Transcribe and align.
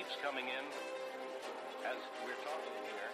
keeps 0.00 0.16
coming 0.22 0.44
in 0.46 0.64
as 1.84 1.96
we're 2.24 2.32
talking 2.42 2.72
here. 2.86 3.10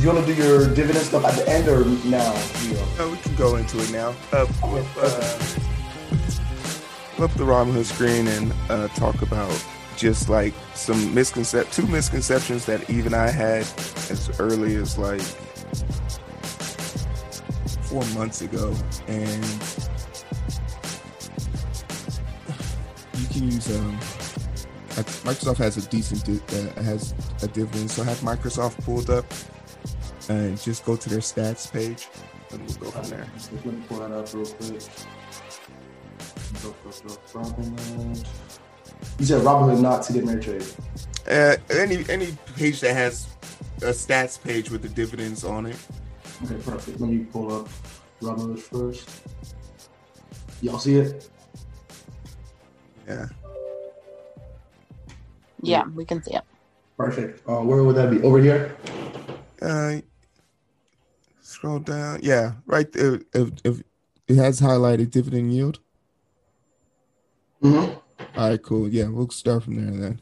You 0.00 0.08
want 0.08 0.24
to 0.24 0.32
do 0.32 0.40
your 0.40 0.72
dividend 0.72 1.04
stuff 1.04 1.24
at 1.24 1.34
the 1.34 1.48
end 1.48 1.66
or 1.66 1.84
now? 2.08 2.32
Leo? 2.62 2.86
No, 2.96 3.10
we 3.10 3.16
can 3.16 3.34
go 3.34 3.56
into 3.56 3.80
it 3.80 3.90
now. 3.90 4.10
Up, 4.32 4.48
up, 4.62 4.86
uh, 4.96 5.61
up 7.22 7.32
the 7.34 7.44
Robinhood 7.44 7.84
screen 7.84 8.26
and 8.26 8.52
uh, 8.68 8.88
talk 8.88 9.22
about 9.22 9.64
just 9.96 10.28
like 10.28 10.52
some 10.74 10.96
misconcept, 11.14 11.72
two 11.72 11.86
misconceptions 11.86 12.66
that 12.66 12.90
even 12.90 13.14
I 13.14 13.30
had 13.30 13.62
as 14.10 14.28
early 14.40 14.74
as 14.74 14.98
like 14.98 15.20
four 17.82 18.04
months 18.18 18.40
ago, 18.40 18.74
and 19.06 19.44
you 23.18 23.26
can 23.28 23.50
use 23.50 23.78
um. 23.78 23.98
Microsoft 25.24 25.56
has 25.56 25.78
a 25.78 25.88
decent 25.88 26.24
di- 26.24 26.58
uh, 26.58 26.82
has 26.82 27.14
a 27.42 27.48
dividend, 27.48 27.90
so 27.90 28.02
I 28.02 28.06
have 28.06 28.18
Microsoft 28.18 28.84
pulled 28.84 29.08
up 29.08 29.24
and 30.28 30.60
just 30.60 30.84
go 30.84 30.96
to 30.96 31.08
their 31.08 31.20
stats 31.20 31.72
page, 31.72 32.08
and 32.50 32.60
we'll 32.66 32.76
go 32.76 32.90
from 32.90 33.08
there. 33.08 33.26
Just 33.34 33.50
pull 33.88 34.00
that 34.00 34.12
up 34.12 34.34
real 34.34 34.44
quick. 34.44 34.82
You 39.18 39.26
said 39.26 39.42
Robinhood 39.42 39.80
not 39.80 40.02
TD 40.02 40.22
Ameritrade. 40.22 40.66
Uh, 41.28 41.56
any 41.70 42.04
any 42.08 42.36
page 42.56 42.80
that 42.80 42.94
has 42.94 43.28
a 43.78 43.86
stats 43.86 44.42
page 44.42 44.70
with 44.70 44.82
the 44.82 44.88
dividends 44.88 45.44
on 45.44 45.66
it. 45.66 45.76
Okay, 46.44 46.56
perfect. 46.62 47.00
Let 47.00 47.10
me 47.10 47.18
pull 47.24 47.52
up 47.52 47.68
Robinhood 48.20 48.58
first. 48.58 49.08
Y'all 50.60 50.78
see 50.78 50.96
it? 50.96 51.28
Yeah. 53.06 53.26
Yeah, 55.62 55.84
we 55.94 56.04
can 56.04 56.22
see 56.22 56.34
it. 56.34 56.42
Perfect. 56.96 57.48
Uh, 57.48 57.60
where 57.60 57.82
would 57.82 57.96
that 57.96 58.10
be? 58.10 58.20
Over 58.22 58.38
here? 58.38 58.76
Uh, 59.60 60.00
scroll 61.40 61.78
down. 61.78 62.20
Yeah, 62.22 62.52
right 62.66 62.90
there. 62.92 63.20
If, 63.32 63.50
if 63.64 63.82
it 64.28 64.36
has 64.36 64.60
highlighted 64.60 65.10
dividend 65.10 65.52
yield. 65.52 65.80
Mm-hmm. 67.62 68.38
All 68.38 68.48
right, 68.48 68.62
cool. 68.62 68.88
Yeah, 68.88 69.08
we'll 69.08 69.30
start 69.30 69.64
from 69.64 69.76
there 69.76 70.00
then. 70.00 70.20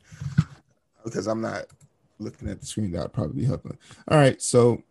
Because 1.04 1.26
I'm 1.26 1.40
not 1.40 1.64
looking 2.18 2.48
at 2.48 2.60
the 2.60 2.66
screen, 2.66 2.92
that 2.92 3.02
would 3.02 3.12
probably 3.12 3.44
be. 3.44 3.50
All 3.50 3.58
right, 4.08 4.40
so 4.40 4.82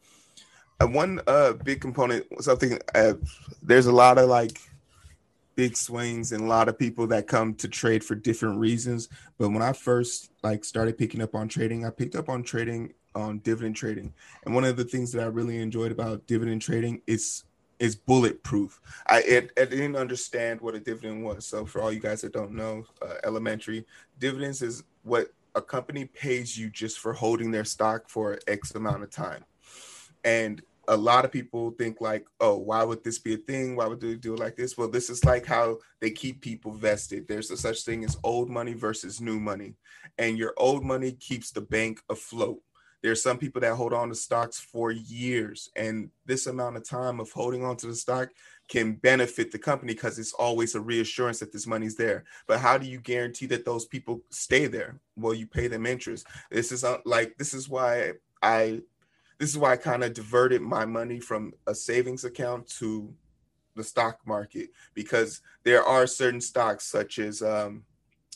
uh, 0.79 0.87
one 0.87 1.21
uh 1.27 1.53
big 1.53 1.81
component, 1.81 2.25
something 2.43 2.79
uh, 2.95 3.13
there's 3.61 3.85
a 3.85 3.91
lot 3.91 4.17
of 4.17 4.29
like 4.29 4.59
big 5.55 5.75
swings 5.75 6.31
and 6.31 6.43
a 6.43 6.47
lot 6.47 6.69
of 6.69 6.79
people 6.79 7.05
that 7.05 7.27
come 7.27 7.53
to 7.53 7.67
trade 7.67 8.03
for 8.03 8.15
different 8.15 8.57
reasons. 8.57 9.09
But 9.37 9.49
when 9.49 9.61
I 9.61 9.73
first 9.73 10.31
like 10.41 10.63
started 10.63 10.97
picking 10.97 11.21
up 11.21 11.35
on 11.35 11.49
trading, 11.49 11.85
I 11.85 11.89
picked 11.89 12.15
up 12.15 12.29
on 12.29 12.43
trading 12.43 12.93
on 13.13 13.39
dividend 13.39 13.75
trading. 13.75 14.13
And 14.45 14.55
one 14.55 14.63
of 14.63 14.77
the 14.77 14.85
things 14.85 15.11
that 15.11 15.21
I 15.21 15.25
really 15.25 15.61
enjoyed 15.61 15.91
about 15.91 16.25
dividend 16.27 16.61
trading 16.61 17.01
is 17.07 17.43
is 17.79 17.95
bulletproof. 17.95 18.79
I 19.07 19.21
it, 19.21 19.51
I 19.57 19.65
didn't 19.65 19.95
understand 19.95 20.61
what 20.61 20.75
a 20.75 20.79
dividend 20.79 21.23
was. 21.23 21.45
So 21.45 21.65
for 21.65 21.81
all 21.81 21.91
you 21.91 21.99
guys 21.99 22.21
that 22.21 22.33
don't 22.33 22.51
know, 22.51 22.85
uh, 23.01 23.15
elementary 23.23 23.85
dividends 24.19 24.61
is 24.61 24.83
what 25.03 25.33
a 25.55 25.61
company 25.61 26.05
pays 26.05 26.57
you 26.57 26.69
just 26.69 26.99
for 26.99 27.13
holding 27.13 27.51
their 27.51 27.65
stock 27.65 28.09
for 28.09 28.37
X 28.47 28.75
amount 28.75 29.03
of 29.03 29.09
time. 29.09 29.43
And 30.23 30.61
a 30.87 30.97
lot 30.97 31.23
of 31.23 31.31
people 31.31 31.71
think 31.71 32.01
like, 32.01 32.25
oh, 32.39 32.57
why 32.57 32.83
would 32.83 33.03
this 33.03 33.19
be 33.19 33.35
a 33.35 33.37
thing? 33.37 33.75
Why 33.75 33.85
would 33.85 34.01
they 34.01 34.15
do 34.15 34.33
it 34.33 34.39
like 34.39 34.55
this? 34.55 34.77
Well, 34.77 34.87
this 34.89 35.09
is 35.09 35.23
like 35.23 35.45
how 35.45 35.77
they 36.01 36.09
keep 36.09 36.41
people 36.41 36.71
vested. 36.71 37.27
There's 37.27 37.51
a 37.51 37.57
such 37.57 37.83
thing 37.83 38.03
as 38.03 38.17
old 38.23 38.49
money 38.49 38.73
versus 38.73 39.21
new 39.21 39.39
money, 39.39 39.75
and 40.17 40.37
your 40.37 40.53
old 40.57 40.83
money 40.83 41.11
keeps 41.13 41.51
the 41.51 41.61
bank 41.61 42.01
afloat. 42.09 42.61
There's 43.01 43.23
some 43.23 43.37
people 43.37 43.61
that 43.61 43.75
hold 43.75 43.93
on 43.93 44.09
to 44.09 44.15
stocks 44.15 44.59
for 44.59 44.91
years, 44.91 45.69
and 45.75 46.09
this 46.25 46.47
amount 46.47 46.77
of 46.77 46.87
time 46.87 47.19
of 47.19 47.31
holding 47.31 47.63
on 47.63 47.77
to 47.77 47.87
the 47.87 47.95
stock 47.95 48.29
can 48.67 48.93
benefit 48.93 49.51
the 49.51 49.57
company 49.59 49.93
because 49.93 50.19
it's 50.19 50.33
always 50.33 50.75
a 50.75 50.81
reassurance 50.81 51.39
that 51.39 51.51
this 51.51 51.65
money's 51.65 51.95
there. 51.95 52.25
But 52.47 52.59
how 52.59 52.77
do 52.77 52.85
you 52.85 52.99
guarantee 52.99 53.47
that 53.47 53.65
those 53.65 53.85
people 53.85 54.21
stay 54.29 54.67
there? 54.67 54.99
Well, 55.15 55.33
you 55.33 55.47
pay 55.47 55.67
them 55.67 55.85
interest. 55.85 56.27
This 56.51 56.71
is 56.71 56.83
uh, 56.83 56.97
like 57.05 57.37
this 57.37 57.53
is 57.53 57.67
why 57.67 58.13
I 58.43 58.81
this 59.39 59.49
is 59.49 59.57
why 59.57 59.71
I 59.71 59.77
kind 59.77 60.03
of 60.03 60.13
diverted 60.13 60.61
my 60.61 60.85
money 60.85 61.19
from 61.19 61.53
a 61.65 61.73
savings 61.73 62.25
account 62.25 62.67
to 62.79 63.13
the 63.75 63.83
stock 63.83 64.19
market 64.25 64.69
because 64.93 65.41
there 65.63 65.83
are 65.83 66.05
certain 66.05 66.41
stocks 66.41 66.85
such 66.85 67.17
as 67.17 67.41
um, 67.41 67.83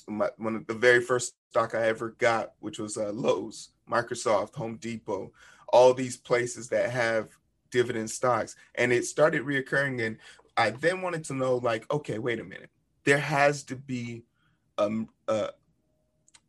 my, 0.07 0.29
one 0.37 0.55
of 0.55 0.65
the 0.67 0.73
very 0.73 1.01
first 1.01 1.35
stock 1.49 1.75
I 1.75 1.87
ever 1.87 2.11
got, 2.11 2.53
which 2.59 2.79
was 2.79 2.97
uh, 2.97 3.11
Lowe's, 3.11 3.69
Microsoft, 3.89 4.55
Home 4.55 4.77
Depot, 4.77 5.31
all 5.69 5.93
these 5.93 6.17
places 6.17 6.69
that 6.69 6.91
have 6.91 7.29
dividend 7.71 8.09
stocks, 8.09 8.55
and 8.75 8.93
it 8.93 9.05
started 9.05 9.43
reoccurring. 9.43 10.05
And 10.05 10.17
I 10.55 10.71
then 10.71 11.01
wanted 11.01 11.23
to 11.25 11.33
know, 11.33 11.57
like, 11.57 11.91
okay, 11.91 12.19
wait 12.19 12.39
a 12.39 12.43
minute, 12.43 12.69
there 13.03 13.19
has 13.19 13.63
to 13.63 13.75
be 13.75 14.23
um 14.77 15.07
uh 15.27 15.49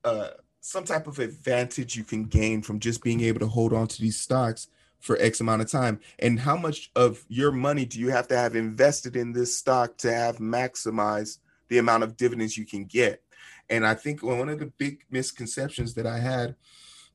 uh 0.03 0.31
some 0.61 0.85
type 0.85 1.07
of 1.07 1.19
advantage 1.19 1.95
you 1.95 2.05
can 2.05 2.25
gain 2.25 2.63
from 2.63 2.81
just 2.81 3.03
being 3.03 3.21
able 3.21 3.41
to 3.41 3.47
hold 3.47 3.75
on 3.75 3.87
to 3.87 4.01
these 4.01 4.19
stocks 4.19 4.69
for 4.99 5.19
X 5.21 5.41
amount 5.41 5.61
of 5.61 5.71
time. 5.71 6.01
And 6.19 6.41
how 6.41 6.57
much 6.57 6.91
of 6.97 7.23
your 7.29 7.53
money 7.53 7.85
do 7.85 8.01
you 8.01 8.09
have 8.11 8.27
to 8.29 8.37
have 8.37 8.57
invested 8.57 9.15
in 9.15 9.33
this 9.33 9.59
stock 9.59 9.99
to 9.99 10.11
have 10.11 10.39
maximized 10.39 11.39
the 11.69 11.77
amount 11.77 12.05
of 12.05 12.17
dividends 12.17 12.57
you 12.57 12.65
can 12.65 12.85
get? 12.87 13.23
And 13.69 13.87
I 13.87 13.93
think 13.93 14.23
one 14.23 14.49
of 14.49 14.59
the 14.59 14.73
big 14.79 15.05
misconceptions 15.11 15.93
that 15.95 16.07
I 16.07 16.19
had, 16.19 16.57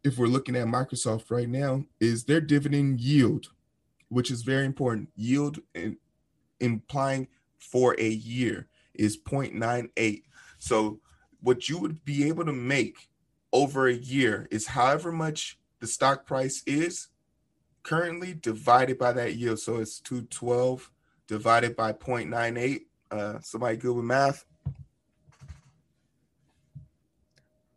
if 0.04 0.18
we're 0.18 0.28
looking 0.28 0.56
at 0.56 0.68
Microsoft 0.68 1.30
right 1.30 1.50
now, 1.50 1.84
is 2.00 2.24
their 2.24 2.42
dividend 2.42 3.02
yield, 3.02 3.48
which 4.10 4.32
is 4.32 4.44
very 4.44 4.66
important. 4.66 5.10
Yield 5.16 5.60
in, 5.74 5.98
implying 6.60 7.28
for 7.58 7.96
a 8.00 8.10
year 8.10 8.68
is 8.94 9.18
0.98. 9.18 10.24
So 10.58 11.00
what 11.42 11.70
you 11.70 11.78
would 11.80 12.04
be 12.06 12.28
able 12.28 12.46
to 12.46 12.54
make 12.54 13.10
over 13.52 13.88
a 13.88 13.94
year 13.94 14.48
is 14.52 14.68
however 14.68 15.12
much 15.12 15.58
the 15.80 15.88
stock 15.88 16.26
price 16.26 16.62
is 16.66 17.08
currently 17.84 18.34
divided 18.34 18.98
by 18.98 19.14
that 19.14 19.36
yield. 19.36 19.60
So 19.60 19.78
it's 19.78 20.00
212 20.02 20.92
divided 21.28 21.76
by 21.76 21.94
0.98. 21.94 22.82
Uh, 23.12 23.40
somebody 23.42 23.78
good 23.78 23.96
with 23.96 24.06
math? 24.06 24.46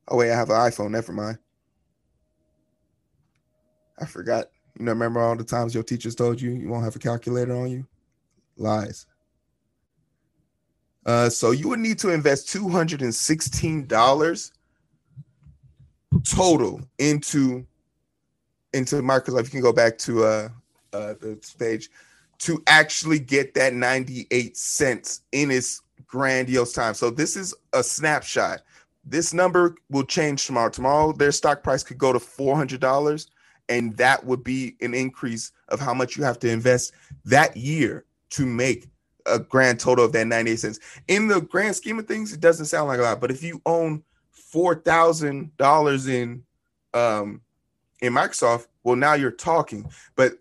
Oh, 0.09 0.17
wait, 0.17 0.33
I 0.33 0.37
have 0.37 0.51
an 0.51 0.57
iPhone. 0.57 0.91
Never 0.91 1.13
mind. 1.13 1.39
I 4.03 4.05
forgot. 4.05 4.51
You 4.79 4.85
know, 4.85 4.93
remember 4.93 5.21
all 5.21 5.37
the 5.37 5.45
times 5.45 5.75
your 5.75 5.85
teachers 5.85 6.17
told 6.17 6.41
you 6.41 6.51
you 6.51 6.69
won't 6.69 6.85
have 6.85 6.97
a 6.97 6.99
calculator 6.99 7.55
on 7.55 7.71
you? 7.71 7.87
Lies. 8.57 9.07
Uh, 11.07 11.31
so 11.31 11.53
you 11.53 11.69
would 11.69 11.79
need 11.79 12.01
to 12.01 12.11
invest 12.11 12.49
$216 12.49 14.53
total 16.29 16.81
into 16.99 17.65
into 18.73 18.97
Microsoft. 18.97 19.45
You 19.45 19.51
can 19.51 19.61
go 19.61 19.73
back 19.73 19.99
to 19.99 20.25
uh, 20.25 20.49
uh 20.93 21.15
the 21.21 21.39
page 21.59 21.89
to 22.39 22.61
actually 22.67 23.21
get 23.21 23.55
that 23.55 23.73
98 23.73 24.57
cents 24.57 25.21
in 25.31 25.53
its 25.53 25.81
grandiose 26.07 26.73
time. 26.73 26.95
So 26.95 27.11
this 27.11 27.37
is 27.37 27.55
a 27.73 27.85
snapshot. 27.85 28.63
This 29.05 29.33
number 29.33 29.77
will 29.91 30.05
change 30.05 30.47
tomorrow. 30.47 30.71
Tomorrow 30.71 31.13
their 31.13 31.33
stock 31.33 31.63
price 31.63 31.85
could 31.85 31.99
go 31.99 32.13
to 32.13 32.19
$400 32.19 33.27
and 33.69 33.97
that 33.97 34.25
would 34.25 34.45
be 34.45 34.77
an 34.81 34.95
increase 34.95 35.53
of 35.69 35.81
how 35.81 35.95
much 35.95 36.17
you 36.17 36.25
have 36.25 36.39
to 36.41 36.51
invest 36.51 36.93
that 37.25 37.57
year 37.57 38.05
to 38.31 38.47
make 38.47 38.89
a 39.27 39.39
grand 39.39 39.79
total 39.79 40.05
of 40.05 40.13
that 40.13 40.27
98 40.27 40.59
cents. 40.59 40.81
In 41.09 41.29
the 41.29 41.41
grand 41.41 41.77
scheme 41.77 41.99
of 41.99 42.07
things, 42.07 42.33
it 42.33 42.41
doesn't 42.41 42.67
sound 42.67 42.89
like 42.89 42.99
a 42.99 43.03
lot, 43.03 43.21
but 43.21 43.31
if 43.31 43.43
you 43.43 43.61
own 43.67 44.03
four 44.31 44.75
thousand 44.75 45.57
dollars 45.57 46.09
in 46.09 46.43
um 46.93 47.41
in 48.03 48.13
Microsoft, 48.13 48.67
well 48.85 48.97
now 48.97 49.15
you're 49.15 49.31
talking. 49.31 49.89
But 50.17 50.35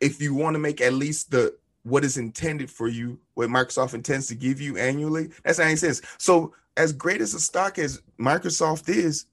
if 0.00 0.20
you 0.20 0.34
want 0.34 0.54
to 0.54 0.58
make 0.58 0.80
at 0.80 0.92
least 0.92 1.30
the 1.30 1.56
what 1.82 2.04
is 2.04 2.16
intended 2.16 2.70
for 2.70 2.88
you, 2.88 3.18
what 3.34 3.48
Microsoft 3.48 3.94
intends 3.94 4.26
to 4.26 4.34
give 4.34 4.60
you 4.60 4.76
annually, 4.76 5.30
that's 5.44 5.58
90 5.58 5.76
cents. 5.76 6.02
So 6.18 6.52
as 6.76 6.92
great 6.92 7.20
as 7.20 7.32
a 7.32 7.40
stock 7.40 7.78
as 7.78 8.02
Microsoft 8.18 8.88
is, 8.88 9.26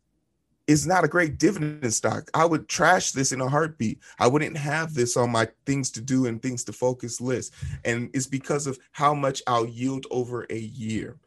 is 0.67 0.87
not 0.87 1.03
a 1.03 1.07
great 1.09 1.37
dividend 1.37 1.93
stock. 1.93 2.29
I 2.33 2.45
would 2.45 2.69
trash 2.69 3.11
this 3.11 3.31
in 3.33 3.41
a 3.41 3.49
heartbeat. 3.49 3.99
I 4.19 4.27
wouldn't 4.27 4.55
have 4.57 4.93
this 4.93 5.17
on 5.17 5.29
my 5.31 5.47
things 5.65 5.91
to 5.91 6.01
do 6.01 6.25
and 6.25 6.41
things 6.41 6.63
to 6.65 6.73
focus 6.73 7.19
list. 7.19 7.53
And 7.83 8.09
it's 8.13 8.27
because 8.27 8.65
of 8.65 8.79
how 8.93 9.13
much 9.13 9.41
I'll 9.45 9.67
yield 9.67 10.05
over 10.09 10.45
a 10.49 10.57
year. 10.57 11.17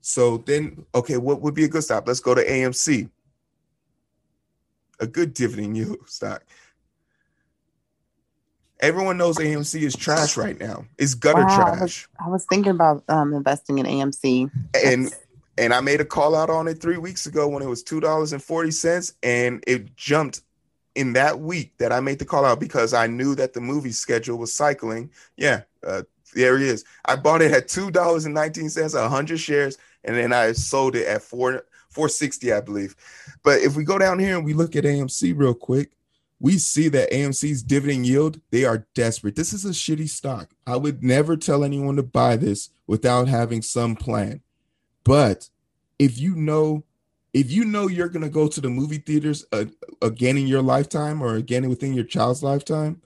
So 0.00 0.38
then, 0.38 0.84
okay, 0.94 1.18
what 1.18 1.40
would 1.42 1.54
be 1.54 1.64
a 1.64 1.68
good 1.68 1.84
stop? 1.84 2.08
Let's 2.08 2.20
go 2.20 2.34
to 2.34 2.44
AMC, 2.44 3.08
a 4.98 5.06
good 5.06 5.34
dividend 5.34 5.76
yield 5.76 5.98
stock. 6.08 6.42
Everyone 8.80 9.16
knows 9.16 9.38
AMC 9.38 9.82
is 9.82 9.96
trash 9.96 10.36
right 10.36 10.58
now. 10.58 10.84
It's 10.98 11.14
gutter 11.14 11.44
Wow, 11.44 11.48
I 11.48 11.56
trash. 11.56 11.80
was, 11.80 12.08
I 12.24 12.28
was 12.28 12.46
thinking 12.48 12.70
about 12.70 13.02
um, 13.08 13.34
investing 13.34 13.78
in 13.78 13.86
AMC. 13.86 14.50
and 14.84 15.06
That's- 15.06 15.24
and 15.58 15.74
I 15.74 15.80
made 15.80 16.00
a 16.00 16.04
call 16.04 16.34
out 16.34 16.50
on 16.50 16.68
it 16.68 16.80
three 16.80 16.98
weeks 16.98 17.26
ago 17.26 17.48
when 17.48 17.62
it 17.62 17.68
was 17.68 17.82
two 17.82 18.00
dollars 18.00 18.32
and 18.32 18.42
forty 18.42 18.70
cents, 18.70 19.14
and 19.22 19.62
it 19.66 19.96
jumped 19.96 20.42
in 20.94 21.12
that 21.14 21.40
week 21.40 21.76
that 21.78 21.92
I 21.92 22.00
made 22.00 22.18
the 22.18 22.24
call 22.24 22.44
out 22.44 22.60
because 22.60 22.94
I 22.94 23.06
knew 23.06 23.34
that 23.34 23.52
the 23.52 23.60
movie 23.60 23.92
schedule 23.92 24.38
was 24.38 24.52
cycling. 24.52 25.10
Yeah, 25.36 25.62
uh, 25.86 26.02
there 26.34 26.58
he 26.58 26.68
is. 26.68 26.84
I 27.04 27.16
bought 27.16 27.42
it 27.42 27.52
at 27.52 27.68
two 27.68 27.90
dollars 27.90 28.24
and 28.24 28.34
nineteen 28.34 28.70
cents, 28.70 28.94
hundred 28.94 29.38
shares, 29.38 29.78
and 30.04 30.16
then 30.16 30.32
I 30.32 30.52
sold 30.52 30.96
it 30.96 31.06
at 31.06 31.22
four 31.22 31.64
four 31.90 32.08
sixty, 32.08 32.52
I 32.52 32.60
believe. 32.60 32.94
But 33.42 33.60
if 33.60 33.76
we 33.76 33.84
go 33.84 33.98
down 33.98 34.18
here 34.18 34.36
and 34.36 34.44
we 34.44 34.54
look 34.54 34.76
at 34.76 34.84
AMC 34.84 35.36
real 35.36 35.54
quick, 35.54 35.92
we 36.40 36.58
see 36.58 36.88
that 36.88 37.10
AMC's 37.10 37.62
dividend 37.62 38.06
yield, 38.06 38.40
they 38.50 38.64
are 38.64 38.86
desperate. 38.94 39.36
This 39.36 39.52
is 39.52 39.64
a 39.64 39.70
shitty 39.70 40.08
stock. 40.08 40.50
I 40.66 40.76
would 40.76 41.02
never 41.02 41.36
tell 41.36 41.64
anyone 41.64 41.96
to 41.96 42.02
buy 42.02 42.36
this 42.36 42.70
without 42.86 43.28
having 43.28 43.62
some 43.62 43.96
plan. 43.96 44.42
But 45.08 45.48
if 45.98 46.18
you 46.18 46.36
know, 46.36 46.84
if 47.32 47.50
you 47.50 47.64
know 47.64 47.88
you're 47.88 48.10
gonna 48.10 48.28
go 48.28 48.46
to 48.46 48.60
the 48.60 48.68
movie 48.68 48.98
theaters 48.98 49.46
uh, 49.52 49.64
again 50.02 50.36
in 50.36 50.46
your 50.46 50.60
lifetime 50.60 51.22
or 51.22 51.36
again 51.36 51.66
within 51.70 51.94
your 51.94 52.04
child's 52.04 52.42
lifetime, 52.42 53.00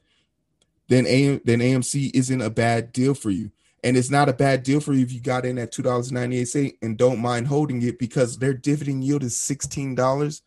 then 0.88 1.06
AM, 1.06 1.40
then 1.44 1.60
AMC 1.60 2.10
isn't 2.12 2.40
a 2.40 2.50
bad 2.50 2.92
deal 2.92 3.14
for 3.14 3.30
you. 3.30 3.52
And 3.84 3.96
it's 3.96 4.10
not 4.10 4.28
a 4.28 4.32
bad 4.32 4.64
deal 4.64 4.80
for 4.80 4.92
you 4.92 5.04
if 5.04 5.12
you 5.12 5.20
got 5.20 5.46
in 5.46 5.58
at 5.58 5.70
two 5.70 5.82
dollars 5.82 6.10
ninety 6.10 6.38
eight 6.38 6.48
cent 6.48 6.74
and 6.82 6.98
don't 6.98 7.20
mind 7.20 7.46
holding 7.46 7.80
it 7.82 8.00
because 8.00 8.36
their 8.36 8.52
dividend 8.52 9.04
yield 9.04 9.22
is 9.22 9.38
sixteen 9.38 9.94
dollars. 9.94 10.42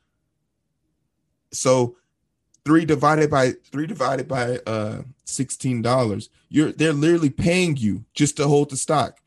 So 1.54 1.96
three 2.66 2.84
divided 2.84 3.32
by 3.32 3.54
three 3.72 3.88
divided 3.88 4.28
by 4.28 4.58
uh 4.68 5.04
sixteen 5.24 5.82
dollars, 5.82 6.30
you're 6.50 6.74
they're 6.74 6.92
literally 6.92 7.30
paying 7.30 7.78
you 7.78 8.04
just 8.14 8.36
to 8.38 8.48
hold 8.50 8.72
the 8.72 8.78
stock 8.78 9.22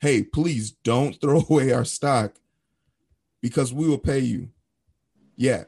hey, 0.00 0.22
please 0.22 0.72
don't 0.72 1.20
throw 1.20 1.44
away 1.50 1.72
our 1.72 1.84
stock 1.84 2.36
because 3.40 3.72
we 3.72 3.88
will 3.88 3.98
pay 3.98 4.20
you. 4.20 4.48
Yeah. 5.36 5.64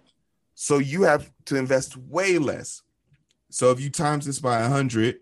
So 0.55 0.79
you 0.79 1.02
have 1.02 1.31
to 1.46 1.56
invest 1.56 1.96
way 1.96 2.38
less. 2.38 2.82
So 3.50 3.70
if 3.70 3.81
you 3.81 3.90
times 3.90 4.26
this 4.26 4.38
by 4.38 4.61
100, 4.62 5.19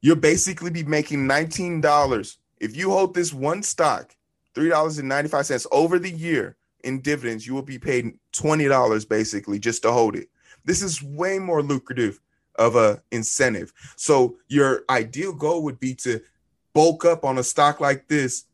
you'll 0.00 0.16
basically 0.16 0.70
be 0.70 0.82
making 0.82 1.28
$19. 1.28 2.36
If 2.60 2.76
you 2.76 2.90
hold 2.90 3.14
this 3.14 3.32
one 3.32 3.62
stock, 3.62 4.14
$3.95 4.54 5.66
over 5.72 5.98
the 5.98 6.10
year 6.10 6.56
in 6.84 7.00
dividends, 7.00 7.46
you 7.46 7.54
will 7.54 7.62
be 7.62 7.78
paid 7.78 8.18
$20 8.34 9.08
basically 9.08 9.58
just 9.58 9.82
to 9.82 9.92
hold 9.92 10.16
it. 10.16 10.28
This 10.64 10.82
is 10.82 11.02
way 11.02 11.38
more 11.38 11.62
lucrative 11.62 12.20
of 12.56 12.76
a 12.76 13.02
incentive. 13.10 13.72
So 13.96 14.36
your 14.48 14.82
ideal 14.90 15.32
goal 15.32 15.62
would 15.64 15.80
be 15.80 15.94
to 15.96 16.20
bulk 16.74 17.04
up 17.04 17.24
on 17.24 17.38
a 17.38 17.42
stock 17.44 17.80
like 17.80 18.08
this 18.08 18.44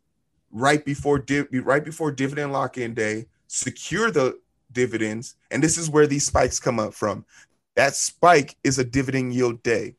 right 0.51 0.85
before 0.85 1.19
div- 1.19 1.49
right 1.53 1.85
before 1.85 2.11
dividend 2.11 2.53
lock-in 2.53 2.95
day, 2.95 3.27
secure 3.47 4.11
the 4.11 4.39
dividends, 4.73 5.37
and 5.51 5.63
this 5.63 5.79
is 5.79 5.91
where 5.91 6.07
these 6.07 6.27
spikes 6.27 6.61
come 6.61 6.79
up 6.79 6.95
from. 6.95 7.25
That 7.77 7.95
spike 7.95 8.57
is 8.65 8.79
a 8.79 8.85
dividend 8.85 9.35
yield 9.35 9.63
day. 9.63 9.95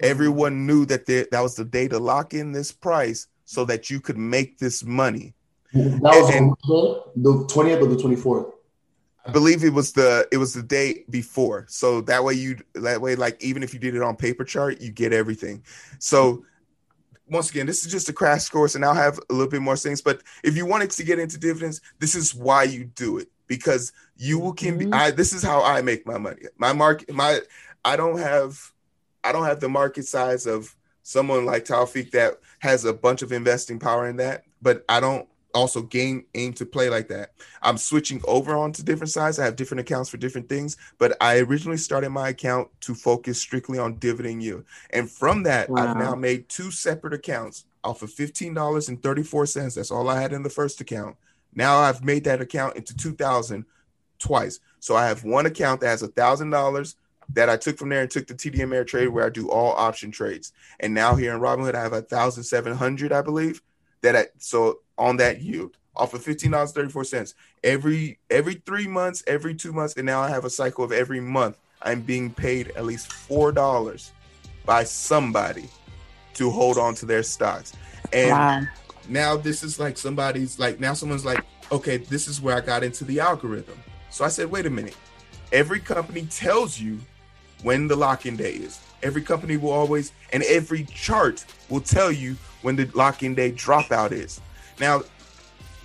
Everyone 0.00 0.66
knew 0.66 0.84
that 0.86 1.06
there, 1.06 1.26
that 1.32 1.40
was 1.40 1.56
the 1.56 1.64
day 1.64 1.88
to 1.88 1.98
lock 1.98 2.34
in 2.34 2.52
this 2.52 2.70
price 2.70 3.26
so 3.44 3.64
that 3.64 3.90
you 3.90 4.00
could 4.00 4.18
make 4.18 4.58
this 4.58 4.84
money. 4.84 5.34
That 5.72 6.00
was 6.02 6.34
And- 6.34 6.54
the 7.16 7.46
twentieth 7.48 7.80
or 7.80 7.86
the 7.86 7.98
twenty 7.98 8.16
fourth. 8.16 8.46
I 9.26 9.30
believe 9.30 9.62
it 9.62 9.72
was 9.74 9.92
the 9.92 10.26
it 10.32 10.38
was 10.38 10.54
the 10.54 10.62
day 10.62 11.04
before. 11.10 11.66
So 11.68 12.00
that 12.02 12.24
way 12.24 12.34
you 12.34 12.56
that 12.74 13.00
way 13.00 13.14
like 13.14 13.42
even 13.42 13.62
if 13.62 13.74
you 13.74 13.80
did 13.80 13.94
it 13.94 14.02
on 14.02 14.16
paper 14.16 14.44
chart, 14.44 14.80
you 14.80 14.90
get 14.90 15.12
everything. 15.12 15.62
So 15.98 16.44
once 17.30 17.50
again, 17.50 17.66
this 17.66 17.84
is 17.84 17.92
just 17.92 18.08
a 18.08 18.12
crash 18.12 18.48
course, 18.48 18.74
and 18.74 18.84
I'll 18.84 18.94
have 18.94 19.18
a 19.30 19.32
little 19.32 19.50
bit 19.50 19.62
more 19.62 19.76
things. 19.76 20.00
But 20.00 20.22
if 20.42 20.56
you 20.56 20.66
wanted 20.66 20.90
to 20.90 21.04
get 21.04 21.18
into 21.18 21.38
dividends, 21.38 21.80
this 21.98 22.14
is 22.14 22.34
why 22.34 22.64
you 22.64 22.84
do 22.84 23.18
it 23.18 23.28
because 23.46 23.92
you 24.16 24.52
can 24.54 24.78
be. 24.78 24.86
Mhm. 24.86 24.94
I 24.94 25.10
this 25.10 25.32
is 25.32 25.42
how 25.42 25.62
I 25.62 25.82
make 25.82 26.06
my 26.06 26.18
money. 26.18 26.42
My 26.56 26.72
market, 26.72 27.12
my 27.12 27.40
I 27.84 27.96
don't 27.96 28.18
have, 28.18 28.72
I 29.24 29.32
don't 29.32 29.44
have 29.44 29.60
the 29.60 29.68
market 29.68 30.06
size 30.06 30.46
of 30.46 30.74
someone 31.02 31.46
like 31.46 31.64
Taufik 31.64 32.10
that 32.10 32.38
has 32.58 32.84
a 32.84 32.92
bunch 32.92 33.22
of 33.22 33.32
investing 33.32 33.78
power 33.78 34.06
in 34.08 34.16
that. 34.16 34.44
But 34.60 34.84
I 34.88 35.00
don't 35.00 35.28
also 35.54 35.82
game 35.82 36.24
aim 36.34 36.52
to 36.54 36.66
play 36.66 36.90
like 36.90 37.08
that. 37.08 37.32
I'm 37.62 37.78
switching 37.78 38.20
over 38.26 38.56
onto 38.56 38.82
different 38.82 39.10
sides. 39.10 39.38
I 39.38 39.44
have 39.44 39.56
different 39.56 39.80
accounts 39.80 40.10
for 40.10 40.16
different 40.16 40.48
things, 40.48 40.76
but 40.98 41.16
I 41.20 41.38
originally 41.38 41.78
started 41.78 42.10
my 42.10 42.30
account 42.30 42.68
to 42.82 42.94
focus 42.94 43.40
strictly 43.40 43.78
on 43.78 43.96
dividend 43.96 44.42
yield. 44.42 44.64
And 44.90 45.10
from 45.10 45.42
that, 45.44 45.68
I've 45.74 45.96
now 45.96 46.14
made 46.14 46.48
two 46.48 46.70
separate 46.70 47.14
accounts 47.14 47.64
off 47.82 48.02
of 48.02 48.10
$15.34. 48.10 49.74
That's 49.74 49.90
all 49.90 50.08
I 50.08 50.20
had 50.20 50.32
in 50.32 50.42
the 50.42 50.50
first 50.50 50.80
account. 50.80 51.16
Now 51.54 51.78
I've 51.78 52.04
made 52.04 52.24
that 52.24 52.40
account 52.40 52.76
into 52.76 52.94
2000 52.96 53.64
twice. 54.18 54.60
So 54.80 54.96
I 54.96 55.06
have 55.06 55.24
one 55.24 55.46
account 55.46 55.80
that 55.80 55.88
has 55.88 56.02
a 56.02 56.08
thousand 56.08 56.50
dollars 56.50 56.96
that 57.34 57.50
I 57.50 57.56
took 57.56 57.76
from 57.76 57.90
there 57.90 58.02
and 58.02 58.10
took 58.10 58.26
the 58.26 58.34
TD 58.34 58.56
Ameritrade 58.56 59.10
where 59.10 59.26
I 59.26 59.28
do 59.28 59.50
all 59.50 59.72
option 59.72 60.10
trades. 60.10 60.52
And 60.80 60.94
now 60.94 61.14
here 61.14 61.34
in 61.34 61.40
Robinhood, 61.40 61.74
I 61.74 61.82
have 61.82 61.92
a 61.92 62.02
thousand 62.02 62.44
seven 62.44 62.74
hundred, 62.74 63.12
I 63.12 63.22
believe, 63.22 63.62
that 64.02 64.16
I, 64.16 64.26
so 64.38 64.80
on 64.98 65.16
that 65.18 65.40
yield 65.40 65.76
off 65.98 66.14
of 66.14 66.22
fifteen 66.22 66.52
dollars 66.52 66.72
thirty 66.72 66.90
four 66.90 67.04
cents. 67.04 67.34
Every 67.64 68.18
every 68.30 68.54
three 68.54 68.86
months, 68.86 69.22
every 69.26 69.54
two 69.54 69.72
months, 69.72 69.94
and 69.96 70.06
now 70.06 70.20
I 70.20 70.28
have 70.28 70.44
a 70.44 70.50
cycle 70.50 70.84
of 70.84 70.92
every 70.92 71.20
month. 71.20 71.58
I'm 71.82 72.00
being 72.00 72.32
paid 72.32 72.68
at 72.76 72.84
least 72.84 73.12
four 73.12 73.52
dollars 73.52 74.12
by 74.64 74.84
somebody 74.84 75.68
to 76.34 76.50
hold 76.50 76.78
on 76.78 76.94
to 76.96 77.06
their 77.06 77.22
stocks, 77.22 77.72
and 78.12 78.30
wow. 78.30 78.62
now 79.08 79.36
this 79.36 79.62
is 79.62 79.78
like 79.78 79.98
somebody's 79.98 80.58
like 80.58 80.80
now 80.80 80.94
someone's 80.94 81.24
like 81.24 81.44
okay 81.70 81.98
this 81.98 82.28
is 82.28 82.40
where 82.40 82.56
i 82.56 82.60
got 82.60 82.82
into 82.82 83.04
the 83.04 83.20
algorithm. 83.20 83.78
So 84.10 84.24
i 84.24 84.28
said 84.28 84.50
wait 84.50 84.66
a 84.66 84.70
minute. 84.70 84.96
Every 85.50 85.80
company 85.80 86.26
tells 86.26 86.78
you 86.78 86.98
when 87.62 87.88
the 87.88 87.96
lock-in 87.96 88.36
day 88.36 88.52
is. 88.52 88.80
Every 89.02 89.22
company 89.22 89.56
will 89.56 89.70
always 89.70 90.12
and 90.32 90.42
every 90.44 90.84
chart 90.84 91.44
will 91.68 91.80
tell 91.80 92.12
you 92.12 92.36
when 92.62 92.76
the 92.76 92.90
lock-in 92.94 93.34
day 93.34 93.52
dropout 93.52 94.12
is 94.12 94.40
now 94.80 95.02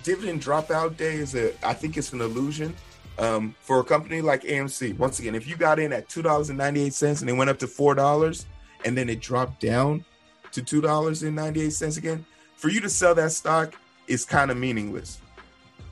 dividend 0.02 0.42
dropout 0.42 0.96
day 0.96 1.14
is 1.14 1.34
a 1.34 1.52
i 1.66 1.72
think 1.72 1.96
it's 1.96 2.12
an 2.12 2.20
illusion 2.20 2.74
um, 3.16 3.54
for 3.60 3.78
a 3.78 3.84
company 3.84 4.20
like 4.20 4.42
amc 4.42 4.96
once 4.98 5.20
again 5.20 5.34
if 5.34 5.46
you 5.46 5.56
got 5.56 5.78
in 5.78 5.92
at 5.92 6.08
$2.98 6.08 7.20
and 7.20 7.30
it 7.30 7.32
went 7.32 7.48
up 7.48 7.58
to 7.60 7.66
$4 7.66 8.44
and 8.84 8.96
then 8.96 9.08
it 9.08 9.20
dropped 9.20 9.60
down 9.60 10.04
to 10.50 10.62
$2.98 10.62 11.96
again 11.98 12.24
for 12.56 12.70
you 12.70 12.80
to 12.80 12.88
sell 12.88 13.14
that 13.14 13.32
stock 13.32 13.74
is 14.06 14.24
kind 14.24 14.50
of 14.50 14.56
meaningless. 14.56 15.18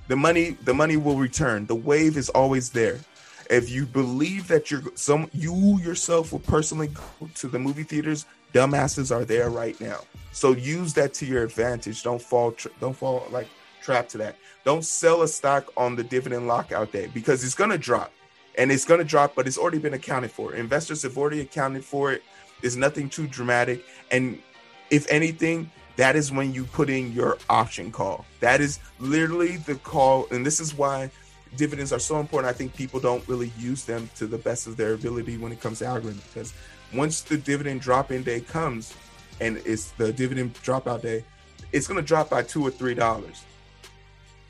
The 0.08 0.16
money, 0.16 0.56
the 0.62 0.74
money 0.74 0.96
will 0.96 1.16
return. 1.16 1.66
The 1.66 1.74
wave 1.74 2.16
is 2.16 2.28
always 2.30 2.70
there. 2.70 2.98
If 3.52 3.68
you 3.68 3.84
believe 3.84 4.48
that 4.48 4.70
you're 4.70 4.80
some, 4.94 5.28
you 5.34 5.78
yourself 5.80 6.32
will 6.32 6.38
personally 6.38 6.86
go 6.86 7.28
to 7.34 7.48
the 7.48 7.58
movie 7.58 7.82
theaters. 7.82 8.24
Dumbasses 8.54 9.14
are 9.14 9.26
there 9.26 9.50
right 9.50 9.78
now. 9.78 10.00
So 10.32 10.52
use 10.52 10.94
that 10.94 11.12
to 11.14 11.26
your 11.26 11.42
advantage. 11.42 12.02
Don't 12.02 12.20
fall, 12.20 12.52
tra- 12.52 12.70
don't 12.80 12.96
fall 12.96 13.26
like 13.30 13.48
trapped 13.82 14.10
to 14.12 14.18
that. 14.18 14.36
Don't 14.64 14.86
sell 14.86 15.20
a 15.20 15.28
stock 15.28 15.70
on 15.76 15.96
the 15.96 16.02
dividend 16.02 16.48
lockout 16.48 16.92
day 16.92 17.10
because 17.12 17.44
it's 17.44 17.54
gonna 17.54 17.76
drop, 17.76 18.10
and 18.56 18.72
it's 18.72 18.86
gonna 18.86 19.04
drop, 19.04 19.34
but 19.34 19.46
it's 19.46 19.58
already 19.58 19.78
been 19.78 19.92
accounted 19.92 20.30
for. 20.30 20.54
Investors 20.54 21.02
have 21.02 21.18
already 21.18 21.42
accounted 21.42 21.84
for 21.84 22.10
it. 22.10 22.22
There's 22.62 22.78
nothing 22.78 23.10
too 23.10 23.26
dramatic, 23.26 23.84
and 24.10 24.38
if 24.88 25.06
anything, 25.10 25.70
that 25.96 26.16
is 26.16 26.32
when 26.32 26.54
you 26.54 26.64
put 26.64 26.88
in 26.88 27.12
your 27.12 27.36
option 27.50 27.92
call. 27.92 28.24
That 28.40 28.62
is 28.62 28.78
literally 28.98 29.58
the 29.58 29.74
call, 29.74 30.26
and 30.30 30.46
this 30.46 30.58
is 30.58 30.74
why 30.74 31.10
dividends 31.56 31.92
are 31.92 31.98
so 31.98 32.18
important. 32.18 32.52
I 32.52 32.56
think 32.56 32.74
people 32.74 33.00
don't 33.00 33.26
really 33.28 33.52
use 33.58 33.84
them 33.84 34.08
to 34.16 34.26
the 34.26 34.38
best 34.38 34.66
of 34.66 34.76
their 34.76 34.94
ability 34.94 35.36
when 35.36 35.52
it 35.52 35.60
comes 35.60 35.80
to 35.80 35.86
algorithm 35.86 36.22
because 36.32 36.52
once 36.94 37.22
the 37.22 37.36
dividend 37.36 37.80
drop-in 37.80 38.22
day 38.22 38.40
comes, 38.40 38.94
and 39.40 39.60
it's 39.64 39.90
the 39.92 40.12
dividend 40.12 40.54
dropout 40.54 41.02
day, 41.02 41.24
it's 41.72 41.86
gonna 41.86 42.02
drop 42.02 42.30
by 42.30 42.42
two 42.42 42.62
or 42.62 42.70
three 42.70 42.94
dollars. 42.94 43.44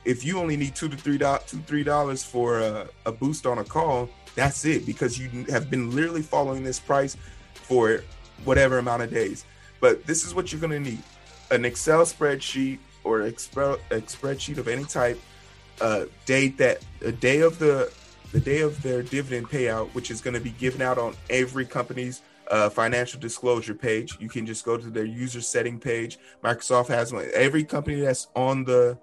If 0.04 0.25
you 0.25 0.38
only 0.38 0.56
need 0.56 0.75
two 0.75 0.88
to 0.88 0.97
three 0.97 1.18
dollars, 1.18 1.42
two 1.47 1.59
three 1.59 1.85
dollars 1.85 2.23
for 2.23 2.59
a, 2.61 2.88
a 3.06 3.12
boost 3.12 3.47
on 3.47 3.59
a 3.59 3.64
call, 3.64 4.09
that's 4.35 4.64
it 4.64 4.85
because 4.85 5.18
you 5.18 5.44
have 5.49 5.71
been 5.71 5.94
literally 5.94 6.23
following 6.23 6.64
this 6.64 6.80
price 6.80 7.16
for 7.54 8.02
whatever 8.44 8.78
amount 8.78 9.02
of 9.02 9.11
days. 9.11 9.44
But 9.80 10.04
this 10.06 10.25
is 10.25 10.35
what 10.35 10.52
you're 10.52 10.61
gonna 10.61 10.80
need: 10.80 11.02
an 11.50 11.64
Excel 11.64 12.02
spreadsheet 12.02 12.78
or 13.04 13.23
a 13.23 13.32
spreadsheet 13.32 14.59
of 14.59 14.68
any 14.68 14.85
type. 14.85 15.21
A 15.83 16.07
date 16.27 16.59
that 16.59 16.85
a 17.03 17.12
day 17.12 17.41
of 17.41 17.59
the 17.59 17.93
the 18.33 18.41
day 18.41 18.62
of 18.62 18.81
their 18.83 19.03
dividend 19.03 19.49
payout, 19.49 19.89
which 19.95 20.11
is 20.11 20.21
going 20.21 20.35
to 20.35 20.41
be 20.41 20.51
given 20.51 20.81
out 20.81 20.97
on 20.97 21.15
every 21.29 21.67
company's 21.67 22.23
uh, 22.51 22.71
financial 22.71 23.21
disclosure 23.21 23.75
page. 23.75 24.17
You 24.21 24.29
can 24.29 24.47
just 24.47 24.65
go 24.65 24.77
to 24.77 24.91
their 24.91 25.05
user 25.05 25.41
setting 25.41 25.79
page. 25.79 26.19
Microsoft 26.43 26.89
has 26.89 27.12
one. 27.12 27.29
Every 27.35 27.65
company 27.65 28.01
that's 28.01 28.29
on 28.35 28.65
the 28.65 28.99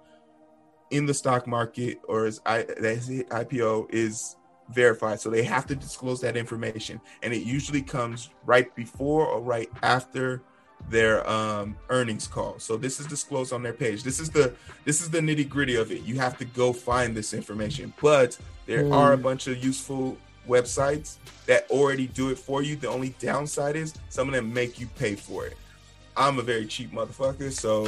in 0.91 1.05
the 1.05 1.13
stock 1.13 1.45
market 1.45 1.99
or 2.07 2.25
is 2.25 2.41
I 2.45 2.65
that's 2.79 3.09
IPO 3.09 3.93
is 3.93 4.35
verified. 4.69 5.19
So 5.19 5.29
they 5.29 5.43
have 5.43 5.65
to 5.67 5.75
disclose 5.75 6.21
that 6.21 6.37
information. 6.37 7.01
And 7.23 7.33
it 7.33 7.43
usually 7.43 7.81
comes 7.81 8.29
right 8.45 8.73
before 8.75 9.25
or 9.25 9.41
right 9.41 9.69
after 9.81 10.43
their 10.89 11.27
um, 11.29 11.75
earnings 11.89 12.27
call. 12.27 12.57
So 12.59 12.77
this 12.77 12.99
is 12.99 13.05
disclosed 13.05 13.53
on 13.53 13.61
their 13.63 13.73
page. 13.73 14.03
This 14.03 14.19
is 14.19 14.29
the 14.29 14.53
this 14.85 15.01
is 15.01 15.09
the 15.09 15.19
nitty 15.19 15.47
gritty 15.47 15.75
of 15.75 15.91
it. 15.91 16.01
You 16.03 16.15
have 16.15 16.37
to 16.37 16.45
go 16.45 16.73
find 16.73 17.15
this 17.15 17.33
information, 17.33 17.93
but 18.01 18.37
there 18.65 18.83
mm. 18.83 18.93
are 18.93 19.13
a 19.13 19.17
bunch 19.17 19.47
of 19.47 19.63
useful 19.63 20.17
websites 20.47 21.17
that 21.45 21.69
already 21.69 22.07
do 22.07 22.29
it 22.29 22.37
for 22.37 22.61
you. 22.63 22.75
The 22.75 22.89
only 22.89 23.09
downside 23.19 23.75
is 23.75 23.93
some 24.09 24.27
of 24.27 24.33
them 24.33 24.53
make 24.53 24.79
you 24.79 24.87
pay 24.97 25.15
for 25.15 25.45
it. 25.45 25.57
I'm 26.17 26.39
a 26.39 26.41
very 26.41 26.65
cheap 26.65 26.91
motherfucker, 26.91 27.51
so 27.51 27.85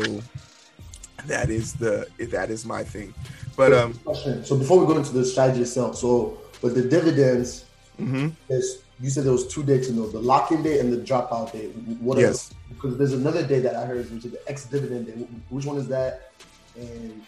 that 1.26 1.50
is 1.50 1.74
the 1.74 2.08
that 2.20 2.50
is 2.50 2.66
my 2.66 2.84
thing. 2.84 3.14
But 3.56 3.74
um, 3.74 4.00
so 4.44 4.58
before 4.58 4.80
we 4.80 4.86
go 4.86 4.98
into 4.98 5.12
the 5.12 5.26
strategy 5.26 5.62
itself, 5.62 5.98
so 5.98 6.38
with 6.62 6.76
the 6.76 6.84
dividends, 6.84 7.66
mm-hmm. 8.00 8.30
there's 8.48 8.80
you 9.02 9.10
said 9.10 9.24
there 9.24 9.32
was 9.32 9.48
two 9.48 9.64
dates 9.64 9.88
to 9.88 9.94
know 9.94 10.08
the 10.08 10.20
lock-in 10.20 10.62
date 10.62 10.80
and 10.80 10.94
the 10.94 10.98
dropout 10.98 11.52
date. 11.52 11.72
What 12.00 12.20
yes. 12.20 12.54
because 12.70 12.98
there's 12.98 13.14
another 13.14 13.46
day 13.46 13.60
that 13.60 13.76
I 13.76 13.86
heard, 13.86 14.12
which 14.12 14.26
is 14.26 14.32
the 14.32 14.42
ex-dividend 14.48 15.08
day. 15.08 15.14
Which 15.50 15.66
one 15.66 15.78
is 15.78 15.88
that? 15.88 16.32
And 16.76 17.24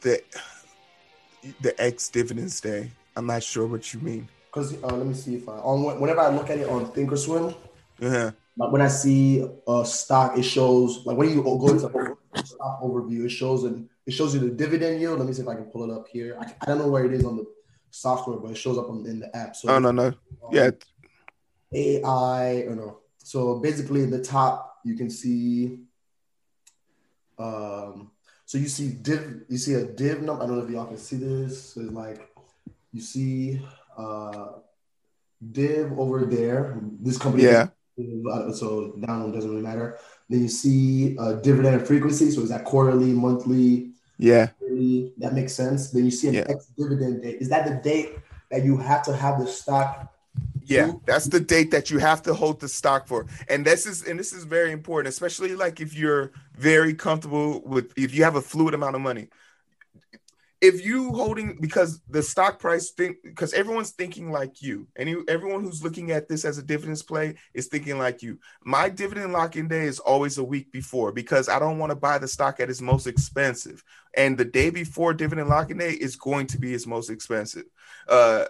the 0.00 0.22
the 1.60 1.80
ex-dividends 1.82 2.60
day. 2.60 2.90
I'm 3.16 3.26
not 3.26 3.42
sure 3.42 3.66
what 3.66 3.92
you 3.92 4.00
mean. 4.00 4.28
Because 4.46 4.74
uh, 4.82 4.86
let 4.86 5.06
me 5.06 5.14
see 5.14 5.34
if 5.34 5.48
I 5.48 5.54
on 5.54 6.00
whenever 6.00 6.20
I 6.20 6.28
look 6.28 6.48
at 6.50 6.58
it 6.58 6.68
on 6.68 6.86
Thinkorswim, 6.92 7.54
uh-huh. 8.00 8.30
like 8.56 8.72
when 8.72 8.80
I 8.80 8.88
see 8.88 9.48
a 9.66 9.84
stock, 9.84 10.38
it 10.38 10.44
shows 10.44 11.04
like 11.04 11.16
when 11.16 11.30
you 11.30 11.42
go 11.42 11.68
into 11.68 12.16
stock 12.44 12.80
overview, 12.82 13.24
it 13.24 13.30
shows 13.30 13.64
and 13.64 13.88
it 14.06 14.12
shows 14.12 14.32
you 14.32 14.40
the 14.40 14.50
dividend 14.50 15.00
yield. 15.00 15.18
Let 15.18 15.26
me 15.26 15.34
see 15.34 15.42
if 15.42 15.48
I 15.48 15.56
can 15.56 15.64
pull 15.64 15.90
it 15.90 15.92
up 15.92 16.06
here. 16.06 16.38
I, 16.40 16.54
I 16.60 16.66
don't 16.66 16.78
know 16.78 16.88
where 16.88 17.04
it 17.04 17.12
is 17.12 17.24
on 17.24 17.36
the 17.36 17.46
software, 17.90 18.38
but 18.38 18.52
it 18.52 18.56
shows 18.56 18.78
up 18.78 18.88
on, 18.88 19.06
in 19.06 19.20
the 19.20 19.34
app. 19.36 19.56
So 19.56 19.68
oh 19.68 19.78
no 19.78 19.90
no 19.90 20.14
yeah 20.50 20.70
AI 21.72 22.64
or 22.66 22.74
no. 22.74 22.98
So 23.18 23.58
basically, 23.58 24.02
in 24.02 24.10
the 24.10 24.22
top 24.22 24.78
you 24.84 24.96
can 24.96 25.10
see. 25.10 25.80
Um, 27.38 28.10
so 28.46 28.58
you 28.58 28.68
see 28.68 28.88
div, 28.88 29.42
you 29.48 29.58
see 29.58 29.74
a 29.74 29.84
div 29.84 30.22
number. 30.22 30.42
I 30.42 30.46
don't 30.46 30.58
know 30.58 30.64
if 30.64 30.70
y'all 30.70 30.86
can 30.86 30.96
see 30.96 31.16
this. 31.16 31.74
So 31.74 31.82
it's 31.82 31.92
like 31.92 32.28
you 32.92 33.00
see 33.00 33.60
uh 33.96 34.48
div 35.52 35.98
over 35.98 36.24
there. 36.24 36.78
This 37.00 37.18
company, 37.18 37.44
yeah. 37.44 37.68
So 38.54 38.94
down 39.00 39.32
doesn't 39.32 39.50
really 39.50 39.62
matter. 39.62 39.98
Then 40.28 40.42
you 40.42 40.48
see 40.48 41.16
uh, 41.18 41.34
dividend 41.34 41.86
frequency. 41.86 42.30
So 42.30 42.42
is 42.42 42.50
that 42.50 42.64
quarterly, 42.64 43.12
monthly? 43.12 43.90
Yeah. 44.18 44.50
That 45.18 45.32
makes 45.32 45.54
sense. 45.54 45.90
Then 45.90 46.04
you 46.04 46.10
see 46.10 46.28
an 46.28 46.34
yeah. 46.34 46.44
ex 46.48 46.66
dividend 46.76 47.22
date. 47.22 47.40
Is 47.40 47.48
that 47.48 47.66
the 47.66 47.74
date 47.88 48.18
that 48.50 48.64
you 48.64 48.76
have 48.76 49.02
to 49.04 49.16
have 49.16 49.38
the 49.38 49.46
stock? 49.46 50.12
Yeah, 50.64 50.92
that's 51.06 51.26
the 51.26 51.40
date 51.40 51.70
that 51.70 51.90
you 51.90 51.98
have 51.98 52.22
to 52.22 52.34
hold 52.34 52.60
the 52.60 52.68
stock 52.68 53.08
for. 53.08 53.26
And 53.48 53.64
this 53.64 53.86
is 53.86 54.06
and 54.06 54.18
this 54.18 54.32
is 54.32 54.44
very 54.44 54.70
important, 54.70 55.08
especially 55.08 55.56
like 55.56 55.80
if 55.80 55.94
you're 55.94 56.32
very 56.56 56.94
comfortable 56.94 57.62
with 57.64 57.92
if 57.96 58.14
you 58.14 58.22
have 58.24 58.36
a 58.36 58.42
fluid 58.42 58.74
amount 58.74 58.94
of 58.94 59.00
money 59.00 59.28
if 60.60 60.84
you 60.84 61.12
holding 61.12 61.56
because 61.60 62.00
the 62.08 62.22
stock 62.22 62.58
price 62.58 62.90
think 62.90 63.18
because 63.22 63.52
everyone's 63.52 63.92
thinking 63.92 64.32
like 64.32 64.60
you. 64.60 64.88
And 64.96 65.08
you, 65.08 65.24
everyone 65.28 65.62
who's 65.62 65.84
looking 65.84 66.10
at 66.10 66.28
this 66.28 66.44
as 66.44 66.58
a 66.58 66.62
dividends 66.62 67.02
play 67.02 67.36
is 67.54 67.68
thinking 67.68 67.96
like 67.98 68.22
you. 68.22 68.38
My 68.64 68.88
dividend 68.88 69.32
lock-in 69.32 69.68
day 69.68 69.84
is 69.84 70.00
always 70.00 70.38
a 70.38 70.44
week 70.44 70.72
before 70.72 71.12
because 71.12 71.48
i 71.48 71.58
don't 71.58 71.78
want 71.78 71.90
to 71.90 71.96
buy 71.96 72.18
the 72.18 72.28
stock 72.28 72.58
at 72.60 72.70
its 72.70 72.80
most 72.80 73.06
expensive. 73.06 73.84
And 74.16 74.36
the 74.36 74.44
day 74.44 74.70
before 74.70 75.14
dividend 75.14 75.48
lock-in 75.48 75.78
day 75.78 75.92
is 75.92 76.16
going 76.16 76.48
to 76.48 76.58
be 76.58 76.74
its 76.74 76.86
most 76.86 77.08
expensive. 77.08 77.64
Uh 78.08 78.46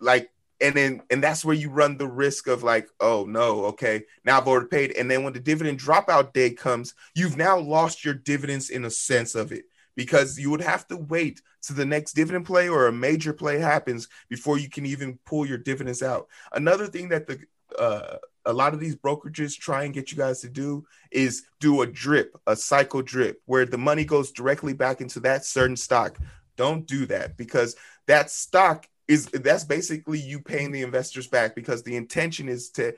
like 0.00 0.30
and 0.60 0.74
then 0.74 1.02
and 1.10 1.22
that's 1.22 1.44
where 1.44 1.54
you 1.54 1.70
run 1.70 1.96
the 1.96 2.06
risk 2.06 2.46
of 2.46 2.62
like 2.62 2.88
oh 3.00 3.24
no 3.26 3.66
okay 3.66 4.04
now 4.24 4.38
i've 4.38 4.48
already 4.48 4.68
paid. 4.68 4.92
And 4.92 5.10
then 5.10 5.24
when 5.24 5.32
the 5.32 5.40
dividend 5.40 5.80
dropout 5.80 6.34
day 6.34 6.50
comes 6.50 6.94
you've 7.14 7.38
now 7.38 7.58
lost 7.58 8.04
your 8.04 8.14
dividends 8.14 8.68
in 8.68 8.84
a 8.84 8.90
sense 8.90 9.34
of 9.34 9.50
it 9.50 9.64
because 9.98 10.38
you 10.38 10.48
would 10.48 10.60
have 10.60 10.86
to 10.86 10.96
wait 10.96 11.42
to 11.60 11.72
the 11.72 11.84
next 11.84 12.12
dividend 12.12 12.46
play 12.46 12.68
or 12.68 12.86
a 12.86 12.92
major 12.92 13.32
play 13.32 13.58
happens 13.58 14.06
before 14.28 14.56
you 14.56 14.70
can 14.70 14.86
even 14.86 15.18
pull 15.26 15.44
your 15.44 15.58
dividends 15.58 16.04
out. 16.04 16.28
Another 16.52 16.86
thing 16.86 17.08
that 17.08 17.26
the 17.26 17.40
uh, 17.76 18.16
a 18.46 18.52
lot 18.52 18.72
of 18.72 18.78
these 18.78 18.94
brokerages 18.94 19.58
try 19.58 19.82
and 19.82 19.92
get 19.92 20.12
you 20.12 20.16
guys 20.16 20.40
to 20.40 20.48
do 20.48 20.86
is 21.10 21.42
do 21.58 21.82
a 21.82 21.86
drip, 21.86 22.38
a 22.46 22.54
cycle 22.54 23.02
drip, 23.02 23.42
where 23.46 23.66
the 23.66 23.76
money 23.76 24.04
goes 24.04 24.30
directly 24.30 24.72
back 24.72 25.00
into 25.00 25.18
that 25.18 25.44
certain 25.44 25.76
stock. 25.76 26.16
Don't 26.56 26.86
do 26.86 27.04
that 27.06 27.36
because 27.36 27.74
that 28.06 28.30
stock 28.30 28.86
is 29.08 29.26
that's 29.26 29.64
basically 29.64 30.20
you 30.20 30.38
paying 30.38 30.70
the 30.70 30.82
investors 30.82 31.26
back 31.26 31.56
because 31.56 31.82
the 31.82 31.96
intention 31.96 32.48
is 32.48 32.70
to 32.70 32.94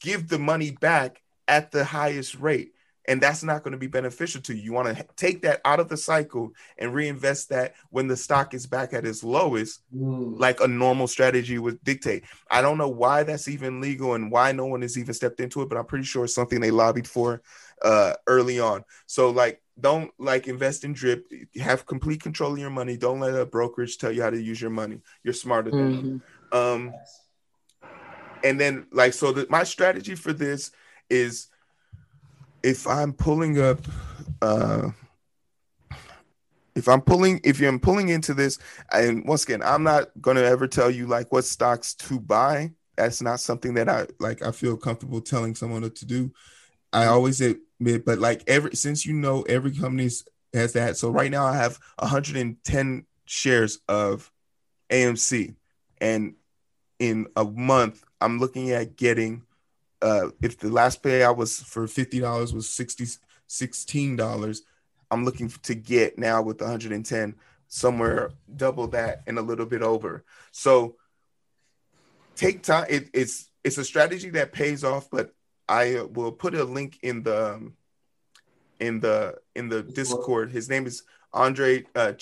give 0.00 0.28
the 0.28 0.38
money 0.38 0.72
back 0.82 1.22
at 1.48 1.72
the 1.72 1.82
highest 1.82 2.34
rate 2.34 2.74
and 3.08 3.20
that's 3.20 3.42
not 3.42 3.62
going 3.62 3.72
to 3.72 3.78
be 3.78 3.88
beneficial 3.88 4.40
to 4.42 4.54
you. 4.54 4.62
You 4.62 4.72
want 4.72 4.96
to 4.96 5.06
take 5.16 5.42
that 5.42 5.60
out 5.64 5.80
of 5.80 5.88
the 5.88 5.96
cycle 5.96 6.52
and 6.78 6.94
reinvest 6.94 7.48
that 7.48 7.74
when 7.90 8.06
the 8.06 8.16
stock 8.16 8.54
is 8.54 8.66
back 8.66 8.92
at 8.92 9.04
its 9.04 9.24
lowest, 9.24 9.82
mm. 9.94 10.38
like 10.38 10.60
a 10.60 10.68
normal 10.68 11.08
strategy 11.08 11.58
would 11.58 11.82
dictate. 11.82 12.24
I 12.50 12.62
don't 12.62 12.78
know 12.78 12.88
why 12.88 13.24
that's 13.24 13.48
even 13.48 13.80
legal 13.80 14.14
and 14.14 14.30
why 14.30 14.52
no 14.52 14.66
one 14.66 14.82
has 14.82 14.96
even 14.96 15.14
stepped 15.14 15.40
into 15.40 15.62
it, 15.62 15.68
but 15.68 15.78
I'm 15.78 15.86
pretty 15.86 16.04
sure 16.04 16.24
it's 16.24 16.34
something 16.34 16.60
they 16.60 16.70
lobbied 16.70 17.08
for 17.08 17.42
uh, 17.82 18.14
early 18.26 18.60
on. 18.60 18.84
So, 19.06 19.30
like, 19.30 19.60
don't 19.80 20.12
like 20.18 20.46
invest 20.48 20.84
in 20.84 20.92
drip. 20.92 21.26
Have 21.60 21.86
complete 21.86 22.22
control 22.22 22.52
of 22.52 22.58
your 22.58 22.70
money. 22.70 22.96
Don't 22.96 23.20
let 23.20 23.34
a 23.34 23.46
brokerage 23.46 23.98
tell 23.98 24.12
you 24.12 24.22
how 24.22 24.30
to 24.30 24.40
use 24.40 24.60
your 24.60 24.70
money. 24.70 25.00
You're 25.24 25.34
smarter 25.34 25.70
than 25.70 25.92
mm-hmm. 25.92 26.08
them. 26.08 26.22
Um, 26.52 26.94
and 28.44 28.60
then, 28.60 28.86
like, 28.92 29.14
so 29.14 29.32
the, 29.32 29.46
my 29.48 29.64
strategy 29.64 30.14
for 30.14 30.32
this 30.32 30.70
is 31.10 31.48
if 32.62 32.86
I'm 32.86 33.12
pulling 33.12 33.60
up, 33.60 33.78
uh, 34.40 34.90
if 36.74 36.88
I'm 36.88 37.00
pulling, 37.00 37.40
if 37.44 37.60
you're 37.60 37.76
pulling 37.78 38.08
into 38.08 38.34
this, 38.34 38.58
and 38.92 39.26
once 39.26 39.44
again, 39.44 39.62
I'm 39.62 39.82
not 39.82 40.08
going 40.20 40.36
to 40.36 40.44
ever 40.44 40.66
tell 40.66 40.90
you 40.90 41.06
like 41.06 41.32
what 41.32 41.44
stocks 41.44 41.94
to 41.94 42.18
buy. 42.18 42.72
That's 42.96 43.22
not 43.22 43.40
something 43.40 43.74
that 43.74 43.88
I 43.88 44.06
like. 44.20 44.42
I 44.42 44.52
feel 44.52 44.76
comfortable 44.76 45.20
telling 45.20 45.54
someone 45.54 45.82
to 45.88 46.06
do. 46.06 46.32
I 46.92 47.06
always 47.06 47.40
admit, 47.40 48.04
but 48.04 48.18
like 48.18 48.42
every 48.46 48.74
since 48.76 49.06
you 49.06 49.14
know 49.14 49.42
every 49.42 49.72
company 49.72 50.10
has 50.52 50.72
that. 50.74 50.96
So 50.96 51.10
right 51.10 51.30
now 51.30 51.46
I 51.46 51.56
have 51.56 51.78
110 51.98 53.06
shares 53.24 53.80
of 53.88 54.30
AMC, 54.90 55.54
and 56.00 56.34
in 56.98 57.26
a 57.36 57.44
month 57.44 58.04
I'm 58.20 58.38
looking 58.38 58.70
at 58.70 58.96
getting 58.96 59.42
uh, 60.02 60.30
if 60.42 60.58
the 60.58 60.68
last 60.68 61.02
payout 61.02 61.36
was 61.36 61.60
for 61.60 61.86
fifty 61.86 62.20
dollars 62.20 62.52
was 62.52 62.68
60 62.68 63.06
16 63.46 64.16
dollars, 64.16 64.62
I'm 65.10 65.24
looking 65.24 65.48
to 65.48 65.74
get 65.74 66.18
now 66.18 66.42
with 66.42 66.60
110 66.60 67.34
somewhere 67.68 68.30
double 68.54 68.86
that 68.88 69.22
and 69.26 69.38
a 69.38 69.42
little 69.42 69.64
bit 69.64 69.82
over. 69.82 70.24
So 70.50 70.96
take 72.34 72.62
time. 72.62 72.86
It, 72.88 73.08
it's 73.14 73.50
it's 73.64 73.78
a 73.78 73.84
strategy 73.84 74.30
that 74.30 74.52
pays 74.52 74.84
off, 74.84 75.08
but 75.10 75.34
I 75.68 76.02
will 76.12 76.32
put 76.32 76.54
a 76.54 76.64
link 76.64 76.98
in 77.02 77.22
the 77.22 77.54
um, 77.54 77.74
in 78.80 79.00
the 79.00 79.38
in 79.54 79.68
the 79.68 79.82
Discord. 79.82 80.50
His 80.50 80.68
name 80.68 80.86
is 80.86 81.04
Andrei 81.32 81.84
uh, 81.94 82.12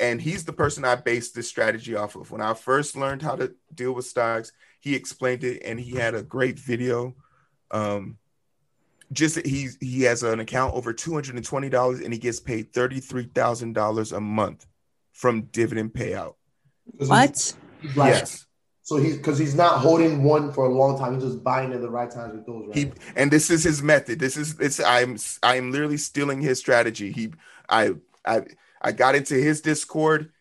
and 0.00 0.20
he's 0.20 0.44
the 0.44 0.52
person 0.52 0.84
I 0.84 0.94
based 0.94 1.34
this 1.34 1.48
strategy 1.48 1.96
off 1.96 2.14
of. 2.14 2.30
When 2.30 2.40
I 2.40 2.54
first 2.54 2.96
learned 2.96 3.22
how 3.22 3.36
to 3.36 3.54
deal 3.74 3.92
with 3.92 4.06
stocks, 4.06 4.52
he 4.78 4.94
explained 4.94 5.44
it, 5.44 5.62
and 5.64 5.78
he 5.78 5.96
had 5.96 6.14
a 6.14 6.22
great 6.22 6.58
video. 6.58 7.14
Um, 7.70 8.18
just 9.12 9.44
he 9.46 9.68
he 9.80 10.02
has 10.02 10.22
an 10.22 10.40
account 10.40 10.74
over 10.74 10.92
two 10.92 11.14
hundred 11.14 11.36
and 11.36 11.44
twenty 11.44 11.68
dollars, 11.68 12.00
and 12.00 12.12
he 12.12 12.18
gets 12.18 12.40
paid 12.40 12.72
thirty 12.72 13.00
three 13.00 13.30
thousand 13.34 13.72
dollars 13.72 14.12
a 14.12 14.20
month 14.20 14.66
from 15.12 15.42
dividend 15.42 15.92
payout. 15.92 16.34
What? 16.98 17.54
Yes. 17.96 18.46
So 18.82 18.96
he's 18.96 19.18
because 19.18 19.38
he's 19.38 19.54
not 19.54 19.80
holding 19.80 20.22
one 20.22 20.50
for 20.52 20.64
a 20.64 20.72
long 20.72 20.98
time. 20.98 21.14
He's 21.14 21.22
just 21.22 21.44
buying 21.44 21.72
at 21.74 21.82
the 21.82 21.90
right 21.90 22.10
times 22.10 22.34
with 22.34 22.46
those. 22.46 22.68
Right? 22.68 22.76
He 22.76 22.92
and 23.16 23.30
this 23.30 23.50
is 23.50 23.62
his 23.62 23.82
method. 23.82 24.18
This 24.18 24.36
is 24.36 24.58
it's 24.60 24.80
I'm 24.80 25.18
I'm 25.42 25.72
literally 25.72 25.98
stealing 25.98 26.40
his 26.40 26.58
strategy. 26.58 27.12
He 27.12 27.32
I 27.68 27.94
I 28.24 28.42
I 28.80 28.92
got 28.92 29.14
into 29.14 29.34
his 29.34 29.60
Discord. 29.60 30.32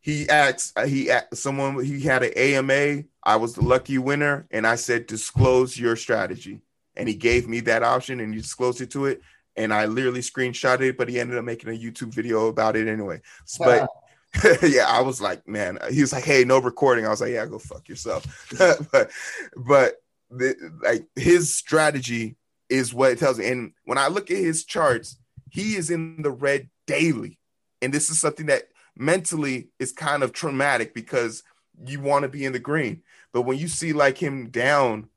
He 0.00 0.28
asked 0.28 0.76
he 0.80 1.10
asked 1.10 1.36
someone 1.36 1.84
he 1.84 2.00
had 2.00 2.24
an 2.24 2.32
AMA 2.36 3.04
I 3.22 3.36
was 3.36 3.54
the 3.54 3.62
lucky 3.62 3.98
winner, 3.98 4.46
and 4.50 4.66
I 4.66 4.76
said, 4.76 5.06
disclose 5.06 5.78
your 5.78 5.96
strategy. 5.96 6.62
And 6.96 7.08
he 7.08 7.14
gave 7.14 7.48
me 7.48 7.60
that 7.60 7.82
option, 7.82 8.20
and 8.20 8.34
he 8.34 8.40
disclosed 8.40 8.80
it 8.80 8.90
to 8.90 9.06
it. 9.06 9.22
And 9.56 9.72
I 9.72 9.86
literally 9.86 10.20
screenshot 10.20 10.80
it, 10.80 10.96
but 10.96 11.08
he 11.08 11.20
ended 11.20 11.38
up 11.38 11.44
making 11.44 11.70
a 11.70 11.78
YouTube 11.78 12.12
video 12.12 12.48
about 12.48 12.76
it 12.76 12.88
anyway. 12.88 13.20
But 13.58 13.88
yeah, 14.62 14.86
I 14.88 15.00
was 15.00 15.20
like, 15.20 15.46
man, 15.46 15.78
he 15.90 16.00
was 16.00 16.12
like, 16.12 16.24
hey, 16.24 16.44
no 16.44 16.58
recording. 16.58 17.06
I 17.06 17.10
was 17.10 17.20
like, 17.20 17.32
yeah, 17.32 17.46
go 17.46 17.58
fuck 17.58 17.88
yourself. 17.88 18.24
but 18.92 19.10
but 19.56 19.96
the, 20.30 20.54
like 20.82 21.06
his 21.16 21.54
strategy 21.54 22.36
is 22.68 22.94
what 22.94 23.12
it 23.12 23.18
tells 23.18 23.38
me. 23.38 23.48
And 23.48 23.72
when 23.84 23.98
I 23.98 24.08
look 24.08 24.30
at 24.30 24.38
his 24.38 24.64
charts, 24.64 25.18
he 25.50 25.76
is 25.76 25.90
in 25.90 26.22
the 26.22 26.30
red 26.30 26.70
daily. 26.86 27.38
And 27.82 27.92
this 27.92 28.08
is 28.08 28.18
something 28.18 28.46
that 28.46 28.64
mentally 28.96 29.68
is 29.78 29.92
kind 29.92 30.22
of 30.22 30.32
traumatic 30.32 30.94
because 30.94 31.42
you 31.86 32.00
want 32.00 32.22
to 32.22 32.28
be 32.28 32.44
in 32.44 32.52
the 32.52 32.58
green. 32.58 33.02
But 33.32 33.42
when 33.42 33.58
you 33.58 33.68
see 33.68 33.92
like 33.92 34.18
him 34.18 34.48
down 34.50 35.08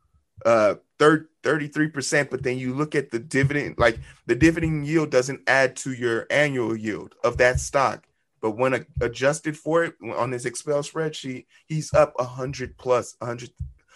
uh 0.46 0.76
33%, 0.98 2.30
but 2.30 2.44
then 2.44 2.58
you 2.58 2.74
look 2.74 2.96
at 2.96 3.12
the 3.12 3.20
dividend, 3.20 3.76
like 3.78 4.00
the 4.26 4.36
dividend 4.36 4.88
yield 4.88 5.10
doesn't 5.10 5.42
add 5.48 5.76
to 5.78 5.92
your 5.92 6.26
annual 6.30 6.76
yield 6.76 7.16
of 7.24 7.38
that 7.38 7.60
stock. 7.60 8.08
But 8.42 8.52
when 8.52 8.74
a, 8.74 8.86
adjusted 9.02 9.58
for 9.58 9.84
it 9.84 9.96
on 10.16 10.32
his 10.32 10.46
Excel 10.46 10.84
spreadsheet, 10.84 11.46
he's 11.66 11.94
up 11.94 12.14
100 12.18 12.78
plus, 12.78 13.16
100, 13.20 13.50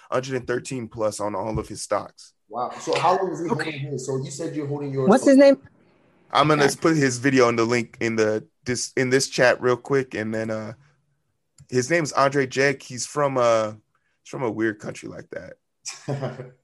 113 0.10 0.88
plus 0.88 1.20
on 1.20 1.36
all 1.36 1.60
of 1.60 1.68
his 1.68 1.82
stocks. 1.82 2.34
Wow. 2.50 2.72
So 2.80 2.98
how 3.00 3.18
long 3.18 3.32
is 3.32 3.42
he 3.42 3.48
Okay. 3.50 3.64
holding 3.64 3.80
his? 3.80 4.06
So 4.06 4.18
you 4.18 4.32
said 4.32 4.56
you're 4.56 4.68
holding 4.68 4.92
yours. 4.92 5.08
What's 5.10 5.26
his 5.26 5.38
name? 5.38 5.62
I'm 6.32 6.48
gonna 6.48 6.66
Okay. 6.66 6.76
put 6.82 6.98
his 6.98 7.18
video 7.18 7.48
in 7.50 7.56
the 7.56 7.66
link 7.66 7.98
in 8.00 8.16
the 8.16 8.46
this 8.66 8.92
in 8.98 9.10
this 9.10 9.30
chat 9.30 9.62
real 9.62 9.78
quick, 9.78 10.14
and 10.14 10.34
then 10.34 10.50
uh, 10.50 10.74
his 11.70 11.90
name 11.90 12.04
is 12.04 12.12
Andrei 12.14 12.48
Jikh. 12.48 12.84
He's 12.84 13.06
from 13.06 13.38
uh, 13.38 13.72
he's 13.72 14.30
from 14.30 14.44
a 14.44 14.52
weird 14.52 14.80
country 14.80 15.10
like 15.10 15.30
that. 15.32 16.54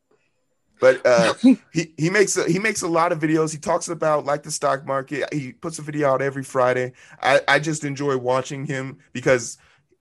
But 0.79 1.05
uh, 1.05 1.33
he 1.71 1.93
he 1.97 2.09
makes 2.09 2.37
a, 2.37 2.49
he 2.49 2.59
makes 2.59 2.81
a 2.81 2.87
lot 2.87 3.11
of 3.11 3.19
videos. 3.19 3.51
He 3.51 3.57
talks 3.57 3.87
about 3.87 4.25
like 4.25 4.43
the 4.43 4.51
stock 4.51 4.85
market. 4.85 5.33
He 5.33 5.53
puts 5.53 5.79
a 5.79 5.81
video 5.81 6.09
out 6.09 6.21
every 6.21 6.43
Friday. 6.43 6.93
I, 7.21 7.41
I 7.47 7.59
just 7.59 7.83
enjoy 7.83 8.17
watching 8.17 8.65
him 8.65 8.99
because 9.13 9.57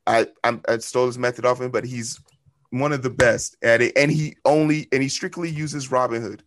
I 0.06 0.26
I'm, 0.42 0.62
I 0.68 0.78
stole 0.78 1.06
his 1.06 1.18
method 1.18 1.46
off 1.46 1.60
him, 1.60 1.70
but 1.70 1.84
he's 1.84 2.20
one 2.70 2.92
of 2.92 3.02
the 3.02 3.10
best 3.10 3.56
at 3.62 3.82
it. 3.82 3.96
And 3.96 4.10
he 4.10 4.36
only 4.44 4.88
and 4.92 5.02
he 5.02 5.08
strictly 5.08 5.48
uses 5.48 5.88
Robinhood. 5.88 6.40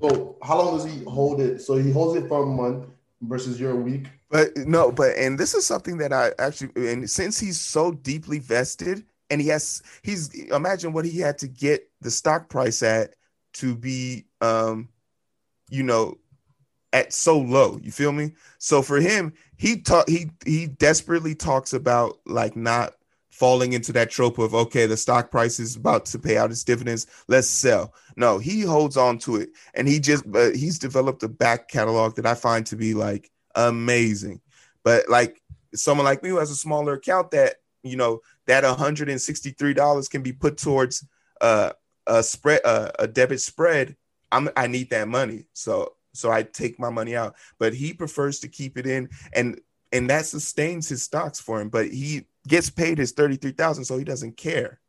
so 0.00 0.38
how 0.42 0.58
long 0.58 0.76
does 0.76 0.86
he 0.86 1.04
hold 1.04 1.40
it? 1.40 1.60
So 1.60 1.76
he 1.76 1.90
holds 1.90 2.16
it 2.22 2.28
for 2.28 2.44
a 2.44 2.46
month 2.46 2.86
versus 3.22 3.60
your 3.60 3.76
week. 3.76 4.06
But 4.30 4.56
no, 4.56 4.92
but 4.92 5.16
and 5.16 5.38
this 5.38 5.54
is 5.54 5.66
something 5.66 5.98
that 5.98 6.12
I 6.12 6.32
actually 6.38 6.70
and 6.90 7.08
since 7.08 7.38
he's 7.38 7.60
so 7.60 7.92
deeply 7.92 8.38
vested 8.38 9.04
and 9.30 9.40
he 9.40 9.48
has 9.48 9.82
he's 10.02 10.34
imagine 10.50 10.92
what 10.92 11.04
he 11.04 11.18
had 11.18 11.38
to 11.38 11.48
get 11.48 11.88
the 12.00 12.10
stock 12.10 12.48
price 12.48 12.82
at 12.82 13.14
to 13.54 13.74
be 13.74 14.26
um 14.40 14.88
you 15.70 15.82
know 15.82 16.16
at 16.92 17.12
so 17.12 17.38
low 17.38 17.78
you 17.82 17.92
feel 17.92 18.12
me 18.12 18.32
so 18.58 18.82
for 18.82 19.00
him 19.00 19.32
he 19.56 19.80
talk 19.80 20.08
he 20.08 20.30
he 20.44 20.66
desperately 20.66 21.34
talks 21.34 21.72
about 21.72 22.18
like 22.26 22.56
not 22.56 22.94
falling 23.40 23.72
into 23.72 23.90
that 23.90 24.10
trope 24.10 24.36
of 24.36 24.54
okay 24.54 24.84
the 24.84 24.98
stock 24.98 25.30
price 25.30 25.58
is 25.58 25.74
about 25.74 26.04
to 26.04 26.18
pay 26.18 26.36
out 26.36 26.50
its 26.50 26.62
dividends 26.62 27.06
let's 27.26 27.48
sell. 27.48 27.94
No 28.14 28.38
he 28.38 28.60
holds 28.60 28.98
on 28.98 29.16
to 29.20 29.36
it. 29.36 29.48
And 29.72 29.88
he 29.88 29.98
just 29.98 30.30
but 30.30 30.54
he's 30.54 30.78
developed 30.78 31.22
a 31.22 31.28
back 31.28 31.66
catalog 31.68 32.16
that 32.16 32.26
i 32.26 32.34
find 32.34 32.66
to 32.66 32.76
be 32.76 32.92
like 32.92 33.30
amazing. 33.54 34.42
But 34.84 35.08
like 35.08 35.40
someone 35.74 36.04
like 36.04 36.22
me 36.22 36.28
who 36.28 36.36
has 36.36 36.50
a 36.50 36.54
smaller 36.54 36.92
account 36.92 37.30
that 37.30 37.54
you 37.82 37.96
know 37.96 38.20
that 38.46 38.62
$163 38.62 40.10
can 40.10 40.22
be 40.22 40.32
put 40.32 40.58
towards 40.58 41.06
uh, 41.40 41.72
a 42.06 42.22
spread 42.22 42.60
uh, 42.66 42.90
a 42.98 43.06
debit 43.08 43.40
spread 43.40 43.96
i'm 44.32 44.50
i 44.54 44.66
need 44.66 44.90
that 44.90 45.08
money. 45.08 45.46
So 45.54 45.94
so 46.12 46.30
i 46.30 46.42
take 46.42 46.78
my 46.78 46.90
money 46.90 47.16
out. 47.16 47.36
But 47.58 47.72
he 47.72 47.94
prefers 47.94 48.38
to 48.40 48.48
keep 48.48 48.76
it 48.76 48.86
in 48.86 49.08
and 49.32 49.58
and 49.92 50.10
that 50.10 50.26
sustains 50.26 50.90
his 50.90 51.02
stocks 51.02 51.40
for 51.40 51.58
him. 51.58 51.70
But 51.70 51.88
he 51.88 52.26
gets 52.48 52.70
paid 52.70 52.98
his 52.98 53.12
33000 53.12 53.84
so 53.84 53.98
he 53.98 54.04
doesn't 54.04 54.36
care. 54.36 54.80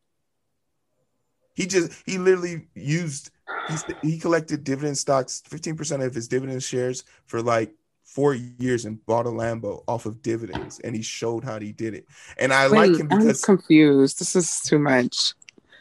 He 1.54 1.66
just 1.66 1.92
he 2.06 2.18
literally 2.18 2.68
used 2.74 3.30
he's, 3.68 3.84
he 4.00 4.18
collected 4.18 4.64
dividend 4.64 4.96
stocks 4.98 5.42
15% 5.48 6.04
of 6.04 6.14
his 6.14 6.28
dividend 6.28 6.62
shares 6.62 7.04
for 7.26 7.42
like 7.42 7.74
four 8.04 8.34
years 8.34 8.84
and 8.84 9.04
bought 9.06 9.26
a 9.26 9.30
lambo 9.30 9.84
off 9.86 10.06
of 10.06 10.22
dividends 10.22 10.78
and 10.80 10.94
he 10.96 11.02
showed 11.02 11.44
how 11.44 11.58
he 11.58 11.72
did 11.72 11.94
it. 11.94 12.06
And 12.38 12.52
i 12.52 12.66
like 12.66 12.90
Wait, 12.90 13.00
him 13.00 13.08
I'm 13.10 13.18
because 13.18 13.42
confused. 13.42 14.18
This 14.18 14.34
is 14.34 14.60
too 14.60 14.78
much. 14.78 15.34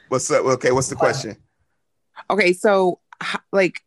what's 0.09 0.29
up? 0.29 0.45
Okay 0.45 0.71
what's 0.71 0.89
the 0.89 0.95
question? 0.95 1.37
Okay, 2.29 2.53
so 2.53 2.99
like 3.51 3.81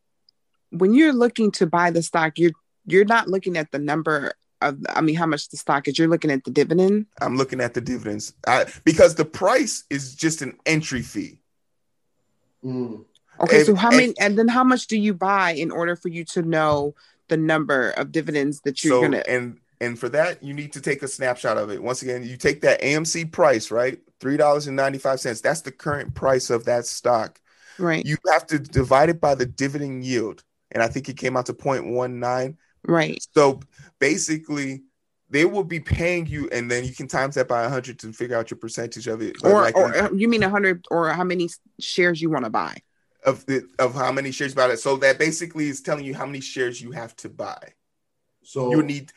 when 0.71 0.95
you're 0.95 1.13
looking 1.13 1.51
to 1.53 1.67
buy 1.67 1.91
the 1.91 2.03
stock, 2.03 2.39
you're 2.39 2.53
you're 2.87 3.05
not 3.05 3.29
looking 3.29 3.57
at 3.57 3.71
the 3.71 3.79
number 3.79 4.33
of 4.69 4.79
I 4.89 5.01
mean 5.01 5.15
how 5.17 5.27
much 5.27 5.49
the 5.51 5.57
stock 5.57 5.87
is. 5.89 5.99
You're 5.99 6.09
looking 6.09 6.31
at 6.31 6.45
the 6.45 6.51
dividend. 6.51 7.07
I'm 7.21 7.37
looking 7.37 7.61
at 7.61 7.75
the 7.75 7.81
dividends 7.81 8.33
I, 8.47 8.67
because 8.85 9.15
the 9.15 9.25
price 9.25 9.85
is 9.91 10.15
just 10.15 10.43
an 10.43 10.57
entry 10.67 11.03
fee. 11.03 11.39
Mm. 12.65 13.05
Okay, 13.41 13.61
If- 13.61 13.67
so 13.67 13.75
how 13.75 13.91
if- 13.91 13.97
many 13.97 14.15
and 14.19 14.39
then 14.39 14.49
how 14.49 14.65
much 14.65 14.87
do 14.87 14.97
you 14.99 15.15
buy 15.15 15.53
in 15.53 15.71
order 15.71 15.97
for 15.97 16.09
you 16.09 16.25
to 16.27 16.43
know 16.43 16.95
the 17.29 17.37
number 17.37 17.91
of 17.91 18.13
dividends 18.13 18.61
that 18.63 18.83
you're 18.85 18.95
So 18.97 19.03
gonna 19.03 19.23
and 19.27 19.59
and 19.81 19.99
for 19.99 20.09
that 20.11 20.43
you 20.43 20.55
need 20.55 20.73
to 20.75 20.81
take 20.81 21.03
a 21.03 21.09
snapshot 21.09 21.59
of 21.59 21.71
it. 21.71 21.83
Once 21.83 22.03
again, 22.03 22.23
you 22.23 22.37
take 22.37 22.61
that 22.63 22.81
AMC 22.81 23.33
price, 23.33 23.71
right? 23.71 23.99
Three 24.21 24.37
dollars 24.37 24.67
and 24.67 24.77
ninety 24.77 24.99
five 24.99 25.21
cents. 25.21 25.41
That's 25.41 25.63
the 25.63 25.73
current 25.73 26.15
price 26.15 26.49
of 26.51 26.65
that 26.67 26.87
stock. 26.87 27.41
right, 27.79 28.05
You 28.07 28.17
have 28.33 28.47
to 28.49 28.59
divide 28.59 29.09
it 29.09 29.21
by 29.21 29.35
the 29.35 29.47
dividend 29.47 30.05
yield, 30.05 30.45
and 30.71 30.83
I 30.83 30.87
think 30.87 31.09
it 31.09 31.17
came 31.17 31.37
out 31.37 31.47
to 31.47 31.55
0.19. 31.55 32.57
right. 32.87 33.25
So 33.35 33.61
basically, 33.99 34.83
they 35.31 35.45
will 35.45 35.65
be 35.65 35.81
paying 35.81 36.27
you, 36.27 36.49
and 36.51 36.71
then 36.71 36.85
you 36.85 36.95
can 36.95 37.09
times 37.09 37.35
that 37.35 37.49
by 37.49 37.69
hundred 37.69 37.99
to 38.01 38.13
figure 38.13 38.37
out 38.37 38.51
your 38.51 38.59
percentage 38.59 39.07
of 39.07 39.23
it. 39.23 39.37
Or 39.45 39.63
like- 39.63 39.77
or 39.77 40.11
you 40.15 40.29
mean 40.29 40.43
a 40.43 40.49
hundred 40.49 40.85
or 40.91 41.09
how 41.11 41.25
many 41.25 41.49
shares 41.81 42.21
you 42.21 42.31
want 42.31 42.45
to 42.45 42.51
buy? 42.51 42.77
of 43.25 43.47
the 43.47 43.67
of 43.79 43.95
how 43.95 44.13
many 44.13 44.31
shares 44.31 44.53
you 44.53 44.57
buy 44.57 44.69
it. 44.69 44.79
So 44.79 44.97
that 44.99 45.19
basically 45.19 45.69
is 45.69 45.81
telling 45.81 46.05
you 46.05 46.15
how 46.15 46.27
many 46.27 46.41
shares 46.41 46.81
you 46.81 46.91
have 46.93 47.17
to 47.17 47.29
buy. 47.29 47.73
So 48.43 48.71
you 48.71 48.83
need 48.83 49.13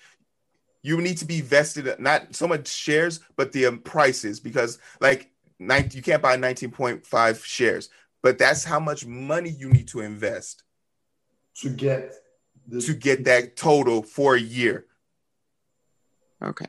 you 0.81 1.01
need 1.01 1.17
to 1.17 1.25
be 1.25 1.41
vested 1.41 1.99
not 1.99 2.33
so 2.35 2.47
much 2.47 2.67
shares 2.67 3.19
but 3.35 3.51
the 3.51 3.65
um, 3.65 3.79
prices 3.79 4.39
because 4.39 4.79
like 5.01 5.31
nine, 5.59 5.89
you 5.91 6.01
can't 6.01 6.21
buy 6.21 6.37
19.5 6.37 7.43
shares 7.43 7.89
but 8.23 8.37
that's 8.37 8.63
how 8.63 8.79
much 8.79 9.05
money 9.05 9.49
you 9.49 9.69
need 9.69 9.87
to 9.89 9.99
invest 9.99 10.63
to 11.55 11.69
get 11.69 12.13
the 12.67 12.81
to 12.81 12.93
get 12.93 13.23
that 13.25 13.55
total 13.55 14.03
for 14.03 14.35
a 14.35 14.39
year 14.39 14.85
Okay. 16.41 16.65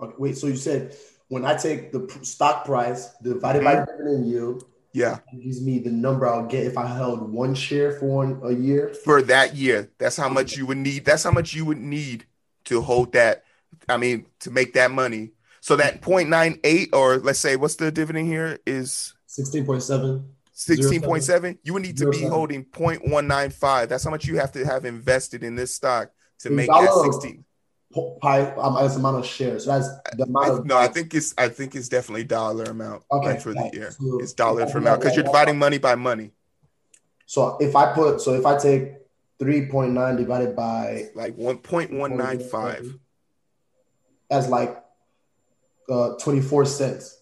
Okay, 0.00 0.14
wait, 0.18 0.36
so 0.36 0.46
you 0.46 0.56
said 0.56 0.96
when 1.28 1.44
I 1.44 1.54
take 1.56 1.92
the 1.92 2.08
stock 2.22 2.64
price 2.64 3.10
divided 3.22 3.62
by 3.64 3.74
Mm-hmm. 3.76 3.90
dividend 3.92 4.26
yield, 4.26 4.64
yeah 4.94 5.18
it 5.32 5.42
gives 5.42 5.60
me 5.62 5.78
the 5.78 5.90
number 5.90 6.26
I'll 6.28 6.46
get 6.46 6.66
if 6.66 6.76
I 6.76 6.86
held 6.86 7.30
one 7.32 7.54
share 7.54 7.92
for 7.92 8.06
one, 8.06 8.40
a 8.44 8.52
year. 8.52 8.92
for 8.94 9.22
that 9.22 9.54
year 9.54 9.90
that's 9.98 10.16
how 10.16 10.28
much 10.28 10.56
you 10.56 10.66
would 10.66 10.76
need 10.78 11.04
that's 11.04 11.22
how 11.24 11.30
much 11.30 11.54
you 11.54 11.64
would 11.64 11.78
need 11.78 12.26
to 12.64 12.80
hold 12.82 13.12
that 13.12 13.44
i 13.88 13.96
mean 13.96 14.26
to 14.40 14.50
make 14.50 14.74
that 14.74 14.90
money 14.90 15.30
so 15.60 15.76
that 15.76 16.02
0.98 16.02 16.88
or 16.92 17.16
let's 17.18 17.38
say 17.38 17.56
what's 17.56 17.76
the 17.76 17.90
dividend 17.90 18.28
here 18.28 18.58
is 18.66 19.14
16.7. 19.28 20.24
16.7 20.68 21.58
you 21.62 21.72
would 21.72 21.82
need 21.82 21.96
to 21.98 22.08
be 22.10 22.22
holding 22.22 22.64
0.195 22.64 23.88
that's 23.88 24.04
how 24.04 24.10
much 24.10 24.26
you 24.26 24.36
have 24.36 24.52
to 24.52 24.64
have 24.64 24.84
invested 24.84 25.42
in 25.42 25.54
this 25.56 25.74
stock 25.74 26.10
to 26.40 26.48
In 26.48 26.56
make 26.56 26.68
that 26.68 26.84
dollar- 26.84 27.12
16 27.12 27.44
po- 27.92 28.18
Pi, 28.20 28.40
um, 28.52 28.76
as 28.78 28.96
amount 28.96 29.18
of 29.18 29.26
shares. 29.26 29.64
So 29.64 29.72
that's 29.72 29.88
the 30.16 30.24
amount 30.24 30.46
I, 30.46 30.48
of 30.50 30.66
no 30.66 30.78
i 30.78 30.88
think 30.88 31.14
it's 31.14 31.34
i 31.36 31.48
think 31.48 31.74
it's 31.74 31.88
definitely 31.88 32.24
dollar 32.24 32.64
amount 32.64 33.02
Okay, 33.12 33.38
for 33.38 33.52
the 33.52 33.70
year. 33.72 33.90
So 33.90 34.18
it's 34.20 34.32
dollar 34.32 34.66
for 34.66 34.78
amount 34.78 35.00
because 35.00 35.14
you're 35.16 35.24
right 35.24 35.32
dividing 35.32 35.58
money 35.58 35.78
by 35.78 35.94
money. 35.94 36.32
So 37.26 37.56
if 37.60 37.76
I 37.76 37.92
put 37.92 38.20
so 38.20 38.34
if 38.34 38.44
I 38.46 38.58
take 38.58 38.94
3.9 39.40 40.16
divided 40.16 40.54
by 40.54 41.08
like 41.14 41.36
1.195 41.36 42.98
as 44.30 44.48
like 44.48 44.82
uh 45.90 46.14
24 46.14 46.64
cents. 46.64 47.21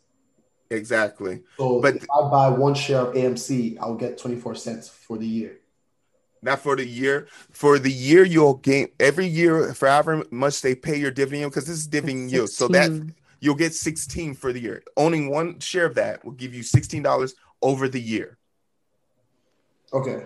Exactly. 0.71 1.43
So 1.59 1.81
But- 1.81 1.97
if 1.97 2.07
I 2.11 2.29
buy 2.31 2.49
one 2.51 2.75
share 2.75 3.01
of 3.01 3.15
AMC, 3.17 3.77
I'll 3.81 3.97
get 3.97 4.19
24 4.19 4.55
cents 4.55 4.89
for 4.89 5.19
the 5.19 5.27
year. 5.27 5.57
not 6.43 6.59
for 6.59 6.75
the 6.75 6.87
year. 6.87 7.29
For 7.53 7.79
the 7.79 7.93
year 7.93 8.25
you'll 8.25 8.55
gain 8.55 8.89
every 8.99 9.27
year 9.27 9.75
for 9.75 9.89
however 9.89 10.25
much 10.31 10.63
they 10.63 10.75
pay 10.75 10.97
your 10.97 11.11
dividend 11.11 11.51
because 11.51 11.67
this 11.67 11.77
is 11.77 11.87
dividend 11.87 12.31
yield. 12.31 12.49
So 12.49 12.67
that 12.69 12.91
you'll 13.41 13.57
get 13.57 13.75
16 13.75 14.33
for 14.33 14.51
the 14.51 14.59
year. 14.61 14.83
Owning 14.97 15.29
one 15.29 15.59
share 15.61 15.85
of 15.85 15.97
that 15.97 16.25
will 16.25 16.33
give 16.33 16.55
you 16.55 16.63
$16 16.63 17.35
over 17.61 17.89
the 17.89 18.01
year. 18.01 18.39
Okay. 19.93 20.25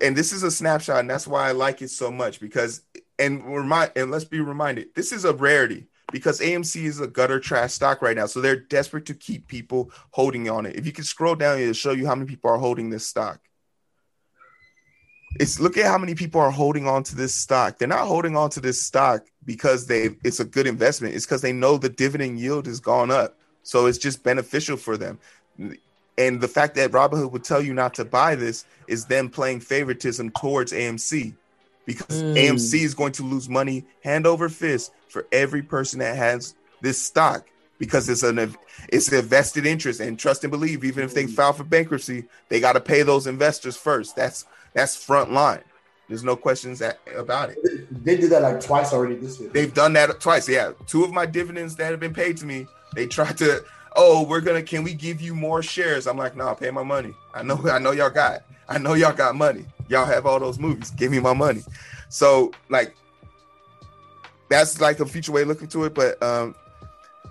and 0.00 0.14
this 0.16 0.32
is 0.32 0.42
a 0.42 0.50
snapshot 0.50 1.00
and 1.00 1.08
that's 1.10 1.26
why 1.26 1.48
i 1.48 1.52
like 1.52 1.80
it 1.80 1.88
so 1.88 2.10
much 2.10 2.38
because 2.38 2.82
and 3.18 3.44
remind 3.46 3.90
and 3.96 4.10
let's 4.10 4.24
be 4.24 4.40
reminded 4.40 4.92
this 4.94 5.10
is 5.12 5.24
a 5.24 5.32
rarity 5.32 5.86
because 6.12 6.40
amc 6.40 6.76
is 6.76 7.00
a 7.00 7.06
gutter 7.06 7.40
trash 7.40 7.72
stock 7.72 8.00
right 8.00 8.16
now 8.16 8.26
so 8.26 8.40
they're 8.40 8.56
desperate 8.60 9.06
to 9.06 9.14
keep 9.14 9.48
people 9.48 9.90
holding 10.10 10.48
on 10.48 10.66
it. 10.66 10.76
If 10.76 10.86
you 10.86 10.92
can 10.92 11.04
scroll 11.04 11.34
down 11.34 11.58
it'll 11.58 11.72
show 11.72 11.92
you 11.92 12.06
how 12.06 12.14
many 12.14 12.28
people 12.28 12.50
are 12.50 12.58
holding 12.58 12.90
this 12.90 13.06
stock. 13.06 13.40
It's 15.38 15.60
look 15.60 15.76
at 15.76 15.86
how 15.86 15.98
many 15.98 16.14
people 16.14 16.40
are 16.40 16.50
holding 16.50 16.86
on 16.86 17.02
to 17.04 17.16
this 17.16 17.34
stock. 17.34 17.78
They're 17.78 17.88
not 17.88 18.06
holding 18.06 18.36
on 18.36 18.50
to 18.50 18.60
this 18.60 18.80
stock 18.80 19.26
because 19.44 19.86
they 19.86 20.10
it's 20.24 20.40
a 20.40 20.44
good 20.44 20.66
investment. 20.66 21.14
It's 21.14 21.26
because 21.26 21.42
they 21.42 21.52
know 21.52 21.76
the 21.76 21.88
dividend 21.88 22.38
yield 22.38 22.66
has 22.66 22.80
gone 22.80 23.10
up 23.10 23.36
so 23.66 23.86
it's 23.86 23.98
just 23.98 24.22
beneficial 24.22 24.76
for 24.76 24.96
them. 24.96 25.18
And 26.18 26.40
the 26.40 26.48
fact 26.48 26.76
that 26.76 26.92
Robinhood 26.92 27.32
would 27.32 27.42
tell 27.42 27.60
you 27.60 27.74
not 27.74 27.94
to 27.94 28.04
buy 28.04 28.36
this 28.36 28.64
is 28.86 29.06
them 29.06 29.28
playing 29.28 29.58
favoritism 29.58 30.30
towards 30.30 30.72
AMC 30.72 31.34
because 31.86 32.22
Mm. 32.22 32.36
AMC 32.36 32.82
is 32.82 32.94
going 32.94 33.12
to 33.12 33.22
lose 33.22 33.48
money 33.48 33.86
hand 34.02 34.26
over 34.26 34.48
fist 34.48 34.92
for 35.08 35.26
every 35.32 35.62
person 35.62 36.00
that 36.00 36.16
has 36.16 36.54
this 36.82 37.00
stock 37.00 37.48
because 37.78 38.08
it's 38.08 38.22
an 38.22 38.54
it's 38.88 39.10
a 39.12 39.22
vested 39.22 39.64
interest. 39.64 40.00
And 40.00 40.18
trust 40.18 40.44
and 40.44 40.50
believe 40.50 40.84
even 40.84 41.04
if 41.04 41.14
they 41.14 41.26
file 41.26 41.52
for 41.54 41.64
bankruptcy 41.64 42.24
they 42.48 42.60
got 42.60 42.74
to 42.74 42.80
pay 42.80 43.02
those 43.02 43.26
investors 43.26 43.76
first. 43.76 44.16
That's 44.16 44.44
that's 44.74 44.96
front 44.96 45.32
line. 45.32 45.62
There's 46.08 46.22
no 46.22 46.36
questions 46.36 46.78
that, 46.78 47.00
about 47.16 47.50
it. 47.50 48.04
They 48.04 48.16
did 48.16 48.30
that 48.30 48.42
like 48.42 48.60
twice 48.60 48.92
already 48.92 49.16
this 49.16 49.40
year. 49.40 49.48
they've 49.48 49.72
done 49.72 49.92
that 49.94 50.20
twice 50.20 50.48
yeah. 50.48 50.72
Two 50.86 51.04
of 51.04 51.12
my 51.12 51.26
dividends 51.26 51.76
that 51.76 51.90
have 51.90 52.00
been 52.00 52.14
paid 52.14 52.36
to 52.38 52.46
me 52.46 52.66
they 52.94 53.06
tried 53.06 53.38
to 53.38 53.64
oh 53.94 54.24
we're 54.24 54.40
gonna 54.40 54.62
can 54.62 54.82
we 54.82 54.92
give 54.92 55.20
you 55.20 55.34
more 55.34 55.62
shares? 55.62 56.06
I'm 56.06 56.16
like 56.16 56.36
no 56.36 56.54
pay 56.54 56.70
my 56.70 56.82
money. 56.82 57.14
I 57.32 57.42
know 57.42 57.60
i 57.70 57.78
know 57.78 57.92
y'all 57.92 58.10
got 58.10 58.42
i 58.68 58.78
know 58.78 58.94
y'all 58.94 59.12
got 59.12 59.36
money 59.36 59.64
y'all 59.88 60.06
have 60.06 60.26
all 60.26 60.40
those 60.40 60.58
movies. 60.58 60.90
Give 60.90 61.10
me 61.10 61.20
my 61.20 61.34
money. 61.34 61.62
So 62.08 62.52
like 62.68 62.94
that's 64.48 64.80
like 64.80 65.00
a 65.00 65.06
future 65.06 65.32
way 65.32 65.44
looking 65.44 65.68
to 65.68 65.84
it 65.84 65.94
but 65.94 66.20
um 66.22 66.54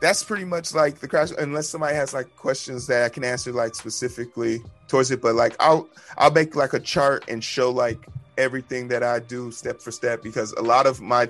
that's 0.02 0.24
pretty 0.24 0.44
much 0.44 0.74
like 0.74 1.00
the 1.00 1.08
crash 1.08 1.32
unless 1.40 1.70
somebody 1.70 1.96
has 1.96 2.14
like 2.14 2.34
questions 2.36 2.88
that 2.88 3.04
i 3.04 3.10
can 3.10 3.24
answer 3.24 3.52
like 3.52 3.76
specifically 3.76 4.62
towards 4.88 5.12
it 5.12 5.22
but 5.22 5.36
like 5.36 5.56
i'll 5.60 5.88
i'll 6.18 6.32
make 6.32 6.56
like 6.56 6.74
a 6.74 6.80
chart 6.80 7.24
and 7.28 7.44
show 7.44 7.70
like 7.72 8.08
everything 8.38 8.88
that 8.88 9.04
i 9.04 9.20
do 9.20 9.52
step 9.52 9.82
for 9.82 9.92
step 9.92 10.22
because 10.22 10.52
a 10.54 10.62
lot 10.62 10.86
of 10.86 11.02
my 11.02 11.28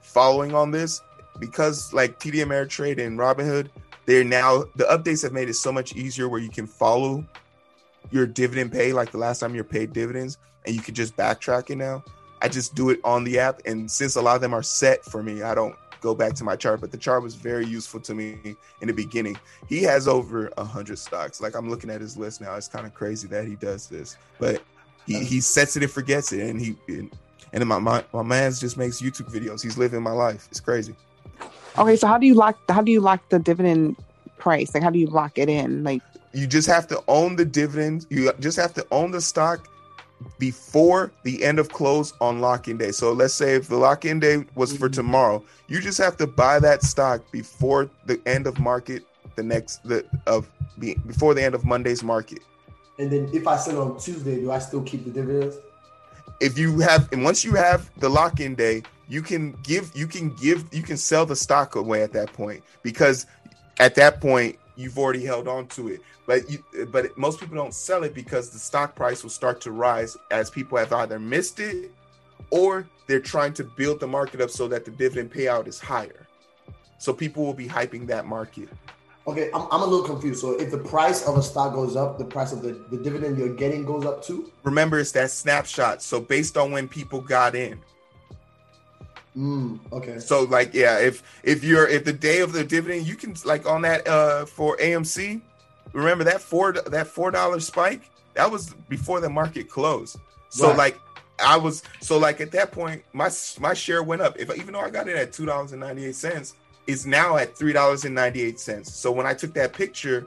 following 0.00 0.54
on 0.54 0.70
this 0.70 1.02
because 1.38 1.92
like 1.92 2.18
td 2.18 2.36
ameritrade 2.36 2.98
and 2.98 3.18
robinhood 3.18 3.68
they're 4.06 4.24
now 4.24 4.64
the 4.76 4.84
updates 4.84 5.22
have 5.22 5.32
made 5.32 5.48
it 5.48 5.54
so 5.54 5.70
much 5.70 5.94
easier 5.94 6.28
where 6.28 6.40
you 6.40 6.48
can 6.48 6.66
follow 6.66 7.24
your 8.10 8.26
dividend 8.26 8.72
pay 8.72 8.94
like 8.94 9.10
the 9.12 9.18
last 9.18 9.40
time 9.40 9.54
you're 9.54 9.64
paid 9.64 9.92
dividends 9.92 10.38
and 10.66 10.74
you 10.74 10.80
can 10.80 10.94
just 10.94 11.16
backtrack 11.16 11.70
it 11.70 11.76
now 11.76 12.02
i 12.42 12.48
just 12.48 12.74
do 12.74 12.90
it 12.90 13.00
on 13.04 13.24
the 13.24 13.38
app 13.38 13.60
and 13.66 13.90
since 13.90 14.16
a 14.16 14.20
lot 14.20 14.36
of 14.36 14.40
them 14.40 14.54
are 14.54 14.62
set 14.62 15.04
for 15.04 15.22
me 15.22 15.42
i 15.42 15.54
don't 15.54 15.74
go 16.00 16.14
back 16.14 16.34
to 16.34 16.44
my 16.44 16.56
chart 16.56 16.80
but 16.80 16.90
the 16.90 16.96
chart 16.96 17.22
was 17.22 17.34
very 17.34 17.66
useful 17.66 18.00
to 18.00 18.14
me 18.14 18.56
in 18.80 18.88
the 18.88 18.92
beginning. 18.92 19.36
He 19.68 19.82
has 19.82 20.06
over 20.06 20.50
a 20.56 20.64
hundred 20.64 20.98
stocks. 20.98 21.40
Like 21.40 21.54
i'm 21.54 21.68
looking 21.68 21.90
at 21.90 22.00
his 22.00 22.16
list 22.16 22.40
now. 22.40 22.54
It's 22.54 22.68
kind 22.68 22.86
of 22.86 22.94
crazy 22.94 23.28
that 23.28 23.46
he 23.46 23.56
does 23.56 23.86
this 23.86 24.16
but 24.38 24.62
he, 25.06 25.24
he 25.24 25.40
sets 25.40 25.76
it 25.76 25.82
and 25.82 25.90
forgets 25.90 26.32
it 26.32 26.48
and 26.48 26.60
he 26.60 26.76
and, 26.88 27.10
and 27.52 27.60
then 27.60 27.68
my, 27.68 27.78
my 27.78 28.04
my 28.12 28.22
man's 28.22 28.60
just 28.60 28.76
makes 28.76 29.00
youtube 29.00 29.30
videos. 29.32 29.62
He's 29.62 29.78
living 29.78 30.02
my 30.02 30.12
life. 30.12 30.48
It's 30.50 30.60
crazy. 30.60 30.94
Okay, 31.76 31.96
so 31.96 32.06
how 32.06 32.18
do 32.18 32.26
you 32.26 32.34
lock 32.34 32.58
how 32.68 32.82
do 32.82 32.92
you 32.92 33.00
lock 33.00 33.28
the 33.28 33.38
dividend 33.38 33.96
price? 34.38 34.74
Like 34.74 34.82
how 34.82 34.90
do 34.90 34.98
you 34.98 35.06
lock 35.06 35.38
it 35.38 35.48
in? 35.48 35.84
Like 35.84 36.02
you 36.32 36.46
just 36.46 36.68
have 36.68 36.86
to 36.88 37.02
own 37.08 37.36
the 37.36 37.44
dividends. 37.44 38.06
You 38.10 38.32
just 38.38 38.58
have 38.58 38.74
to 38.74 38.86
own 38.90 39.10
the 39.10 39.20
stock 39.20 39.68
before 40.38 41.12
the 41.22 41.42
end 41.44 41.58
of 41.58 41.68
close 41.68 42.12
on 42.20 42.40
lock-in 42.40 42.76
day. 42.76 42.92
So 42.92 43.12
let's 43.12 43.34
say 43.34 43.54
if 43.54 43.68
the 43.68 43.76
lock-in 43.76 44.20
day 44.20 44.44
was 44.54 44.76
for 44.76 44.86
mm-hmm. 44.86 44.94
tomorrow, 44.94 45.44
you 45.68 45.80
just 45.80 45.98
have 45.98 46.16
to 46.18 46.26
buy 46.26 46.58
that 46.60 46.82
stock 46.82 47.22
before 47.30 47.90
the 48.06 48.20
end 48.26 48.46
of 48.46 48.58
market, 48.58 49.04
the 49.36 49.42
next 49.42 49.82
the 49.84 50.04
of 50.26 50.50
be, 50.78 50.94
before 51.06 51.34
the 51.34 51.42
end 51.42 51.54
of 51.54 51.64
Monday's 51.64 52.02
market. 52.02 52.40
And 52.98 53.10
then 53.10 53.30
if 53.32 53.46
I 53.46 53.56
sell 53.56 53.82
on 53.82 53.98
Tuesday, 53.98 54.40
do 54.40 54.50
I 54.50 54.58
still 54.58 54.82
keep 54.82 55.04
the 55.04 55.10
dividends? 55.10 55.56
If 56.40 56.58
you 56.58 56.78
have 56.80 57.12
and 57.12 57.24
once 57.24 57.44
you 57.44 57.54
have 57.54 57.90
the 57.98 58.08
lock-in 58.08 58.54
day, 58.54 58.82
you 59.08 59.22
can 59.22 59.52
give 59.62 59.90
you 59.94 60.06
can 60.06 60.34
give 60.36 60.64
you 60.72 60.82
can 60.82 60.96
sell 60.96 61.26
the 61.26 61.36
stock 61.36 61.76
away 61.76 62.02
at 62.02 62.12
that 62.12 62.32
point 62.32 62.62
because 62.82 63.26
at 63.80 63.94
that 63.96 64.20
point 64.20 64.56
you've 64.78 64.98
already 64.98 65.24
held 65.24 65.48
on 65.48 65.66
to 65.66 65.88
it. 65.88 66.00
But 66.26 66.48
you, 66.48 66.62
but 66.90 67.16
most 67.18 67.40
people 67.40 67.56
don't 67.56 67.74
sell 67.74 68.04
it 68.04 68.14
because 68.14 68.50
the 68.50 68.58
stock 68.58 68.94
price 68.94 69.22
will 69.22 69.30
start 69.30 69.60
to 69.62 69.72
rise 69.72 70.16
as 70.30 70.50
people 70.50 70.78
have 70.78 70.92
either 70.92 71.18
missed 71.18 71.58
it 71.58 71.90
or 72.50 72.86
they're 73.06 73.20
trying 73.20 73.52
to 73.54 73.64
build 73.64 74.00
the 74.00 74.06
market 74.06 74.40
up 74.40 74.50
so 74.50 74.68
that 74.68 74.84
the 74.84 74.90
dividend 74.92 75.32
payout 75.32 75.66
is 75.66 75.80
higher. 75.80 76.26
So 76.98 77.12
people 77.12 77.44
will 77.44 77.54
be 77.54 77.66
hyping 77.66 78.06
that 78.06 78.26
market. 78.26 78.68
Okay, 79.26 79.50
I'm, 79.52 79.66
I'm 79.70 79.82
a 79.82 79.86
little 79.86 80.06
confused. 80.06 80.40
So 80.40 80.58
if 80.58 80.70
the 80.70 80.78
price 80.78 81.26
of 81.26 81.36
a 81.36 81.42
stock 81.42 81.74
goes 81.74 81.96
up, 81.96 82.16
the 82.16 82.24
price 82.24 82.52
of 82.52 82.62
the, 82.62 82.84
the 82.90 82.96
dividend 82.96 83.36
you're 83.36 83.54
getting 83.54 83.84
goes 83.84 84.06
up 84.06 84.22
too? 84.22 84.50
Remember, 84.62 84.98
it's 84.98 85.12
that 85.12 85.30
snapshot. 85.30 86.02
So 86.02 86.20
based 86.20 86.56
on 86.56 86.70
when 86.70 86.88
people 86.88 87.20
got 87.20 87.54
in. 87.54 87.80
Mm, 89.38 89.78
okay. 89.92 90.18
So 90.18 90.42
like 90.44 90.74
yeah, 90.74 90.98
if 90.98 91.22
if 91.44 91.62
you're 91.62 91.86
if 91.86 92.04
the 92.04 92.12
day 92.12 92.40
of 92.40 92.52
the 92.52 92.64
dividend, 92.64 93.06
you 93.06 93.14
can 93.14 93.34
like 93.44 93.66
on 93.66 93.82
that 93.82 94.06
uh 94.08 94.46
for 94.46 94.76
AMC, 94.78 95.40
remember 95.92 96.24
that 96.24 96.40
four 96.40 96.72
that 96.72 97.06
four 97.06 97.30
dollar 97.30 97.60
spike 97.60 98.10
that 98.34 98.50
was 98.50 98.74
before 98.88 99.20
the 99.20 99.30
market 99.30 99.68
closed. 99.68 100.18
So 100.48 100.68
Right. 100.70 100.76
like 100.78 101.00
I 101.38 101.56
was 101.56 101.84
so 102.00 102.18
like 102.18 102.40
at 102.40 102.50
that 102.50 102.72
point 102.72 103.04
my 103.12 103.30
my 103.60 103.74
share 103.74 104.02
went 104.02 104.22
up. 104.22 104.36
If 104.40 104.50
even 104.58 104.72
though 104.72 104.80
I 104.80 104.90
got 104.90 105.06
it 105.08 105.16
at 105.16 105.32
two 105.32 105.46
dollars 105.46 105.70
and 105.70 105.80
ninety 105.80 106.06
eight 106.06 106.16
cents, 106.16 106.54
it's 106.88 107.06
now 107.06 107.36
at 107.36 107.56
three 107.56 107.72
dollars 107.72 108.04
and 108.04 108.14
ninety 108.16 108.42
eight 108.42 108.58
cents. 108.58 108.92
So 108.92 109.12
when 109.12 109.24
I 109.26 109.34
took 109.34 109.54
that 109.54 109.72
picture, 109.72 110.26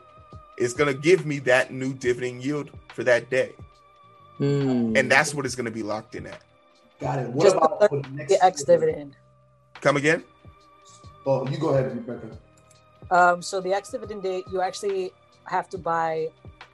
it's 0.57 0.73
gonna 0.73 0.93
give 0.93 1.25
me 1.25 1.39
that 1.39 1.73
new 1.73 1.93
dividend 1.93 2.45
yield 2.45 2.69
for 2.93 3.03
that 3.03 3.29
day, 3.29 3.51
Hmm. 4.37 4.95
and 4.95 5.11
that's 5.11 5.33
what 5.35 5.45
it's 5.45 5.55
gonna 5.55 5.69
be 5.71 5.83
locked 5.83 6.15
in 6.15 6.27
at. 6.27 6.41
Got 7.01 7.19
it. 7.19 7.29
What 7.29 7.43
Just 7.43 7.55
about 7.57 7.79
the- 7.79 7.89
for 7.89 7.99
the 8.01 8.09
next 8.09 8.29
the 8.31 8.45
ex 8.45 8.63
dividend. 8.63 9.15
Come 9.81 9.97
again? 9.97 10.23
Oh, 11.25 11.47
you 11.47 11.57
go 11.57 11.69
ahead, 11.69 11.95
Rebecca. 12.07 12.37
Um, 13.09 13.41
so 13.41 13.59
the 13.59 13.73
ex 13.73 13.89
dividend 13.89 14.23
day, 14.23 14.43
you 14.51 14.61
actually 14.61 15.11
have 15.45 15.67
to 15.69 15.77
buy 15.77 16.29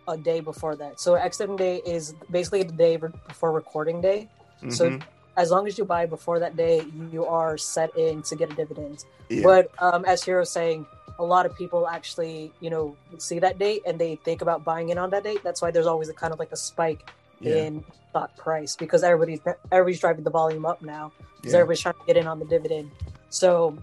a 0.08 0.18
day 0.18 0.40
before 0.42 0.76
that. 0.76 1.00
So 1.00 1.16
ex 1.16 1.38
dividend 1.38 1.60
day 1.60 1.82
is 1.86 2.14
basically 2.30 2.64
the 2.64 2.74
day 2.74 2.98
re- 2.98 3.10
before 3.28 3.52
recording 3.52 4.02
day. 4.02 4.30
So 4.70 4.90
Mhm. 4.90 5.02
as 5.38 5.50
long 5.52 5.68
as 5.68 5.78
you 5.78 5.86
buy 5.86 6.06
before 6.06 6.40
that 6.40 6.56
day, 6.58 6.82
you 7.12 7.26
are 7.26 7.58
set 7.58 7.96
in 7.98 8.22
to 8.24 8.36
get 8.36 8.52
a 8.52 8.56
dividend. 8.56 9.06
Yeah. 9.30 9.44
But 9.44 9.72
um, 9.80 10.04
as 10.06 10.24
Heero 10.24 10.40
was 10.40 10.50
saying, 10.52 10.86
a 11.20 11.24
lot 11.24 11.46
of 11.46 11.56
people 11.56 11.88
actually, 11.88 12.52
you 12.60 12.70
know, 12.70 12.96
see 13.18 13.40
that 13.40 13.58
date 13.58 13.82
and 13.88 13.98
they 14.00 14.16
think 14.18 14.42
about 14.42 14.64
buying 14.64 14.90
in 14.90 14.98
on 14.98 15.10
that 15.12 15.24
date. 15.24 15.42
That's 15.44 15.62
why 15.62 15.72
there's 15.72 15.88
always 15.88 16.10
a 16.10 16.14
kind 16.14 16.32
of 16.34 16.40
like 16.40 16.52
a 16.52 16.56
spike 16.58 17.10
yeah. 17.40 17.56
in 17.56 17.84
stock 18.10 18.36
price 18.38 18.76
because 18.76 19.04
everybody's 19.04 19.40
everybody's 19.72 20.00
driving 20.00 20.24
the 20.24 20.30
volume 20.30 20.66
up 20.66 20.82
now 20.82 21.12
because 21.38 21.54
yeah. 21.54 21.60
everybody's 21.60 21.82
trying 21.82 21.96
to 21.96 22.06
get 22.06 22.18
in 22.18 22.28
on 22.28 22.40
the 22.40 22.46
dividend. 22.46 22.92
So 23.30 23.78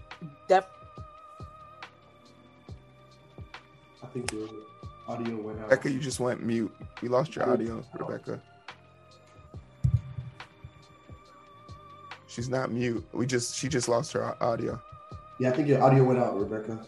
def- 0.47 0.65
I 4.03 4.07
think 4.13 4.31
your 4.31 4.49
audio 5.07 5.35
went 5.37 5.59
out. 5.59 5.69
Rebecca, 5.69 5.91
you 5.91 5.99
just 5.99 6.19
went 6.19 6.43
mute. 6.43 6.73
You 7.01 7.09
lost 7.09 7.35
your 7.35 7.49
audio, 7.49 7.83
Rebecca. 7.97 8.41
She's 12.27 12.49
not 12.49 12.71
mute. 12.71 13.05
We 13.13 13.25
just 13.25 13.55
she 13.55 13.67
just 13.69 13.87
lost 13.87 14.11
her 14.13 14.35
audio. 14.43 14.81
Yeah, 15.39 15.49
I 15.49 15.51
think 15.53 15.67
your 15.67 15.81
audio 15.83 16.03
went 16.03 16.19
out, 16.19 16.37
Rebecca. 16.37 16.85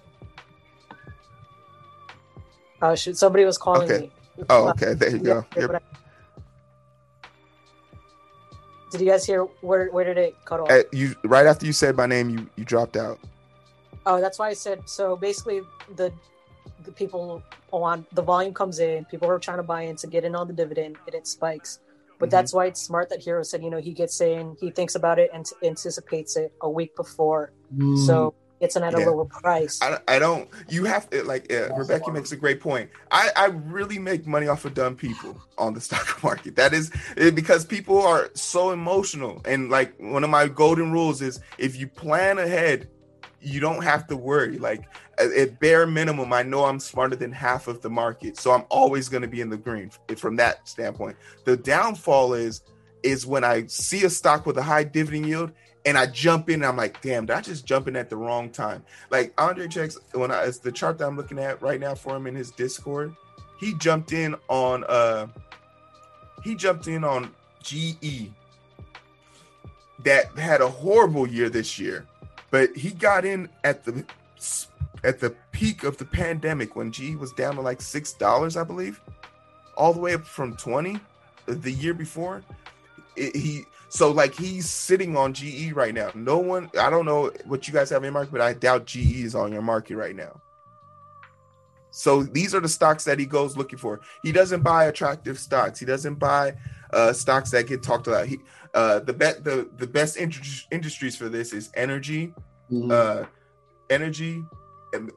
oh 2.82 2.96
shit, 2.96 3.18
somebody 3.18 3.46
was 3.46 3.58
calling 3.58 3.90
Okay. 3.90 4.12
me. 4.38 4.46
Oh, 4.50 4.70
okay. 4.70 4.94
There 4.94 5.10
you 5.10 5.20
go. 5.20 5.46
Yep. 5.56 5.84
But 8.92 8.96
I- 8.96 9.00
Did 9.00 9.06
you 9.06 9.12
guys 9.12 9.26
hear 9.26 9.44
where 9.62 9.90
where 9.90 10.06
did 10.06 10.18
it 10.18 10.36
cut 10.46 10.60
off? 10.60 10.70
Uh, 10.72 10.84
you 10.92 11.16
right 11.24 11.46
after 11.46 11.66
you 11.66 11.74
said 11.74 11.96
my 11.96 12.06
name, 12.06 12.30
you 12.30 12.50
you 12.56 12.66
dropped 12.66 12.98
out. 12.98 13.20
Oh, 14.06 14.22
that's 14.22 14.40
why 14.40 14.50
I 14.50 14.54
said 14.54 14.82
so. 14.86 15.16
Basically, 15.16 15.62
the 15.96 16.12
the 16.84 16.92
people 16.92 17.44
on 17.72 18.06
the 18.14 18.22
volume 18.22 18.54
comes 18.54 18.80
in. 18.80 19.06
People 19.06 19.30
are 19.30 19.40
trying 19.40 19.58
to 19.58 19.64
buy 19.64 19.82
in 19.84 19.96
to 19.98 20.08
get 20.08 20.24
in 20.24 20.36
on 20.36 20.48
the 20.48 20.54
dividend, 20.54 20.98
and 21.06 21.16
it 21.16 21.28
spikes. 21.28 21.80
But 22.20 22.30
Mhm. 22.30 22.32
that's 22.32 22.54
why 22.54 22.66
it's 22.66 22.82
smart 22.82 23.10
that 23.10 23.20
Heero 23.24 23.46
said, 23.46 23.62
you 23.62 23.70
know, 23.70 23.78
he 23.80 23.92
gets 23.94 24.22
in, 24.22 24.56
he 24.60 24.72
thinks 24.72 24.96
about 24.96 25.20
it, 25.20 25.30
and 25.34 25.46
anticipates 25.64 26.36
it 26.36 26.52
a 26.62 26.70
week 26.70 26.96
before, 26.96 27.52
so 28.08 28.34
it's 28.60 28.76
in 28.76 28.84
at 28.84 28.94
a 28.94 28.98
lower 28.98 29.26
price. 29.26 29.80
I, 29.82 30.00
I 30.08 30.20
don't. 30.20 30.50
You 30.70 30.86
have 30.86 31.10
to 31.12 31.24
like. 31.24 31.52
Uh, 31.52 31.74
Rebecca 31.76 32.12
makes 32.12 32.32
a 32.32 32.36
great 32.36 32.60
point. 32.60 32.90
I 33.12 33.30
I 33.36 33.46
really 33.46 34.00
make 34.00 34.26
money 34.26 34.48
off 34.48 34.66
of 34.66 34.74
dumb 34.74 34.96
people 34.96 35.40
on 35.58 35.74
the 35.74 35.82
stock 35.88 36.24
market. 36.24 36.56
That 36.56 36.74
is 36.74 36.92
eh, 37.18 37.30
because 37.30 37.66
people 37.66 38.02
are 38.02 38.30
so 38.34 38.72
emotional. 38.72 39.42
And 39.46 39.70
like 39.70 39.98
one 40.00 40.24
of 40.24 40.30
my 40.30 40.48
golden 40.48 40.92
rules 40.92 41.22
is 41.22 41.40
if 41.58 41.76
you 41.76 41.88
plan 41.88 42.40
ahead, 42.40 42.90
you 43.42 43.60
don't 43.60 43.84
have 43.84 44.08
to 44.08 44.18
worry. 44.18 44.58
Like 44.58 44.88
at, 45.20 45.32
at 45.32 45.60
bare 45.60 45.86
minimum, 45.86 46.34
I 46.34 46.44
know 46.44 46.66
I'm 46.66 46.80
smarter 46.80 47.16
than 47.16 47.32
half 47.32 47.68
of 47.68 47.82
the 47.82 47.90
market, 47.90 48.38
so 48.38 48.52
I'm 48.52 48.66
always 48.70 49.10
going 49.10 49.22
to 49.22 49.28
be 49.28 49.42
in 49.42 49.50
the 49.50 49.58
green 49.58 49.92
from 50.16 50.36
that 50.38 50.68
standpoint. 50.68 51.18
The 51.46 51.58
downfall 51.58 52.34
is 52.34 52.62
is 53.04 53.26
when 53.26 53.44
I 53.44 53.68
see 53.68 54.04
a 54.04 54.10
stock 54.10 54.46
with 54.48 54.58
a 54.58 54.64
high 54.64 54.84
dividend 54.84 55.28
yield 55.28 55.52
and 55.88 55.98
I 55.98 56.08
jump 56.08 56.50
in 56.52 56.56
and 56.58 56.66
I'm 56.68 56.78
like, 56.78 57.02
damn, 57.02 57.26
did 57.28 57.38
I 57.38 57.42
just 57.42 57.66
jump 57.66 57.88
in 57.90 57.96
at 57.98 58.12
the 58.12 58.18
wrong 58.18 58.52
time? 58.52 58.84
Like 59.12 59.34
Andrei 59.42 59.68
Jikh 59.68 59.98
when 60.16 60.32
I 60.32 60.44
it's 60.46 60.60
the 60.60 60.72
chart 60.74 61.00
that 61.00 61.08
I'm 61.08 61.18
looking 61.18 61.40
at 61.40 61.62
right 61.64 61.82
now 61.82 61.96
for 61.96 62.16
him 62.18 62.28
in 62.28 62.36
his 62.36 62.52
Discord, 62.52 63.16
he 63.60 63.74
jumped 63.76 64.14
in 64.14 64.36
on 64.50 64.86
uh 64.90 65.28
he 66.44 66.56
jumped 66.56 66.88
in 66.88 67.06
on 67.06 67.34
GE 67.64 68.32
that 70.06 70.38
had 70.38 70.62
a 70.62 70.70
horrible 70.70 71.28
year 71.28 71.50
this 71.50 71.80
year, 71.80 72.08
but 72.52 72.76
he 72.78 72.92
got 72.92 73.26
in 73.26 73.50
at 73.66 73.86
the 73.86 74.06
at 75.04 75.20
the 75.20 75.36
peak 75.54 75.84
of 75.86 75.98
the 75.98 76.06
pandemic 76.06 76.76
when 76.76 76.92
GE 76.92 77.16
was 77.18 77.34
down 77.34 77.56
to 77.56 77.62
like 77.62 77.82
six 77.82 78.14
dollars, 78.14 78.58
I 78.58 78.64
believe. 78.66 79.02
all 79.78 79.94
the 79.94 80.00
way 80.00 80.16
up 80.16 80.26
from 80.26 80.56
20 80.58 81.00
the 81.48 81.72
year 81.72 81.94
before. 81.94 82.44
It, 83.16 83.36
he 83.36 83.66
so 83.90 84.12
like 84.12 84.36
he's 84.36 84.70
sitting 84.70 85.16
on 85.16 85.34
GE 85.34 85.72
right 85.74 85.94
now. 85.94 86.12
No 86.14 86.38
one, 86.38 86.70
I 86.80 86.90
don't 86.90 87.06
know 87.06 87.32
what 87.46 87.68
you 87.68 87.74
guys 87.74 87.90
have 87.90 88.00
in 88.00 88.06
your 88.06 88.14
market, 88.14 88.32
but 88.32 88.42
I 88.42 88.54
doubt 88.54 88.86
GE 88.86 89.22
is 89.22 89.36
on 89.36 89.52
your 89.52 89.62
market 89.62 89.96
right 89.96 90.16
now. 90.16 90.42
So 91.92 92.22
these 92.22 92.54
are 92.54 92.60
the 92.60 92.70
stocks 92.70 93.06
that 93.06 93.18
he 93.18 93.26
goes 93.26 93.58
looking 93.58 93.80
for. 93.80 94.02
He 94.24 94.32
doesn't 94.32 94.62
buy 94.62 94.86
attractive 94.86 95.40
stocks. 95.40 95.80
He 95.80 95.86
doesn't 95.86 96.16
buy 96.16 96.54
uh, 96.94 97.14
stocks 97.14 97.50
that 97.52 97.68
get 97.68 97.82
talked 97.82 98.08
about. 98.08 98.28
He 98.28 98.38
uh, 98.74 99.00
the 99.00 99.14
bet 99.14 99.44
the 99.44 99.70
the 99.78 99.88
best 99.88 100.18
industries 100.18 101.16
for 101.16 101.30
this 101.30 101.54
is 101.54 101.72
energy, 101.74 102.34
mm-hmm. 102.72 102.92
uh, 102.92 103.26
energy. 103.90 104.44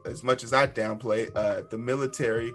As 0.05 0.23
much 0.23 0.43
as 0.43 0.53
I 0.53 0.67
downplay 0.67 1.31
uh, 1.35 1.61
the 1.69 1.77
military, 1.77 2.53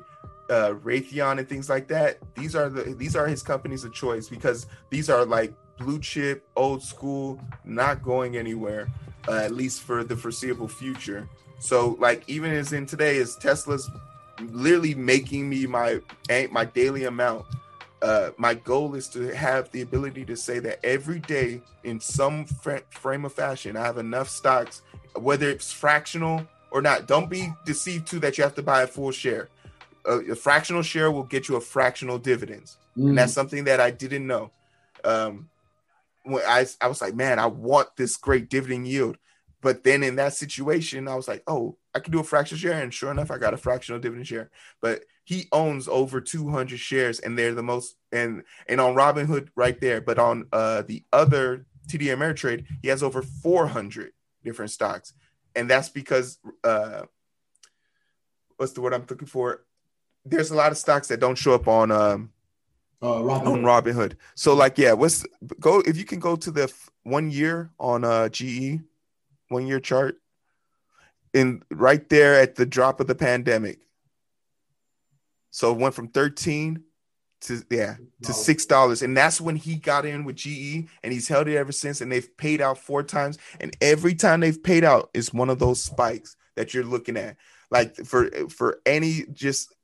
uh, 0.50 0.74
Raytheon 0.82 1.38
and 1.38 1.48
things 1.48 1.68
like 1.68 1.88
that. 1.88 2.18
These 2.34 2.54
are 2.54 2.68
the 2.68 2.94
these 2.94 3.16
are 3.16 3.26
his 3.26 3.42
companies 3.42 3.84
of 3.84 3.92
choice 3.92 4.28
because 4.28 4.66
these 4.90 5.08
are 5.08 5.24
like 5.24 5.54
blue 5.78 5.98
chip, 6.00 6.46
old 6.56 6.82
school, 6.82 7.40
not 7.64 8.02
going 8.02 8.36
anywhere, 8.36 8.88
uh, 9.28 9.34
at 9.34 9.52
least 9.52 9.82
for 9.82 10.04
the 10.04 10.16
foreseeable 10.16 10.68
future. 10.68 11.28
So 11.58 11.96
like 11.98 12.24
even 12.26 12.52
as 12.52 12.72
in 12.72 12.86
today, 12.86 13.16
is 13.16 13.36
Tesla's 13.36 13.90
literally 14.40 14.94
making 14.94 15.48
me 15.48 15.66
my 15.66 16.00
my 16.50 16.64
daily 16.64 17.04
amount. 17.04 17.46
Uh, 18.02 18.30
my 18.36 18.52
goal 18.52 18.94
is 18.94 19.08
to 19.08 19.34
have 19.34 19.70
the 19.72 19.80
ability 19.80 20.24
to 20.26 20.36
say 20.36 20.58
that 20.58 20.78
every 20.84 21.18
day 21.18 21.62
in 21.82 21.98
some 21.98 22.44
fr- 22.44 22.84
frame 22.90 23.24
of 23.24 23.32
fashion, 23.32 23.76
I 23.76 23.84
have 23.84 23.96
enough 23.96 24.28
stocks, 24.28 24.82
whether 25.14 25.48
it's 25.48 25.72
fractional 25.72 26.46
or 26.70 26.82
not. 26.82 27.08
Don't 27.08 27.30
be 27.30 27.52
deceived 27.64 28.06
too 28.06 28.20
that 28.20 28.36
you 28.36 28.44
have 28.44 28.54
to 28.56 28.62
buy 28.62 28.82
a 28.82 28.86
full 28.86 29.12
share 29.12 29.48
a, 30.06 30.32
a 30.32 30.34
fractional 30.34 30.82
share 30.82 31.10
will 31.10 31.24
get 31.24 31.48
you 31.48 31.56
a 31.56 31.60
fractional 31.60 32.18
dividends, 32.18 32.76
mm. 32.96 33.08
and 33.08 33.18
that's 33.18 33.32
mm. 33.32 33.36
something 33.36 33.64
that 33.64 33.80
I 33.80 33.90
didn't 33.90 34.26
know. 34.26 34.50
Um, 35.04 35.48
when 36.26 36.42
I 36.46 36.66
I 36.80 36.88
was 36.88 37.00
like, 37.00 37.14
man, 37.14 37.38
I 37.38 37.46
want 37.46 37.88
this 37.96 38.16
great 38.16 38.48
dividend 38.48 38.86
yield, 38.88 39.16
but 39.62 39.84
then 39.84 40.02
in 40.02 40.16
that 40.16 40.34
situation, 40.34 41.08
I 41.08 41.14
was 41.14 41.28
like, 41.28 41.42
oh, 41.46 41.76
I 41.94 42.00
can 42.00 42.12
do 42.12 42.20
a 42.20 42.24
fractional 42.24 42.58
share, 42.58 42.80
and 42.80 42.92
sure 42.92 43.10
enough, 43.10 43.30
I 43.30 43.38
got 43.38 43.54
a 43.54 43.58
fractional 43.58 44.00
dividend 44.00 44.26
share. 44.26 44.50
But 44.80 45.04
he 45.24 45.48
owns 45.52 45.88
over 45.88 46.20
200 46.20 46.78
shares, 46.78 47.20
and 47.20 47.38
they're 47.38 47.54
the 47.54 47.62
most 47.62 47.96
and 48.12 48.42
and 48.68 48.80
on 48.80 48.94
Robinhood 48.94 49.48
right 49.56 49.80
there. 49.80 50.00
But 50.00 50.18
on 50.18 50.46
uh, 50.52 50.82
the 50.82 51.04
other 51.12 51.66
TD 51.88 52.14
Ameritrade, 52.14 52.66
he 52.82 52.88
has 52.88 53.02
over 53.02 53.22
400 53.22 54.12
different 54.44 54.70
stocks, 54.70 55.12
and 55.54 55.70
that's 55.70 55.88
because 55.88 56.38
uh, 56.64 57.02
what's 58.56 58.72
the 58.72 58.80
word 58.80 58.94
I'm 58.94 59.06
looking 59.08 59.28
for? 59.28 59.66
there's 60.26 60.50
a 60.50 60.56
lot 60.56 60.72
of 60.72 60.78
stocks 60.78 61.08
that 61.08 61.20
don't 61.20 61.38
show 61.38 61.54
up 61.54 61.68
on 61.68 61.90
um 61.90 62.30
uh, 63.02 63.22
Robin 63.22 63.48
on 63.48 63.62
Robinhood. 63.62 64.16
So 64.34 64.54
like 64.54 64.78
yeah, 64.78 64.92
what's 64.92 65.24
go 65.60 65.80
if 65.80 65.96
you 65.96 66.04
can 66.04 66.20
go 66.20 66.36
to 66.36 66.50
the 66.50 66.64
f- 66.64 66.90
one 67.02 67.30
year 67.30 67.70
on 67.78 68.04
uh 68.04 68.28
GE 68.28 68.80
one 69.48 69.66
year 69.66 69.80
chart 69.80 70.16
in 71.34 71.62
right 71.70 72.08
there 72.08 72.40
at 72.40 72.54
the 72.54 72.66
drop 72.66 73.00
of 73.00 73.06
the 73.06 73.14
pandemic. 73.14 73.80
So 75.50 75.72
it 75.72 75.78
went 75.78 75.94
from 75.94 76.08
13 76.08 76.82
to 77.42 77.62
yeah 77.70 77.96
to 78.22 78.32
six 78.32 78.64
dollars 78.64 79.02
and 79.02 79.14
that's 79.14 79.42
when 79.42 79.56
he 79.56 79.76
got 79.76 80.06
in 80.06 80.24
with 80.24 80.36
GE 80.36 80.88
and 81.02 81.12
he's 81.12 81.28
held 81.28 81.48
it 81.48 81.56
ever 81.56 81.70
since 81.70 82.00
and 82.00 82.10
they've 82.10 82.34
paid 82.38 82.62
out 82.62 82.78
four 82.78 83.02
times 83.02 83.36
and 83.60 83.76
every 83.82 84.14
time 84.14 84.40
they've 84.40 84.62
paid 84.62 84.84
out 84.84 85.10
is 85.12 85.34
one 85.34 85.50
of 85.50 85.58
those 85.58 85.82
spikes 85.82 86.34
that 86.56 86.72
you're 86.72 86.82
looking 86.82 87.16
at 87.18 87.36
like 87.70 87.94
for 87.94 88.30
for 88.48 88.80
any 88.86 89.26
just 89.32 89.74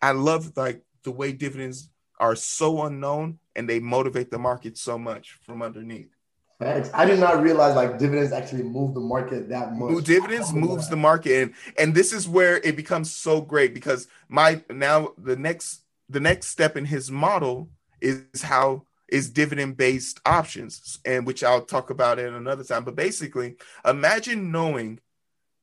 I 0.00 0.12
love 0.12 0.56
like 0.56 0.82
the 1.04 1.10
way 1.10 1.32
dividends 1.32 1.90
are 2.18 2.36
so 2.36 2.82
unknown 2.84 3.38
and 3.54 3.68
they 3.68 3.80
motivate 3.80 4.30
the 4.30 4.38
market 4.38 4.76
so 4.78 4.98
much 4.98 5.38
from 5.42 5.62
underneath. 5.62 6.16
Thanks. 6.58 6.90
I 6.94 7.04
did 7.04 7.20
not 7.20 7.42
realize 7.42 7.76
like 7.76 7.98
dividends 7.98 8.32
actually 8.32 8.62
move 8.62 8.94
the 8.94 9.00
market 9.00 9.50
that 9.50 9.74
much. 9.74 10.04
Dividends 10.04 10.54
moves 10.54 10.88
the 10.88 10.96
market, 10.96 11.42
and 11.42 11.54
and 11.78 11.94
this 11.94 12.14
is 12.14 12.26
where 12.26 12.56
it 12.58 12.76
becomes 12.76 13.14
so 13.14 13.42
great 13.42 13.74
because 13.74 14.08
my 14.28 14.62
now 14.70 15.12
the 15.18 15.36
next 15.36 15.82
the 16.08 16.20
next 16.20 16.48
step 16.48 16.76
in 16.76 16.86
his 16.86 17.10
model 17.10 17.68
is 18.00 18.22
how 18.42 18.84
is 19.08 19.28
dividend 19.28 19.76
based 19.76 20.20
options, 20.24 20.98
and 21.04 21.26
which 21.26 21.44
I'll 21.44 21.60
talk 21.60 21.90
about 21.90 22.18
in 22.18 22.32
another 22.32 22.64
time. 22.64 22.84
But 22.84 22.96
basically, 22.96 23.56
imagine 23.84 24.50
knowing 24.50 25.00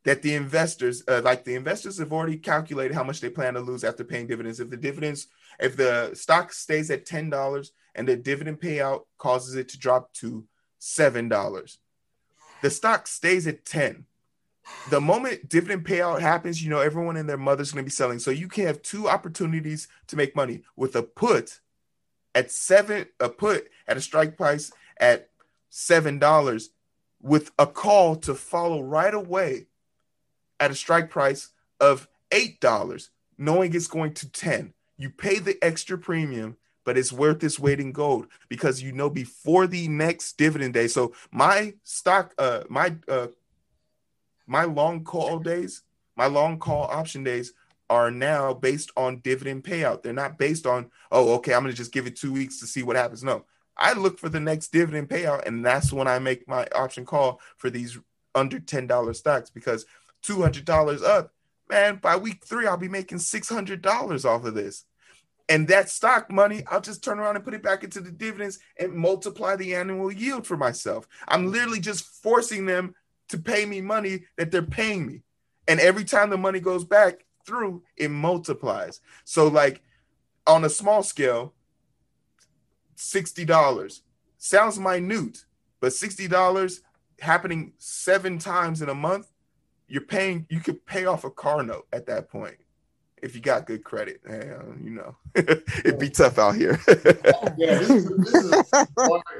that 0.03 0.21
the 0.21 0.35
investors, 0.35 1.03
uh, 1.07 1.21
like 1.23 1.45
the 1.45 1.55
investors, 1.55 1.97
have 1.97 2.11
already 2.11 2.37
calculated 2.37 2.93
how 2.93 3.03
much 3.03 3.21
they 3.21 3.29
plan 3.29 3.53
to 3.53 3.61
lose 3.61 3.83
after 3.83 4.03
paying 4.03 4.27
dividends. 4.27 4.59
If 4.59 4.69
the 4.69 4.77
dividends, 4.77 5.27
if 5.59 5.77
the 5.77 6.11
stock 6.13 6.51
stays 6.51 6.91
at 6.91 7.05
ten 7.05 7.29
dollars 7.29 7.71
and 7.95 8.07
the 8.07 8.15
dividend 8.15 8.59
payout 8.59 9.03
causes 9.17 9.55
it 9.55 9.69
to 9.69 9.79
drop 9.79 10.13
to 10.15 10.45
seven 10.79 11.29
dollars, 11.29 11.79
the 12.61 12.69
stock 12.69 13.07
stays 13.07 13.47
at 13.47 13.65
ten. 13.65 14.05
The 14.89 15.01
moment 15.01 15.49
dividend 15.49 15.85
payout 15.85 16.21
happens, 16.21 16.63
you 16.63 16.69
know 16.69 16.79
everyone 16.79 17.17
and 17.17 17.27
their 17.27 17.37
mother's 17.37 17.71
going 17.71 17.83
to 17.83 17.87
be 17.87 17.91
selling. 17.91 18.19
So 18.19 18.31
you 18.31 18.47
can 18.47 18.65
have 18.65 18.81
two 18.81 19.09
opportunities 19.09 19.87
to 20.07 20.15
make 20.15 20.35
money 20.35 20.63
with 20.75 20.95
a 20.95 21.03
put 21.03 21.59
at 22.35 22.51
seven, 22.51 23.07
a 23.19 23.29
put 23.29 23.69
at 23.87 23.97
a 23.97 24.01
strike 24.01 24.37
price 24.37 24.71
at 24.97 25.29
seven 25.69 26.19
dollars, 26.19 26.71
with 27.21 27.51
a 27.57 27.67
call 27.67 28.17
to 28.17 28.35
follow 28.35 28.81
right 28.81 29.13
away 29.13 29.67
at 30.63 30.71
a 30.71 30.76
strike 30.76 31.10
price 31.10 31.49
of 31.82 32.08
$8, 32.32 33.10
knowing 33.38 33.76
it's 33.76 33.88
going 33.88 34.13
to 34.13 34.30
10. 34.30 34.73
You 34.97 35.10
pay 35.10 35.39
the 35.39 35.58
extra 35.62 35.97
premium, 35.97 36.56
but 36.86 36.97
it's 36.97 37.12
worth 37.12 37.43
its 37.43 37.60
weight 37.60 37.82
in 37.82 37.91
gold 37.91 38.28
because 38.47 38.82
you 38.82 38.93
know 38.93 39.10
before 39.10 39.67
the 39.67 39.89
next 39.89 40.38
dividend 40.38 40.73
day. 40.73 40.88
So 40.88 41.13
my 41.32 41.73
stock, 41.84 42.34
uh, 42.38 42.63
my 42.69 42.95
uh, 43.10 43.28
my 44.47 44.63
long 44.63 45.04
call 45.04 45.39
days, 45.39 45.82
my 46.15 46.28
long 46.28 46.60
call 46.60 46.84
option 46.84 47.26
days 47.26 47.54
are 47.89 48.10
now 48.10 48.54
based 48.54 48.91
on 48.95 49.19
dividend 49.19 49.65
payout. 49.65 50.02
They're 50.02 50.13
not 50.13 50.38
based 50.38 50.65
on, 50.65 50.91
oh, 51.12 51.34
okay, 51.36 51.54
I'm 51.54 51.63
gonna 51.63 51.73
just 51.73 51.91
give 51.91 52.08
it 52.08 52.15
two 52.15 52.32
weeks 52.32 52.60
to 52.60 52.67
see 52.67 52.84
what 52.84 52.95
happens. 52.95 53.23
No, 53.23 53.43
I 53.78 53.93
look 53.93 54.17
for 54.17 54.30
the 54.30 54.39
next 54.39 54.71
dividend 54.71 55.10
payout, 55.10 55.45
and 55.45 55.65
that's 55.65 55.91
when 55.91 56.08
I 56.08 56.19
make 56.19 56.47
my 56.47 56.67
option 56.73 57.06
call 57.06 57.41
for 57.58 57.69
these 57.69 57.97
under 58.36 58.60
$10 58.60 59.15
stocks 59.15 59.49
because 59.49 59.86
$200 60.25 61.03
up, 61.03 61.33
man, 61.69 61.97
by 61.97 62.15
week 62.15 62.45
three, 62.45 62.67
I'll 62.67 62.77
be 62.77 62.89
making 62.89 63.17
$600 63.19 64.25
off 64.25 64.45
of 64.45 64.53
this. 64.53 64.86
And 65.49 65.67
that 65.67 65.89
stock 65.89 66.31
money, 66.31 66.63
I'll 66.71 66.81
just 66.81 67.03
turn 67.03 67.19
around 67.19 67.36
and 67.36 67.43
put 67.43 67.53
it 67.53 67.63
back 67.63 67.83
into 67.83 67.99
the 67.99 68.12
dividends 68.12 68.59
and 68.79 68.93
multiply 68.93 69.55
the 69.55 69.75
annual 69.75 70.12
yield 70.12 70.47
for 70.47 70.55
myself. 70.55 71.07
I'm 71.27 71.51
literally 71.51 71.81
just 71.81 72.05
forcing 72.05 72.65
them 72.65 72.95
to 73.29 73.38
pay 73.38 73.65
me 73.65 73.81
money 73.81 74.25
that 74.38 74.51
they're 74.51 74.62
paying 74.62 75.05
me. 75.05 75.21
And 75.67 75.79
every 75.79 76.05
time 76.05 76.29
the 76.29 76.38
money 76.38 76.59
goes 76.59 76.86
back 76.86 77.25
through, 77.45 77.83
it 77.97 78.09
multiplies. 78.09 79.01
So, 79.25 79.47
like 79.47 79.81
on 80.47 80.63
a 80.63 80.69
small 80.69 81.03
scale, 81.03 81.53
$60 82.97 84.01
sounds 84.38 84.79
minute, 84.79 85.45
but 85.79 85.91
$60 85.91 86.79
happening 87.19 87.73
seven 87.77 88.38
times 88.38 88.81
in 88.81 88.89
a 88.89 88.95
month 88.95 89.27
you're 89.93 90.01
paying 90.01 90.43
you 90.49 90.60
could 90.60 90.84
pay 90.88 91.06
off 91.06 91.23
a 91.23 91.29
car 91.29 91.62
note 91.62 91.86
at 91.93 92.08
that 92.08 92.27
point 92.27 92.58
if 93.21 93.36
you 93.36 93.41
got 93.41 93.67
good 93.67 93.84
credit 93.84 94.19
and 94.25 94.84
you 94.84 94.89
know 94.89 95.15
it'd 95.36 95.99
be 95.99 96.10
tough 96.10 96.39
out 96.39 96.56
here 96.56 96.79
oh, 96.88 97.53
yeah 97.58 97.77
this 97.77 97.89
is, 97.91 98.10
this 98.10 98.34
is 98.34 98.63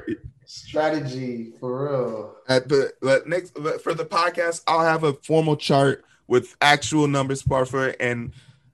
strategy 0.46 1.52
for 1.58 1.90
real 1.90 2.36
uh, 2.48 2.52
at 2.52 2.68
the 2.68 2.92
but 3.02 3.26
next 3.26 3.58
for 3.82 3.94
the 3.94 4.04
podcast 4.04 4.62
i'll 4.68 4.84
have 4.84 5.02
a 5.02 5.12
formal 5.14 5.56
chart 5.56 6.04
with 6.28 6.56
actual 6.60 7.08
numbers 7.08 7.44
it 7.50 7.96
and 7.98 8.32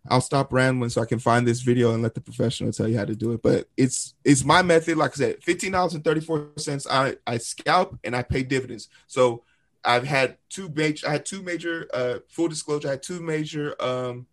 I'll 0.08 0.22
stop 0.22 0.50
rambling 0.52 0.88
so 0.88 1.02
I 1.02 1.04
can 1.04 1.18
find 1.18 1.46
this 1.46 1.60
video 1.60 1.92
and 1.92 2.02
let 2.02 2.14
the 2.14 2.22
professional 2.22 2.72
tell 2.72 2.88
you 2.88 2.96
how 2.96 3.04
to 3.04 3.14
do 3.14 3.32
it. 3.32 3.42
But 3.42 3.68
it's 3.76 4.14
it's 4.24 4.44
my 4.44 4.62
method. 4.62 4.96
Like 4.96 5.10
I 5.10 5.14
said, 5.14 5.44
fifteen 5.44 5.72
dollars 5.72 5.92
and 5.92 6.02
thirty 6.02 6.20
four 6.20 6.48
cents. 6.56 6.86
I 6.90 7.16
I 7.26 7.36
scalp 7.36 7.98
and 8.02 8.16
I 8.16 8.22
pay 8.22 8.42
dividends. 8.42 8.88
So 9.08 9.44
I've 9.84 10.04
had 10.04 10.36
two 10.48 10.70
major. 10.74 11.08
I 11.08 11.12
had 11.12 11.26
two 11.26 11.42
major. 11.42 11.88
Uh, 11.92 12.18
full 12.28 12.48
disclosure, 12.48 12.88
I 12.88 12.92
had 12.92 13.02
two 13.02 13.20
major 13.20 13.74
um, 13.82 14.26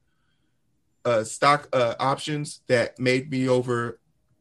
uh, 1.05 1.23
stock 1.23 1.69
uh, 1.71 1.95
options 1.99 2.61
that 2.67 2.99
made 2.99 3.31
me 3.31 3.47
over 3.47 3.99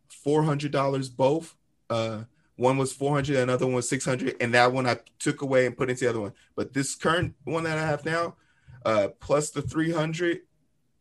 four 0.08 0.42
hundred 0.42 0.72
dollars 0.72 1.08
both. 1.08 1.54
Uh, 1.88 2.24
one 2.56 2.78
was 2.78 2.92
four 2.92 3.14
hundred, 3.14 3.36
another 3.36 3.66
one 3.66 3.76
was 3.76 3.88
six 3.88 4.04
hundred, 4.04 4.34
and 4.40 4.52
that 4.54 4.72
one 4.72 4.86
I 4.86 4.98
took 5.18 5.42
away 5.42 5.66
and 5.66 5.76
put 5.76 5.90
into 5.90 6.04
the 6.04 6.10
other 6.10 6.20
one. 6.20 6.32
But 6.56 6.72
this 6.72 6.94
current 6.94 7.34
one 7.44 7.64
that 7.64 7.78
I 7.78 7.86
have 7.86 8.04
now, 8.04 8.36
uh, 8.84 9.08
plus 9.20 9.50
the 9.50 9.62
three 9.62 9.92
hundred 9.92 10.40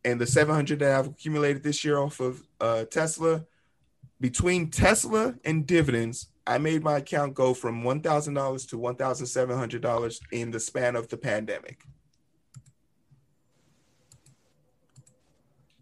and 0.04 0.20
the 0.20 0.26
seven 0.26 0.54
hundred 0.54 0.78
that 0.80 0.96
I've 0.96 1.08
accumulated 1.08 1.62
this 1.62 1.84
year 1.84 1.98
off 1.98 2.20
of 2.20 2.46
uh, 2.60 2.84
Tesla, 2.84 3.44
between 4.20 4.70
Tesla 4.70 5.34
and 5.44 5.66
dividends, 5.66 6.28
I 6.46 6.58
made 6.58 6.84
my 6.84 6.98
account 6.98 7.34
go 7.34 7.54
from 7.54 7.82
one 7.82 8.00
thousand 8.00 8.34
dollars 8.34 8.66
to 8.66 8.78
one 8.78 8.96
thousand 8.96 9.26
seven 9.26 9.56
hundred 9.56 9.82
dollars 9.82 10.20
in 10.30 10.50
the 10.50 10.60
span 10.60 10.96
of 10.96 11.08
the 11.08 11.16
pandemic. 11.16 11.82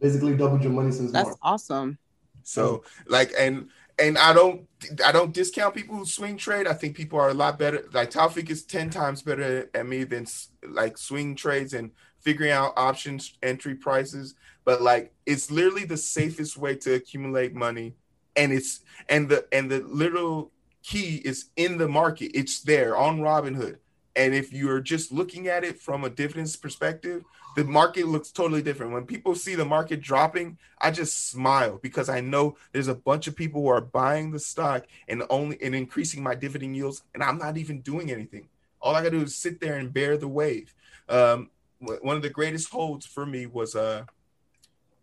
Basically, 0.00 0.36
doubled 0.36 0.62
your 0.62 0.72
money 0.72 0.90
since 0.90 1.12
That's 1.12 1.28
March. 1.28 1.38
awesome. 1.42 1.98
So 2.42 2.84
like 3.06 3.32
and 3.38 3.68
and 3.98 4.18
I 4.18 4.32
don't 4.32 4.66
I 5.04 5.12
don't 5.12 5.32
discount 5.32 5.74
people 5.74 5.96
who 5.96 6.06
swing 6.06 6.36
trade. 6.36 6.66
I 6.66 6.72
think 6.72 6.96
people 6.96 7.18
are 7.18 7.30
a 7.30 7.34
lot 7.34 7.58
better. 7.58 7.84
Like 7.92 8.10
Taufik 8.10 8.50
is 8.50 8.64
ten 8.64 8.90
times 8.90 9.22
better 9.22 9.70
at 9.74 9.86
me 9.86 10.04
than 10.04 10.26
like 10.68 10.98
swing 10.98 11.36
trades 11.36 11.74
and 11.74 11.90
figuring 12.20 12.52
out 12.52 12.72
options 12.76 13.34
entry 13.42 13.74
prices. 13.74 14.34
But 14.64 14.82
like 14.82 15.12
it's 15.26 15.50
literally 15.50 15.84
the 15.84 15.96
safest 15.96 16.56
way 16.56 16.76
to 16.76 16.94
accumulate 16.94 17.54
money, 17.54 17.96
and 18.34 18.52
it's 18.52 18.80
and 19.08 19.28
the 19.28 19.46
and 19.52 19.70
the 19.70 19.80
literal 19.80 20.52
key 20.84 21.16
is 21.24 21.46
in 21.56 21.78
the 21.78 21.88
market. 21.88 22.30
It's 22.34 22.60
there 22.60 22.96
on 22.96 23.20
Robinhood. 23.20 23.78
And 24.14 24.32
if 24.32 24.52
you're 24.52 24.80
just 24.80 25.10
looking 25.10 25.48
at 25.48 25.64
it 25.64 25.80
from 25.80 26.04
a 26.04 26.10
dividends 26.10 26.54
perspective, 26.54 27.24
the 27.56 27.64
market 27.64 28.06
looks 28.06 28.30
totally 28.30 28.62
different. 28.62 28.92
When 28.92 29.06
people 29.06 29.34
see 29.34 29.54
the 29.54 29.64
market 29.64 30.00
dropping, 30.00 30.58
I 30.80 30.90
just 30.92 31.30
smile 31.30 31.80
because 31.82 32.08
I 32.08 32.20
know 32.20 32.56
there's 32.72 32.88
a 32.88 32.94
bunch 32.94 33.26
of 33.26 33.34
people 33.34 33.62
who 33.62 33.68
are 33.68 33.80
buying 33.80 34.30
the 34.30 34.38
stock 34.38 34.86
and 35.08 35.24
only 35.30 35.60
and 35.62 35.74
increasing 35.74 36.22
my 36.22 36.34
dividend 36.34 36.76
yields, 36.76 37.02
and 37.14 37.22
I'm 37.22 37.38
not 37.38 37.56
even 37.56 37.80
doing 37.80 38.10
anything. 38.12 38.48
All 38.80 38.94
I 38.94 39.00
gotta 39.00 39.18
do 39.18 39.22
is 39.22 39.36
sit 39.36 39.60
there 39.60 39.76
and 39.76 39.92
bear 39.92 40.16
the 40.16 40.28
wave. 40.28 40.74
Um, 41.08 41.50
one 41.78 42.16
of 42.16 42.22
the 42.22 42.30
greatest 42.30 42.70
holds 42.70 43.06
for 43.06 43.26
me 43.26 43.46
was 43.46 43.74
uh 43.74 44.04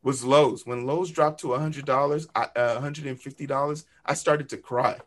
was 0.03 0.23
Lowe's. 0.23 0.65
When 0.65 0.85
Lowe's 0.85 1.11
dropped 1.11 1.41
to 1.41 1.53
hundred 1.53 1.85
dollars, 1.85 2.27
uh, 2.35 2.79
hundred 2.79 3.07
and 3.07 3.21
fifty 3.21 3.45
dollars, 3.45 3.85
I 4.05 4.13
started 4.13 4.49
to 4.49 4.57
cry. 4.57 4.99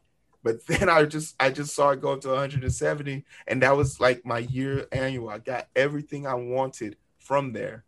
But 0.44 0.64
then 0.68 0.88
I 0.88 1.04
just 1.07 1.35
I 1.40 1.50
just 1.50 1.74
saw 1.74 1.90
it 1.90 2.00
go 2.00 2.12
up 2.12 2.20
to 2.20 2.28
170, 2.28 3.24
and 3.48 3.62
that 3.62 3.76
was 3.76 3.98
like 3.98 4.24
my 4.24 4.38
year 4.38 4.87
annual. 4.92 5.30
I 5.30 5.38
got 5.38 5.66
everything 5.74 6.28
I 6.28 6.35
wanted 6.35 6.96
from 7.18 7.52
there 7.52 7.83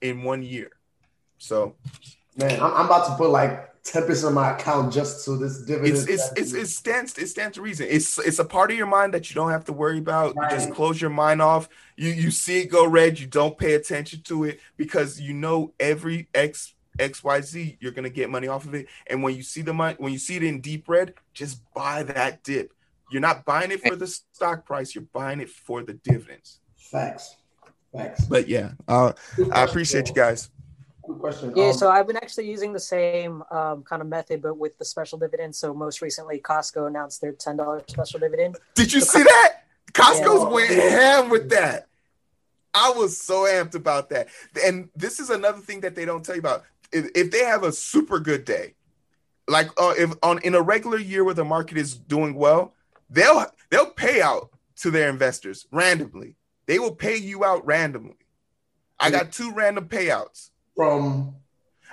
in 0.00 0.22
one 0.22 0.42
year. 0.42 0.70
So 1.36 1.74
Man, 2.36 2.60
I'm, 2.60 2.72
I'm 2.72 2.86
about 2.86 3.06
to 3.08 3.16
put 3.16 3.30
like 3.30 3.82
10% 3.82 4.28
of 4.28 4.32
my 4.32 4.52
account 4.52 4.92
just 4.92 5.24
to 5.24 5.36
this 5.36 5.62
dividend. 5.62 5.96
it's 5.96 6.06
it's 6.06 6.32
it's 6.36 6.52
it 6.52 6.66
stands 6.68 7.18
it 7.18 7.26
stands 7.26 7.56
to 7.56 7.62
reason. 7.62 7.86
It's 7.90 8.18
it's 8.18 8.38
a 8.38 8.44
part 8.44 8.70
of 8.70 8.76
your 8.76 8.86
mind 8.86 9.12
that 9.14 9.28
you 9.28 9.34
don't 9.34 9.50
have 9.50 9.64
to 9.64 9.72
worry 9.72 9.98
about. 9.98 10.36
You 10.36 10.42
just 10.50 10.72
close 10.72 11.00
your 11.00 11.10
mind 11.10 11.42
off. 11.42 11.68
You 11.96 12.10
you 12.10 12.30
see 12.30 12.60
it 12.60 12.66
go 12.66 12.86
red, 12.86 13.18
you 13.18 13.26
don't 13.26 13.58
pay 13.58 13.74
attention 13.74 14.22
to 14.24 14.44
it 14.44 14.60
because 14.76 15.20
you 15.20 15.34
know 15.34 15.72
every 15.80 16.28
X 16.32 16.74
XYZ 16.98 17.78
you're 17.80 17.92
gonna 17.92 18.10
get 18.10 18.30
money 18.30 18.48
off 18.48 18.64
of 18.64 18.74
it. 18.74 18.86
And 19.06 19.22
when 19.22 19.34
you 19.34 19.42
see 19.42 19.62
the 19.62 19.72
money 19.72 19.96
when 19.98 20.12
you 20.12 20.18
see 20.18 20.36
it 20.36 20.42
in 20.42 20.60
deep 20.60 20.88
red, 20.88 21.14
just 21.32 21.62
buy 21.74 22.02
that 22.04 22.42
dip. 22.44 22.72
You're 23.10 23.22
not 23.22 23.44
buying 23.44 23.70
it 23.70 23.80
for 23.80 23.96
the 23.96 24.06
stock 24.06 24.66
price, 24.66 24.94
you're 24.94 25.04
buying 25.12 25.40
it 25.40 25.48
for 25.48 25.82
the 25.82 25.94
dividends. 25.94 26.60
Facts. 26.76 27.36
Facts. 27.92 28.26
But 28.26 28.48
yeah, 28.48 28.72
uh, 28.86 29.12
I 29.52 29.62
appreciate 29.64 30.08
you 30.08 30.14
guys. 30.14 30.50
Quick 31.02 31.18
question. 31.20 31.52
Yeah, 31.56 31.68
Um, 31.68 31.72
so 31.72 31.90
I've 31.90 32.06
been 32.06 32.18
actually 32.18 32.50
using 32.50 32.74
the 32.74 32.80
same 32.80 33.42
um, 33.50 33.82
kind 33.82 34.02
of 34.02 34.08
method, 34.08 34.42
but 34.42 34.58
with 34.58 34.76
the 34.76 34.84
special 34.84 35.18
dividend. 35.18 35.56
So 35.56 35.72
most 35.72 36.02
recently, 36.02 36.38
Costco 36.38 36.86
announced 36.86 37.22
their 37.22 37.32
ten 37.32 37.56
dollars 37.56 37.82
special 37.88 38.20
dividend. 38.20 38.58
Did 38.74 38.92
you 38.92 39.00
see 39.00 39.22
that? 39.22 39.62
Costco's 39.92 40.42
Yeah. 40.42 40.48
went 40.50 40.70
ham 40.70 41.30
with 41.30 41.48
that. 41.48 41.86
I 42.74 42.90
was 42.90 43.16
so 43.18 43.44
amped 43.44 43.74
about 43.74 44.10
that. 44.10 44.28
And 44.62 44.90
this 44.94 45.18
is 45.18 45.30
another 45.30 45.60
thing 45.60 45.80
that 45.80 45.94
they 45.94 46.04
don't 46.04 46.22
tell 46.22 46.34
you 46.34 46.40
about. 46.40 46.64
If, 46.92 47.10
if 47.14 47.30
they 47.30 47.44
have 47.44 47.64
a 47.64 47.72
super 47.72 48.18
good 48.18 48.44
day, 48.44 48.74
like 49.48 49.68
uh, 49.80 49.94
if 49.96 50.12
on 50.22 50.38
in 50.40 50.54
a 50.54 50.62
regular 50.62 50.98
year 50.98 51.24
where 51.24 51.34
the 51.34 51.44
market 51.44 51.78
is 51.78 51.96
doing 51.96 52.34
well, 52.34 52.74
they'll 53.10 53.46
they'll 53.70 53.90
pay 53.90 54.20
out 54.20 54.50
to 54.76 54.90
their 54.90 55.08
investors 55.08 55.66
randomly. 55.72 56.36
They 56.66 56.78
will 56.78 56.94
pay 56.94 57.16
you 57.16 57.44
out 57.44 57.66
randomly. 57.66 58.16
I 59.00 59.10
got 59.10 59.32
two 59.32 59.52
random 59.52 59.88
payouts. 59.88 60.50
from 60.74 61.34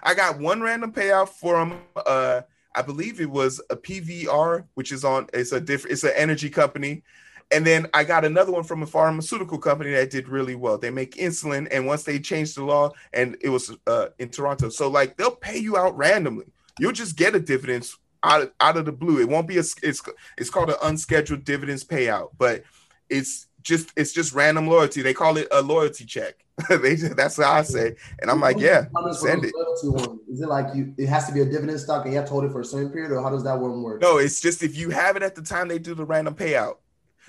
I 0.03 0.13
got 0.13 0.39
one 0.39 0.61
random 0.61 0.91
payout 0.91 1.29
from 1.29 1.79
uh 2.05 2.41
I 2.75 2.81
believe 2.81 3.21
it 3.21 3.29
was 3.29 3.61
a 3.69 3.75
PVR, 3.77 4.65
which 4.73 4.91
is 4.91 5.05
on 5.05 5.27
it's 5.33 5.51
a 5.51 5.61
different 5.61 5.93
it's 5.93 6.03
an 6.03 6.11
energy 6.15 6.49
company. 6.49 7.03
And 7.51 7.65
then 7.65 7.87
I 7.93 8.03
got 8.03 8.25
another 8.25 8.51
one 8.51 8.63
from 8.63 8.81
a 8.81 8.87
pharmaceutical 8.87 9.59
company 9.59 9.91
that 9.91 10.09
did 10.09 10.27
really 10.27 10.55
well. 10.55 10.77
They 10.77 10.89
make 10.89 11.15
insulin, 11.15 11.67
and 11.71 11.85
once 11.85 12.03
they 12.03 12.19
changed 12.19 12.57
the 12.57 12.63
law, 12.63 12.91
and 13.13 13.37
it 13.41 13.49
was 13.49 13.75
uh, 13.87 14.07
in 14.17 14.29
Toronto, 14.29 14.69
so 14.69 14.89
like 14.89 15.15
they'll 15.17 15.35
pay 15.35 15.57
you 15.57 15.77
out 15.77 15.95
randomly. 15.95 16.45
You'll 16.79 16.91
just 16.91 17.15
get 17.15 17.35
a 17.35 17.39
dividends 17.39 17.97
out 18.23 18.41
of, 18.41 18.51
out 18.59 18.77
of 18.77 18.85
the 18.85 18.91
blue. 18.91 19.21
It 19.21 19.29
won't 19.29 19.47
be 19.47 19.57
a 19.57 19.59
it's 19.59 20.01
it's 20.37 20.49
called 20.49 20.69
an 20.69 20.77
unscheduled 20.81 21.43
dividends 21.43 21.83
payout, 21.83 22.31
but 22.37 22.63
it's 23.09 23.47
just 23.61 23.91
it's 23.95 24.11
just 24.11 24.33
random 24.33 24.67
loyalty. 24.67 25.01
They 25.01 25.13
call 25.13 25.37
it 25.37 25.47
a 25.51 25.61
loyalty 25.61 26.05
check. 26.05 26.35
they 26.69 26.95
that's 26.95 27.37
what 27.37 27.47
I 27.47 27.63
say, 27.63 27.95
and 28.21 28.31
I'm 28.31 28.39
like, 28.39 28.57
yeah, 28.57 28.85
send 29.11 29.45
it. 29.45 29.53
loyalty 29.53 30.21
it 30.29 30.47
like 30.47 30.73
you? 30.73 30.93
It 30.97 31.07
has 31.07 31.27
to 31.27 31.33
be 31.33 31.41
a 31.41 31.45
dividend 31.45 31.79
stock, 31.79 32.05
and 32.05 32.13
you 32.13 32.19
have 32.19 32.27
to 32.27 32.33
hold 32.33 32.45
it 32.45 32.51
for 32.51 32.61
a 32.61 32.65
certain 32.65 32.91
period, 32.91 33.11
or 33.11 33.21
how 33.21 33.29
does 33.29 33.43
that 33.43 33.59
one 33.59 33.83
work? 33.83 34.01
No, 34.01 34.17
it's 34.17 34.39
just 34.39 34.63
if 34.63 34.77
you 34.77 34.89
have 34.89 35.15
it 35.15 35.23
at 35.23 35.35
the 35.35 35.41
time 35.41 35.67
they 35.67 35.79
do 35.79 35.93
the 35.93 36.05
random 36.05 36.33
payout. 36.33 36.77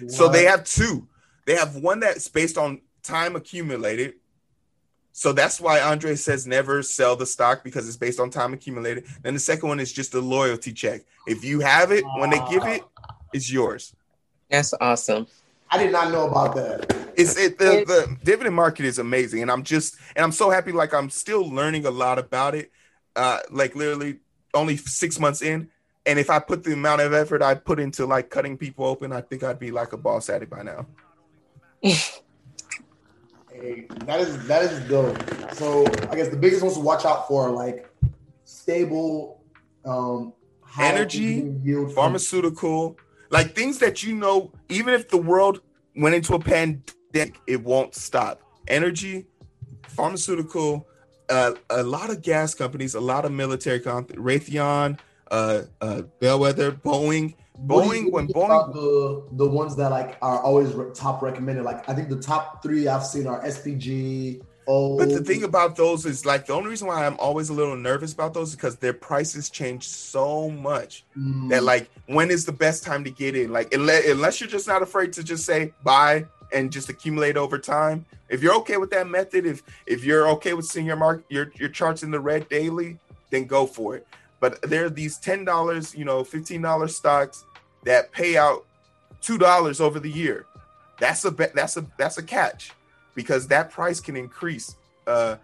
So 0.09 0.29
they 0.29 0.45
have 0.45 0.65
two. 0.65 1.09
They 1.47 1.55
have 1.55 1.77
one 1.77 2.01
that's 2.01 2.29
based 2.29 2.59
on 2.59 2.81
time 3.03 3.37
accumulated. 3.37 4.15
So 5.13 5.33
that's 5.33 5.61
why 5.61 5.79
Andrei 5.79 6.15
says 6.17 6.47
never 6.47 6.83
sell 6.83 7.17
the 7.17 7.25
stock 7.25 7.65
because 7.65 7.89
it's 7.89 7.97
based 7.97 8.21
on 8.21 8.29
time 8.29 8.53
accumulated. 8.53 9.07
Then 9.23 9.33
the 9.33 9.41
second 9.41 9.69
one 9.69 9.81
is 9.81 9.93
just 9.93 10.13
a 10.15 10.21
loyalty 10.21 10.73
check. 10.73 11.03
If 11.27 11.43
you 11.45 11.61
have 11.61 11.91
it 11.91 12.05
when 12.19 12.31
they 12.31 12.41
give 12.51 12.65
it, 12.65 12.83
it's 13.33 13.51
yours. 13.51 13.95
That's 14.51 14.75
awesome. 14.81 15.27
I 15.71 15.79
did 15.79 15.91
not 15.91 16.13
know 16.13 16.29
about 16.29 16.55
that. 16.57 16.95
It's 17.17 17.37
it 17.39 17.59
the, 17.59 17.85
the 17.87 18.17
dividend 18.23 18.55
market 18.55 18.85
is 18.85 18.99
amazing, 18.99 19.43
and 19.43 19.51
I'm 19.51 19.63
just 19.63 19.97
and 20.15 20.23
I'm 20.23 20.33
so 20.33 20.51
happy. 20.51 20.73
Like 20.73 20.93
I'm 20.93 21.09
still 21.09 21.49
learning 21.49 21.87
a 21.87 21.91
lot 21.91 22.19
about 22.19 22.55
it. 22.55 22.71
Uh, 23.17 23.39
like 23.51 23.75
literally 23.75 24.19
only 24.53 24.77
six 24.77 25.19
months 25.19 25.41
in, 25.41 25.71
and 26.07 26.19
if 26.19 26.31
I 26.31 26.39
put 26.39 26.63
the 26.63 26.73
amount 26.73 27.01
of 27.01 27.13
effort 27.13 27.43
I 27.43 27.55
put 27.55 27.81
into 27.81 28.07
like 28.07 28.31
cutting 28.31 28.57
people 28.57 28.87
open, 28.87 29.13
I 29.13 29.21
think 29.21 29.43
I'd 29.43 29.59
be 29.59 29.71
like 29.71 29.93
a 29.93 29.97
boss 29.97 30.31
at 30.31 30.43
it 30.43 30.51
by 30.51 30.63
now. 30.63 30.87
Hey, 33.53 33.87
that 34.05 34.21
is 34.21 34.47
that 34.49 34.65
is 34.65 34.87
dope. 34.87 35.17
So 35.55 35.87
I 36.11 36.15
guess 36.15 36.29
the 36.29 36.37
biggest 36.37 36.63
ones 36.63 36.75
to 36.75 36.81
watch 36.81 37.07
out 37.07 37.27
for 37.27 37.49
are 37.49 37.51
like 37.51 37.91
stable, 38.45 39.43
um, 39.87 40.35
high 40.61 40.89
Energy, 40.89 41.37
dividend 41.37 41.65
yield 41.65 41.87
from- 41.87 41.95
Pharmaceutical, 41.95 42.99
like 43.31 43.55
things 43.55 43.79
that 43.79 44.03
you 44.03 44.15
know, 44.15 44.53
even 44.69 44.93
if 44.93 45.09
the 45.09 45.17
world 45.17 45.63
went 45.97 46.15
into 46.15 46.35
a 46.35 46.39
pandemic, 46.39 47.41
it 47.47 47.65
won't 47.65 47.95
stop. 47.95 48.43
Energy, 48.69 49.25
pharmaceutical, 49.89 50.87
uh, 51.31 51.53
a 51.71 51.83
lot 51.83 52.11
of 52.11 52.21
gas 52.21 52.55
companies, 52.55 52.95
a 52.95 53.01
lot 53.01 53.25
of 53.25 53.33
military 53.33 53.81
companies, 53.81 54.21
Raytheon, 54.21 54.99
uh, 55.31 55.63
uh, 55.81 56.03
Bellwether, 56.21 56.73
Boeing. 56.73 57.35
What 57.59 57.85
do 57.91 57.97
you 57.97 58.05
Boeing, 58.05 58.13
when 58.13 58.29
Boeing, 58.29 58.73
the 58.73 59.27
the 59.33 59.49
ones 59.49 59.77
that 59.77 59.91
like 59.91 60.19
are 60.21 60.41
always 60.43 60.73
re- 60.73 60.93
top 60.95 61.23
recommended, 61.23 61.65
like 61.65 61.89
I 61.89 61.95
think 61.95 62.09
the 62.09 62.21
top 62.21 62.63
three 62.63 62.87
I've 62.87 63.05
seen 63.05 63.27
are 63.27 63.43
SPG. 63.43 64.43
Oh, 64.69 64.99
but 64.99 65.09
the 65.11 65.23
thing 65.23 65.45
about 65.45 65.77
those 65.77 66.05
is 66.07 66.27
like 66.27 66.47
the 66.47 66.53
only 66.53 66.71
reason 66.71 66.89
why 66.89 67.07
I'm 67.07 67.17
always 67.19 67.51
a 67.51 67.53
little 67.53 67.77
nervous 67.77 68.13
about 68.13 68.35
those 68.35 68.51
is 68.51 68.57
because 68.57 68.77
their 68.77 68.93
prices 68.93 69.49
change 69.49 69.87
so 69.87 70.51
much 70.51 71.05
Mm, 71.17 71.51
that 71.51 71.63
like 71.63 71.89
when 72.07 72.31
is 72.31 72.45
the 72.45 72.53
best 72.53 72.83
time 72.83 73.05
to 73.05 73.11
get 73.11 73.37
in? 73.37 73.53
Like 73.53 73.73
unless, 73.73 74.07
unless 74.07 74.41
you're 74.41 74.51
just 74.51 74.67
not 74.67 74.83
afraid 74.83 75.13
to 75.15 75.23
just 75.23 75.47
say 75.47 75.73
buy 75.85 76.27
and 76.53 76.71
just 76.71 76.89
accumulate 76.89 77.37
over 77.37 77.59
time. 77.59 78.05
If 78.29 78.43
you're 78.43 78.55
okay 78.57 78.77
with 78.77 78.91
that 78.91 79.07
method, 79.09 79.47
if 79.47 79.63
if 79.87 80.05
you're 80.05 80.29
okay 80.31 80.53
with 80.55 80.67
seeing 80.67 80.87
your 80.87 80.97
mark 80.97 81.25
your 81.29 81.53
your 81.55 81.69
charts 81.69 82.03
in 82.03 82.11
the 82.11 82.21
red 82.21 82.49
daily, 82.49 82.99
then 83.31 83.45
go 83.45 83.67
for 83.67 83.97
it. 83.97 84.07
But 84.47 84.63
there 84.63 84.85
are 84.85 84.91
these 84.91 85.19
ten 85.19 85.45
dollars, 85.45 85.93
you 85.93 86.05
know, 86.05 86.23
fifteen 86.23 86.63
dollars 86.63 86.95
stocks 86.95 87.45
that 87.85 88.13
pay 88.13 88.37
out 88.37 88.65
two 89.21 89.39
dollars 89.39 89.81
over 89.81 89.99
the 89.99 90.09
year. 90.09 90.47
That's 91.01 91.25
a 91.25 91.33
that's 91.33 91.77
a 91.77 91.85
that's 91.99 92.19
a 92.19 92.23
catch 92.23 92.71
because 93.17 93.49
that 93.49 93.73
price 93.73 93.99
can 93.99 94.17
increase. 94.17 94.77
Uh, 95.05 95.35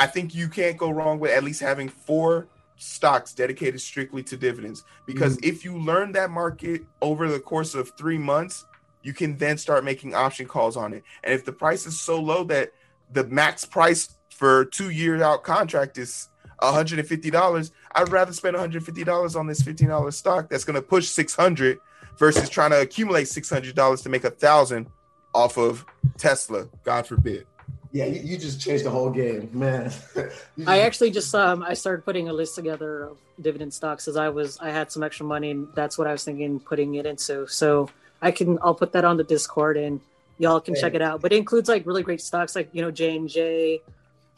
I 0.00 0.08
think 0.08 0.34
you 0.34 0.48
can't 0.48 0.76
go 0.76 0.90
wrong 0.90 1.20
with 1.20 1.30
at 1.30 1.44
least 1.44 1.60
having 1.60 1.88
four 1.88 2.48
stocks 2.76 3.34
dedicated 3.34 3.80
strictly 3.80 4.24
to 4.24 4.36
dividends 4.36 4.82
because 5.06 5.38
if 5.44 5.64
you 5.64 5.78
learn 5.78 6.10
that 6.12 6.30
market 6.30 6.82
over 7.02 7.28
the 7.28 7.38
course 7.38 7.76
of 7.76 7.92
three 7.96 8.18
months, 8.18 8.64
you 9.04 9.12
can 9.12 9.36
then 9.36 9.58
start 9.58 9.84
making 9.84 10.12
option 10.12 10.44
calls 10.44 10.76
on 10.76 10.92
it. 10.92 11.04
And 11.22 11.32
if 11.32 11.44
the 11.44 11.52
price 11.52 11.86
is 11.86 12.00
so 12.00 12.20
low 12.20 12.42
that 12.44 12.72
the 13.12 13.22
max 13.28 13.64
price 13.64 14.16
for 14.30 14.64
two 14.64 14.90
year 14.90 15.22
out 15.22 15.44
contract 15.44 15.98
is 15.98 16.29
$150, 16.60 17.70
I'd 17.94 18.08
rather 18.08 18.32
spend 18.32 18.56
$150 18.56 19.36
on 19.36 19.46
this 19.46 19.62
$15 19.62 20.12
stock 20.12 20.48
that's 20.48 20.64
going 20.64 20.74
to 20.74 20.82
push 20.82 21.08
600 21.08 21.78
versus 22.18 22.48
trying 22.48 22.70
to 22.70 22.80
accumulate 22.80 23.24
$600 23.24 24.02
to 24.02 24.08
make 24.08 24.24
a 24.24 24.30
thousand 24.30 24.86
off 25.34 25.56
of 25.56 25.84
Tesla, 26.18 26.68
God 26.84 27.06
forbid. 27.06 27.46
yeah, 27.92 28.04
you, 28.04 28.20
you 28.20 28.38
just 28.38 28.60
changed 28.60 28.84
the 28.84 28.90
whole 28.90 29.10
game, 29.10 29.50
man. 29.52 29.92
I 30.66 30.80
actually 30.80 31.10
just 31.10 31.34
um 31.34 31.62
I 31.62 31.74
started 31.74 32.04
putting 32.04 32.28
a 32.28 32.32
list 32.32 32.54
together 32.54 33.04
of 33.04 33.18
dividend 33.40 33.72
stocks 33.74 34.06
as 34.06 34.16
I 34.16 34.28
was 34.28 34.58
I 34.60 34.70
had 34.70 34.92
some 34.92 35.02
extra 35.02 35.26
money 35.26 35.50
and 35.50 35.68
that's 35.74 35.98
what 35.98 36.06
I 36.06 36.12
was 36.12 36.24
thinking 36.24 36.60
putting 36.60 36.94
it 36.94 37.06
into. 37.06 37.46
So 37.48 37.88
I 38.22 38.30
can 38.30 38.58
I'll 38.62 38.74
put 38.74 38.92
that 38.92 39.04
on 39.04 39.16
the 39.16 39.24
Discord 39.24 39.76
and 39.76 40.00
y'all 40.38 40.60
can 40.60 40.74
check 40.74 40.94
it 40.94 41.02
out. 41.02 41.20
But 41.20 41.32
it 41.32 41.36
includes 41.36 41.68
like 41.68 41.86
really 41.86 42.02
great 42.02 42.20
stocks 42.20 42.54
like 42.54 42.68
you 42.72 42.82
know 42.82 42.90
J 42.90 43.16
and 43.16 43.28
J, 43.28 43.82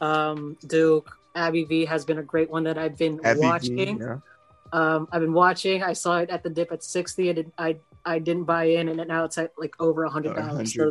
um, 0.01 0.57
Duke, 0.65 1.17
AbbVie 1.35 1.87
has 1.87 2.05
been 2.05 2.19
a 2.19 2.23
great 2.23 2.49
one 2.49 2.63
that 2.63 2.77
I've 2.77 2.97
been 2.97 3.19
AbbVie, 3.19 3.37
watching. 3.37 3.99
yeah. 3.99 4.17
Um, 4.71 5.07
I've 5.11 5.21
been 5.21 5.33
watching. 5.33 5.83
I 5.83 5.93
saw 5.93 6.17
it 6.17 6.29
at 6.29 6.41
the 6.41 6.49
dip 6.49 6.71
at 6.71 6.83
sixty, 6.83 7.29
and 7.29 7.39
it, 7.39 7.53
I 7.57 7.77
I 8.05 8.19
didn't 8.19 8.45
buy 8.45 8.65
in, 8.65 8.89
and 8.89 9.07
now 9.07 9.23
it's 9.23 9.37
at 9.37 9.51
like 9.57 9.75
over 9.79 10.03
a 10.03 10.09
hundred 10.09 10.35
dollars. 10.35 10.73
So. 10.73 10.89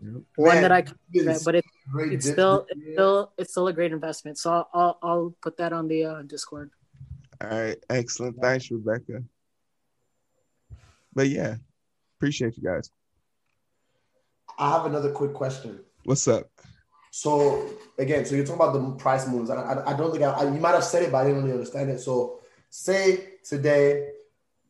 Yep. 0.00 0.22
one 0.36 0.54
Man, 0.54 0.62
that 0.62 0.72
I, 0.72 0.84
it's 1.12 1.42
but 1.42 1.54
it, 1.54 1.64
it's 1.96 2.30
still 2.30 2.66
it's 2.68 2.92
still 2.92 3.32
it's 3.38 3.50
still 3.52 3.68
a 3.68 3.72
great 3.72 3.92
investment. 3.92 4.38
So 4.38 4.52
I'll 4.52 4.68
I'll, 4.74 4.98
I'll 5.02 5.34
put 5.40 5.56
that 5.56 5.72
on 5.72 5.88
the 5.88 6.04
uh, 6.04 6.22
Discord. 6.22 6.70
All 7.40 7.48
right, 7.48 7.76
excellent. 7.90 8.40
Thanks, 8.40 8.70
Rebecca. 8.70 9.22
But 11.14 11.28
yeah, 11.28 11.56
appreciate 12.18 12.56
you 12.56 12.62
guys. 12.62 12.90
I 14.58 14.70
have 14.70 14.86
another 14.86 15.10
quick 15.10 15.32
question. 15.32 15.80
What's 16.04 16.28
up? 16.28 16.50
So 17.16 17.70
again, 17.96 18.24
so 18.24 18.34
you're 18.34 18.44
talking 18.44 18.60
about 18.60 18.72
the 18.72 18.90
price 18.96 19.28
moves. 19.28 19.48
I, 19.48 19.54
I, 19.54 19.92
I 19.92 19.96
don't 19.96 20.10
think 20.10 20.24
I, 20.24 20.30
I, 20.30 20.52
you 20.52 20.58
might 20.58 20.74
have 20.74 20.82
said 20.82 21.04
it, 21.04 21.12
but 21.12 21.18
I 21.18 21.24
didn't 21.28 21.44
really 21.44 21.52
understand 21.52 21.88
it. 21.88 22.00
So 22.00 22.40
say 22.70 23.34
today 23.44 24.08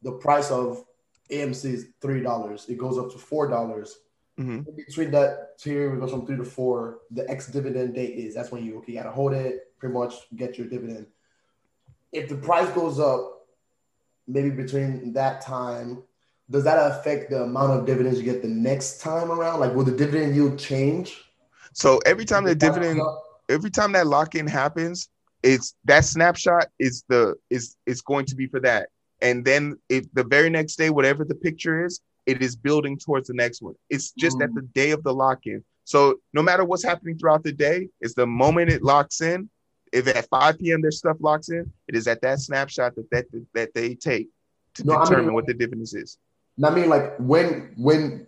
the 0.03 0.13
price 0.13 0.51
of 0.51 0.85
AMC 1.31 1.65
is 1.65 1.87
three 2.03 2.21
dollars. 2.21 2.67
It 2.69 2.77
goes 2.77 2.99
up 2.99 3.11
to 3.13 3.19
four 3.19 3.49
dollars. 3.49 3.97
hmm 4.37 4.61
In 4.69 4.77
between 4.77 5.11
that 5.13 5.59
tier, 5.59 5.95
it 5.95 6.01
goes 6.01 6.11
from 6.11 6.27
three 6.27 6.37
to 6.37 6.45
four. 6.45 6.99
The 7.13 7.27
ex 7.31 7.47
dividend 7.47 7.95
date 7.95 8.15
is 8.19 8.35
that's 8.35 8.53
when 8.53 8.63
you 8.63 8.77
okay, 8.77 8.93
you 8.93 8.99
gotta 8.99 9.11
hold 9.11 9.33
it, 9.33 9.73
pretty 9.79 9.95
much 9.95 10.13
get 10.37 10.59
your 10.59 10.67
dividend. 10.67 11.07
If 12.13 12.29
the 12.29 12.37
price 12.37 12.69
goes 12.75 13.01
up, 13.01 13.47
maybe 14.29 14.51
between 14.51 15.15
that 15.15 15.41
time, 15.41 16.03
does 16.51 16.65
that 16.65 16.77
affect 16.93 17.31
the 17.31 17.45
amount 17.45 17.73
of 17.73 17.87
dividends 17.87 18.19
you 18.19 18.25
get 18.31 18.43
the 18.43 18.49
next 18.49 19.01
time 19.01 19.31
around? 19.31 19.61
Like, 19.61 19.75
will 19.75 19.85
the 19.85 19.97
dividend 19.97 20.37
yield 20.37 20.59
change? 20.59 21.25
So 21.75 21.99
every 22.07 22.25
time 22.25 22.45
the 22.45 22.55
dividend, 22.55 23.01
every 23.49 23.71
time 23.71 23.93
that 23.93 24.07
lock 24.07 24.35
in 24.35 24.47
happens, 24.47 25.09
it's 25.43 25.75
that 25.85 26.05
snapshot 26.05 26.69
is 26.79 27.05
the 27.09 27.35
is 27.51 27.77
is 27.87 28.01
going 28.01 28.25
to 28.27 28.35
be 28.35 28.47
for 28.47 28.61
that, 28.61 28.89
and 29.21 29.45
then 29.45 29.77
if 29.91 30.07
the 30.15 30.25
very 30.25 30.49
next 30.49 30.77
day, 30.77 30.89
whatever 30.91 31.25
the 31.25 31.35
picture 31.35 31.85
is, 31.85 32.01
it 32.27 32.41
is 32.43 32.57
building 32.57 32.97
towards 32.99 33.29
the 33.29 33.35
next 33.35 33.61
one. 33.61 33.75
It's 33.91 34.13
just 34.13 34.41
at 34.41 34.51
Mm. 34.51 34.55
the 34.55 34.63
day 34.63 34.91
of 34.93 35.03
the 35.03 35.13
lock 35.13 35.41
in. 35.47 35.63
So 35.85 36.21
no 36.33 36.43
matter 36.43 36.65
what's 36.65 36.83
happening 36.85 37.19
throughout 37.19 37.43
the 37.45 37.53
day, 37.53 37.91
it's 38.01 38.15
the 38.15 38.27
moment 38.27 38.71
it 38.71 38.83
locks 38.83 39.21
in. 39.21 39.51
If 39.93 40.09
at 40.09 40.27
5 40.29 40.59
p.m. 40.59 40.81
their 40.81 40.91
stuff 40.91 41.19
locks 41.21 41.51
in, 41.51 41.71
it 41.89 41.95
is 41.95 42.07
at 42.09 42.23
that 42.23 42.41
snapshot 42.41 42.95
that 42.97 43.11
that, 43.11 43.27
that 43.53 43.75
they 43.75 43.95
take 43.95 44.29
to 44.75 44.85
No, 44.85 44.95
I 44.95 44.97
mean- 45.01 45.05
determine 45.11 45.35
what 45.35 45.47
the 45.47 45.53
dividend 45.55 45.83
is. 45.83 46.17
I 46.65 46.71
mean, 46.71 46.89
like 46.89 47.13
when 47.19 47.75
when 47.77 48.27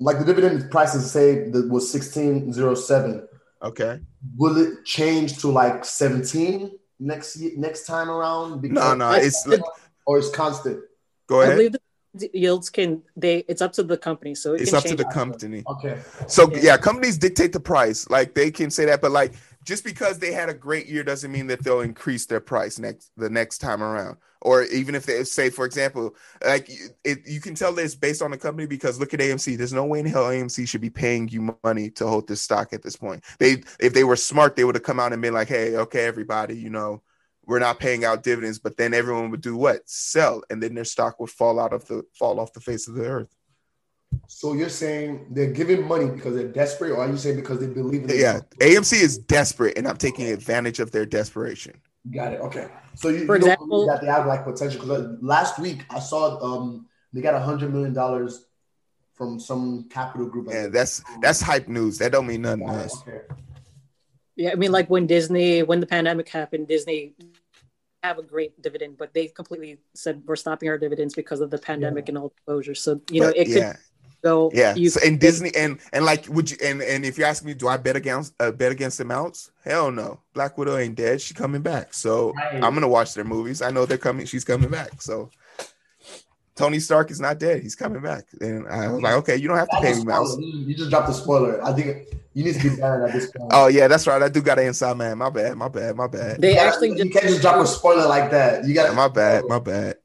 like 0.00 0.18
the 0.18 0.24
dividend 0.24 0.70
prices 0.70 1.10
say 1.10 1.48
that 1.50 1.68
was 1.68 1.90
sixteen 1.90 2.52
zero 2.52 2.74
seven. 2.74 3.26
Okay. 3.62 4.00
Will 4.36 4.56
it 4.58 4.84
change 4.84 5.38
to 5.40 5.48
like 5.48 5.84
seventeen 5.84 6.72
next 6.98 7.36
ye- 7.36 7.54
next 7.56 7.86
time 7.86 8.10
around? 8.10 8.62
No, 8.62 8.94
no, 8.94 9.12
it's 9.12 9.46
like, 9.46 9.60
or 10.06 10.18
it's 10.18 10.30
constant. 10.30 10.80
go 11.28 11.40
I 11.40 11.44
ahead. 11.44 11.56
believe 11.56 11.76
the 12.14 12.30
yields 12.34 12.68
can 12.70 13.02
they 13.16 13.38
it's 13.48 13.62
up 13.62 13.72
to 13.74 13.82
the 13.82 13.96
company, 13.96 14.34
so 14.34 14.54
it 14.54 14.62
It's 14.62 14.70
can 14.70 14.78
up 14.78 14.84
to 14.84 14.96
the 14.96 15.04
company. 15.06 15.62
Okay. 15.66 15.98
So 16.28 16.50
Yeah. 16.52 16.60
yeah. 16.62 16.76
companies 16.76 17.16
dictate 17.18 17.52
the 17.52 17.60
price. 17.60 18.08
Like 18.10 18.34
they 18.34 18.50
can 18.50 18.70
say 18.70 18.84
that, 18.86 19.00
but 19.00 19.10
like 19.12 19.32
just 19.64 19.84
because 19.84 20.18
they 20.18 20.32
had 20.32 20.48
a 20.48 20.54
great 20.54 20.86
year 20.86 21.04
doesn't 21.04 21.32
mean 21.32 21.46
that 21.48 21.62
they'll 21.62 21.80
increase 21.80 22.26
their 22.26 22.40
price 22.40 22.78
next 22.78 23.10
the 23.16 23.30
next 23.30 23.58
time 23.58 23.82
around. 23.82 24.16
Or 24.40 24.64
even 24.64 24.96
if 24.96 25.06
they 25.06 25.22
say, 25.22 25.50
for 25.50 25.64
example, 25.64 26.16
like 26.44 26.68
it, 27.04 27.20
you 27.26 27.40
can 27.40 27.54
tell 27.54 27.72
this 27.72 27.94
based 27.94 28.22
on 28.22 28.32
the 28.32 28.38
company 28.38 28.66
because 28.66 28.98
look 28.98 29.14
at 29.14 29.20
AMC. 29.20 29.56
There's 29.56 29.72
no 29.72 29.84
way 29.84 30.00
in 30.00 30.06
hell 30.06 30.24
AMC 30.24 30.66
should 30.66 30.80
be 30.80 30.90
paying 30.90 31.28
you 31.28 31.56
money 31.62 31.90
to 31.90 32.06
hold 32.08 32.26
this 32.26 32.42
stock 32.42 32.72
at 32.72 32.82
this 32.82 32.96
point. 32.96 33.22
They, 33.38 33.62
if 33.78 33.94
they 33.94 34.04
were 34.04 34.16
smart, 34.16 34.56
they 34.56 34.64
would 34.64 34.74
have 34.74 34.82
come 34.84 34.98
out 34.98 35.12
and 35.12 35.22
been 35.22 35.34
like, 35.34 35.48
"Hey, 35.48 35.76
okay, 35.76 36.06
everybody, 36.06 36.56
you 36.56 36.70
know, 36.70 37.02
we're 37.46 37.60
not 37.60 37.78
paying 37.78 38.04
out 38.04 38.24
dividends." 38.24 38.58
But 38.58 38.76
then 38.76 38.94
everyone 38.94 39.30
would 39.30 39.42
do 39.42 39.56
what? 39.56 39.88
Sell, 39.88 40.42
and 40.50 40.60
then 40.60 40.74
their 40.74 40.84
stock 40.84 41.20
would 41.20 41.30
fall 41.30 41.60
out 41.60 41.72
of 41.72 41.86
the 41.86 42.02
fall 42.12 42.40
off 42.40 42.52
the 42.52 42.60
face 42.60 42.88
of 42.88 42.94
the 42.94 43.06
earth. 43.06 43.32
So 44.26 44.54
you're 44.54 44.68
saying 44.68 45.26
they're 45.30 45.52
giving 45.52 45.86
money 45.86 46.06
because 46.10 46.34
they're 46.34 46.48
desperate, 46.48 46.90
or 46.90 46.98
are 46.98 47.08
you 47.08 47.16
saying 47.16 47.36
because 47.36 47.60
they 47.60 47.66
believe 47.66 48.02
in 48.02 48.08
the 48.08 48.16
Yeah, 48.16 48.40
company? 48.40 48.74
AMC 48.74 49.00
is 49.02 49.18
desperate, 49.18 49.76
and 49.78 49.86
I'm 49.86 49.96
taking 49.96 50.26
advantage 50.32 50.80
of 50.80 50.90
their 50.90 51.06
desperation. 51.06 51.80
Got 52.10 52.32
it. 52.32 52.40
Okay. 52.40 52.68
So 52.94 53.08
you, 53.08 53.26
For 53.26 53.36
you 53.36 53.40
don't 53.42 53.52
example- 53.52 53.66
believe 53.68 53.88
that 53.88 54.00
they 54.00 54.08
have 54.08 54.26
like 54.26 54.44
potential 54.44 54.80
because 54.80 55.06
last 55.20 55.58
week 55.58 55.84
I 55.90 56.00
saw 56.00 56.40
um 56.42 56.86
they 57.12 57.20
got 57.20 57.34
a 57.34 57.40
hundred 57.40 57.72
million 57.72 57.92
dollars 57.92 58.46
from 59.14 59.38
some 59.38 59.88
capital 59.90 60.26
group. 60.26 60.48
Yeah, 60.50 60.66
that's 60.68 61.02
that's 61.20 61.40
hype 61.40 61.68
news. 61.68 61.98
That 61.98 62.10
don't 62.12 62.26
mean 62.26 62.42
nothing 62.42 62.66
to 62.66 62.72
us. 62.72 63.02
Okay. 63.06 63.20
Yeah, 64.34 64.50
I 64.50 64.54
mean, 64.56 64.72
like 64.72 64.88
when 64.88 65.06
Disney, 65.06 65.62
when 65.62 65.78
the 65.80 65.86
pandemic 65.86 66.28
happened, 66.28 66.66
Disney 66.66 67.14
have 68.02 68.18
a 68.18 68.22
great 68.22 68.60
dividend, 68.60 68.96
but 68.98 69.12
they 69.14 69.28
completely 69.28 69.78
said 69.94 70.22
we're 70.26 70.36
stopping 70.36 70.68
our 70.70 70.78
dividends 70.78 71.14
because 71.14 71.40
of 71.40 71.50
the 71.50 71.58
pandemic 71.58 72.08
and 72.08 72.18
all 72.18 72.32
the 72.46 72.52
closures. 72.52 72.78
So 72.78 73.00
you 73.10 73.20
know, 73.20 73.28
But, 73.28 73.36
it 73.36 73.44
could 73.44 73.56
yeah, 73.56 73.76
go. 74.22 74.50
yeah. 74.54 74.74
You, 74.74 74.90
So, 74.90 75.00
and 75.04 75.18
Disney 75.20 75.50
and 75.54 75.78
and 75.92 76.04
like, 76.04 76.26
would 76.28 76.50
you 76.50 76.56
and 76.64 76.82
and 76.82 77.04
if 77.04 77.18
you 77.18 77.24
ask 77.24 77.44
me, 77.44 77.54
do 77.54 77.68
I 77.68 77.76
bet 77.76 77.96
against 77.96 78.34
uh, 78.40 78.50
bet 78.52 78.72
against 78.72 78.98
the 78.98 79.04
mounts? 79.04 79.50
Hell 79.64 79.90
no. 79.90 80.20
Black 80.34 80.56
Widow 80.58 80.76
ain't 80.76 80.94
dead. 80.94 81.20
She 81.20 81.34
coming 81.34 81.62
back. 81.62 81.94
So 81.94 82.32
Right. 82.32 82.62
I'm 82.62 82.74
gonna 82.74 82.88
watch 82.88 83.14
their 83.14 83.24
movies. 83.24 83.62
I 83.62 83.70
know 83.70 83.86
they're 83.86 83.98
coming. 83.98 84.26
She's 84.26 84.44
coming 84.44 84.70
back. 84.70 85.02
So. 85.02 85.30
Tony 86.54 86.78
Stark 86.80 87.10
is 87.10 87.18
not 87.18 87.38
dead. 87.38 87.62
He's 87.62 87.74
coming 87.74 88.02
back. 88.02 88.24
And 88.42 88.68
I 88.68 88.92
was 88.92 89.00
like, 89.00 89.14
okay, 89.14 89.36
you 89.36 89.48
don't 89.48 89.56
have 89.56 89.70
to 89.70 89.78
pay 89.80 89.94
me 89.94 90.02
a 90.02 90.04
mouse. 90.04 90.36
You 90.38 90.58
you 90.66 90.74
just 90.74 90.90
dropped 90.90 91.08
a 91.08 91.14
spoiler. 91.14 91.64
I 91.64 91.72
think 91.72 92.08
you 92.34 92.44
need 92.44 92.54
to 92.56 92.62
be 92.70 92.76
banned 92.76 93.04
at 93.04 93.12
this 93.14 93.30
point. 93.30 93.50
Oh 93.54 93.68
yeah, 93.68 93.88
that's 93.88 94.06
right. 94.06 94.22
I 94.22 94.28
do 94.28 94.42
got 94.42 94.58
an 94.58 94.66
inside 94.66 94.98
man. 94.98 95.16
My 95.16 95.30
bad. 95.30 95.56
My 95.56 95.68
bad. 95.68 95.96
My 95.96 96.06
bad. 96.08 96.42
they 96.42 96.50
You 96.50 96.54
gotta- 96.56 96.68
actually 96.68 96.88
you 96.90 96.96
just, 96.96 97.12
can't 97.12 97.24
just 97.24 97.40
drop 97.40 97.56
a 97.56 97.66
spoiler 97.66 98.06
like 98.06 98.30
that. 98.32 98.66
You 98.66 98.74
got 98.74 98.90
Yeah, 98.90 98.94
my 98.94 99.08
bad. 99.08 99.44
My 99.48 99.60
bad. 99.60 99.96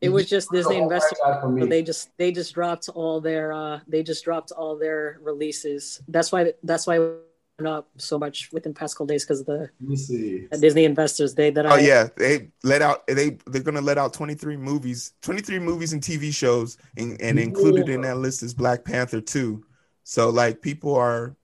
It 0.00 0.08
was 0.10 0.28
just 0.28 0.50
Disney 0.50 0.76
investors. 0.76 1.18
For 1.18 1.56
So 1.60 1.66
they 1.66 1.82
just 1.82 2.10
they 2.18 2.32
just 2.32 2.54
dropped 2.54 2.88
all 2.88 3.20
their 3.20 3.52
uh 3.52 3.80
they 3.86 4.02
just 4.02 4.24
dropped 4.24 4.52
all 4.52 4.78
their 4.78 5.18
releases. 5.22 6.00
That's 6.08 6.32
why 6.32 6.52
that's 6.62 6.86
why 6.86 6.98
it 6.98 7.20
went 7.58 7.68
up 7.68 7.88
so 7.96 8.18
much 8.18 8.50
within 8.52 8.74
past 8.74 8.94
couple 8.94 9.06
days 9.06 9.24
because 9.24 9.40
of 9.40 9.46
the 9.46 9.70
Let 9.80 9.88
me 9.88 9.96
see. 9.96 10.46
Disney 10.60 10.84
Investors 10.84 11.34
Day 11.34 11.50
that 11.50 11.66
Oh 11.66 11.74
I 11.74 11.80
yeah, 11.80 12.08
they 12.16 12.50
let 12.62 12.82
out 12.82 13.06
they 13.06 13.38
they're 13.46 13.62
gonna 13.62 13.80
let 13.80 13.98
out 13.98 14.12
23 14.12 14.56
movies, 14.56 15.14
23 15.22 15.58
movies 15.58 15.92
and 15.92 16.02
TV 16.02 16.34
shows, 16.34 16.76
and, 16.96 17.20
and 17.20 17.38
included 17.38 17.88
in 17.88 18.02
that 18.02 18.18
list 18.18 18.42
is 18.42 18.54
Black 18.54 18.84
Panther 18.84 19.20
too. 19.20 19.64
So 20.04 20.30
like 20.30 20.60
people 20.60 20.94
are 20.94 21.36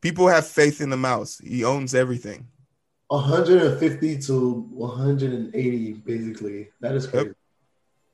people 0.00 0.26
have 0.28 0.46
faith 0.46 0.80
in 0.80 0.90
the 0.90 0.96
mouse. 0.96 1.38
He 1.38 1.64
owns 1.64 1.94
everything. 1.94 2.48
150 3.08 4.18
to 4.22 4.50
180, 4.70 5.92
basically. 5.92 6.70
That 6.80 6.94
is 6.94 7.06
crazy. 7.06 7.34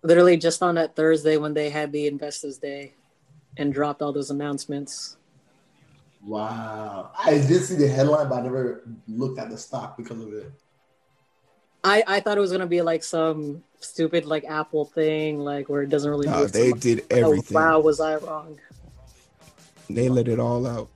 Literally 0.03 0.37
just 0.37 0.63
on 0.63 0.75
that 0.77 0.97
Thursday 0.97 1.37
when 1.37 1.55
they 1.55 1.71
had 1.71 1.93
the 1.93 2.07
Investors 2.07 2.59
Day 2.59 2.95
and 3.57 3.73
dropped 3.73 4.03
all 4.03 4.13
those 4.13 4.31
announcements. 4.31 5.17
Wow. 6.25 7.11
I 7.19 7.33
did 7.39 7.65
see 7.65 7.77
the 7.77 7.89
headline, 7.89 8.29
but 8.29 8.41
I 8.41 8.43
never 8.43 8.83
looked 9.07 9.39
at 9.39 9.51
the 9.51 9.59
stock 9.59 9.97
because 9.97 10.21
of 10.21 10.33
it. 10.33 10.51
I, 11.85 12.03
I 12.07 12.21
thought 12.21 12.37
it 12.37 12.41
was 12.41 12.51
gonna 12.53 12.67
be 12.67 12.83
like 12.83 13.05
some 13.05 13.63
stupid 13.81 14.27
like 14.27 14.45
Apple 14.45 14.85
thing, 14.85 15.39
like 15.39 15.69
where 15.69 15.83
it 15.83 15.89
doesn't 15.89 16.11
really. 16.11 16.27
No, 16.27 16.41
move 16.41 16.53
they 16.53 16.71
much. 16.71 16.81
did 16.81 17.07
Oh, 17.13 17.17
everything. 17.17 17.55
wow, 17.55 17.79
was 17.79 18.01
I 18.01 18.17
wrong? 18.17 18.59
They 19.89 20.09
let 20.09 20.29
it 20.29 20.41
all 20.41 20.67
out. 20.67 20.89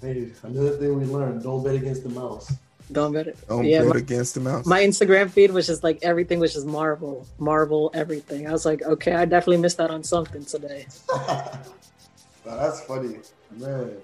Hey, 0.00 0.30
another 0.42 0.76
thing 0.76 0.98
we 0.98 1.06
learned: 1.06 1.42
don't 1.42 1.64
bet 1.64 1.74
against 1.74 2.02
the 2.02 2.10
mouse. 2.10 2.52
Don't 2.92 3.12
bet 3.12 3.28
it. 3.28 3.38
Don't 3.48 3.64
yeah, 3.64 3.82
bet 3.82 3.88
my, 3.88 3.98
against 3.98 4.34
the 4.34 4.40
mouse. 4.40 4.66
my 4.66 4.82
Instagram 4.82 5.30
feed 5.30 5.50
was 5.52 5.66
just 5.66 5.84
like 5.84 5.98
everything 6.02 6.40
was 6.40 6.54
just 6.54 6.66
Marvel, 6.66 7.26
Marvel, 7.38 7.90
everything. 7.94 8.48
I 8.48 8.52
was 8.52 8.66
like, 8.66 8.82
okay, 8.82 9.12
I 9.12 9.24
definitely 9.24 9.58
missed 9.58 9.80
out 9.80 9.90
on 9.90 10.02
something 10.02 10.44
today. 10.44 10.86
Wow, 12.44 12.56
that's 12.56 12.80
funny, 12.80 13.18
man. 13.50 13.96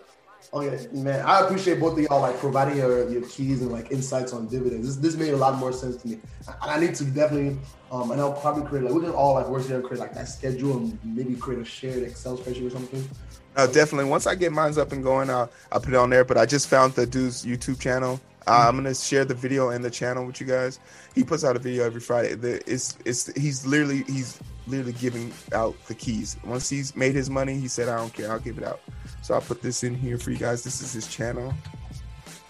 Okay, 0.52 0.86
man. 0.92 1.24
I 1.24 1.40
appreciate 1.40 1.80
both 1.80 1.98
of 1.98 2.04
y'all 2.04 2.20
like 2.20 2.38
providing 2.38 2.76
your, 2.76 3.08
your 3.10 3.22
keys 3.22 3.62
and 3.62 3.72
like 3.72 3.90
insights 3.90 4.32
on 4.32 4.46
dividends. 4.46 4.86
This, 4.86 4.96
this 4.96 5.20
made 5.20 5.32
a 5.32 5.36
lot 5.36 5.58
more 5.58 5.72
sense 5.72 5.96
to 6.02 6.08
me. 6.08 6.18
I, 6.48 6.74
I 6.76 6.80
need 6.80 6.94
to 6.96 7.04
definitely, 7.04 7.58
um, 7.90 8.10
and 8.10 8.20
I'll 8.20 8.32
probably 8.32 8.64
create 8.64 8.84
like 8.84 8.94
we 8.94 9.00
can 9.00 9.10
all 9.10 9.34
like 9.34 9.48
work 9.48 9.62
together 9.62 9.80
and 9.80 9.88
create 9.88 10.00
like 10.00 10.14
that 10.14 10.28
schedule 10.28 10.76
and 10.76 10.98
maybe 11.02 11.34
create 11.34 11.60
a 11.60 11.64
shared 11.64 12.02
Excel 12.02 12.38
spreadsheet 12.38 12.66
or 12.66 12.70
something. 12.70 13.08
No, 13.56 13.66
definitely. 13.66 14.10
Once 14.10 14.26
I 14.26 14.34
get 14.34 14.52
mine's 14.52 14.78
up 14.78 14.92
and 14.92 15.02
going, 15.02 15.30
I'll, 15.30 15.50
I'll 15.72 15.80
put 15.80 15.94
it 15.94 15.96
on 15.96 16.10
there. 16.10 16.24
But 16.24 16.36
I 16.36 16.46
just 16.46 16.68
found 16.68 16.94
the 16.94 17.06
dude's 17.06 17.44
YouTube 17.44 17.80
channel. 17.80 18.20
Uh, 18.48 18.66
I'm 18.68 18.76
gonna 18.76 18.94
share 18.94 19.24
the 19.24 19.34
video 19.34 19.70
and 19.70 19.84
the 19.84 19.90
channel 19.90 20.24
with 20.24 20.40
you 20.40 20.46
guys. 20.46 20.78
He 21.14 21.24
puts 21.24 21.42
out 21.42 21.56
a 21.56 21.58
video 21.58 21.84
every 21.84 22.00
Friday. 22.00 22.34
The, 22.34 22.62
it's 22.70 22.96
it's 23.04 23.32
he's 23.34 23.66
literally 23.66 24.04
he's 24.04 24.38
literally 24.68 24.92
giving 24.92 25.32
out 25.52 25.74
the 25.86 25.94
keys. 25.94 26.36
Once 26.44 26.68
he's 26.68 26.94
made 26.94 27.14
his 27.14 27.28
money, 27.28 27.54
he 27.54 27.66
said, 27.66 27.88
"I 27.88 27.96
don't 27.96 28.12
care, 28.12 28.30
I'll 28.30 28.38
give 28.38 28.58
it 28.58 28.64
out." 28.64 28.80
So 29.22 29.34
I'll 29.34 29.40
put 29.40 29.62
this 29.62 29.82
in 29.82 29.94
here 29.94 30.16
for 30.16 30.30
you 30.30 30.36
guys. 30.36 30.62
This 30.62 30.80
is 30.80 30.92
his 30.92 31.08
channel. 31.08 31.52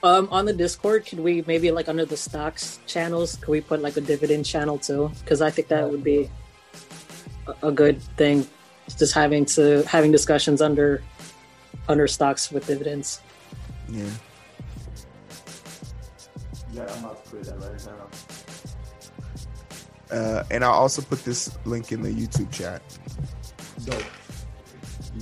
Um, 0.03 0.29
on 0.31 0.45
the 0.45 0.53
Discord, 0.53 1.07
could 1.07 1.21
we 1.21 1.43
maybe 1.47 1.71
like 1.71 1.89
under 1.89 2.05
the 2.05 2.17
stocks 2.17 2.79
channels, 2.87 3.37
could 3.37 3.49
we 3.49 3.63
put 3.63 3.81
like 3.81 3.97
a 3.97 4.03
dividend 4.03 4.45
channel 4.45 4.79
too? 4.79 5.11
Because 5.21 5.41
I 5.41 5.51
think 5.51 5.69
that 5.69 5.91
would 5.91 6.05
be 6.05 6.31
a, 7.47 7.69
a 7.69 7.73
good 7.73 8.03
thing. 8.19 8.47
Just 8.99 9.15
having 9.15 9.47
to 9.47 9.83
having 9.85 10.13
discussions 10.13 10.61
under 10.61 11.03
under 11.89 12.07
stocks 12.07 12.53
with 12.53 12.67
dividends. 12.67 13.21
Yeah. 13.89 14.05
Yeah, 16.77 16.85
I'm 16.93 17.05
about 17.05 17.25
to 17.25 17.31
create 17.31 17.47
that 17.47 17.59
right 17.59 17.87
now. 17.87 18.07
Uh, 20.17 20.45
and 20.51 20.63
I'll 20.63 20.73
also 20.73 21.01
put 21.01 21.25
this 21.25 21.57
link 21.65 21.91
in 21.91 22.03
the 22.03 22.11
YouTube 22.11 22.53
chat. 22.53 22.83
Dope. 23.85 24.05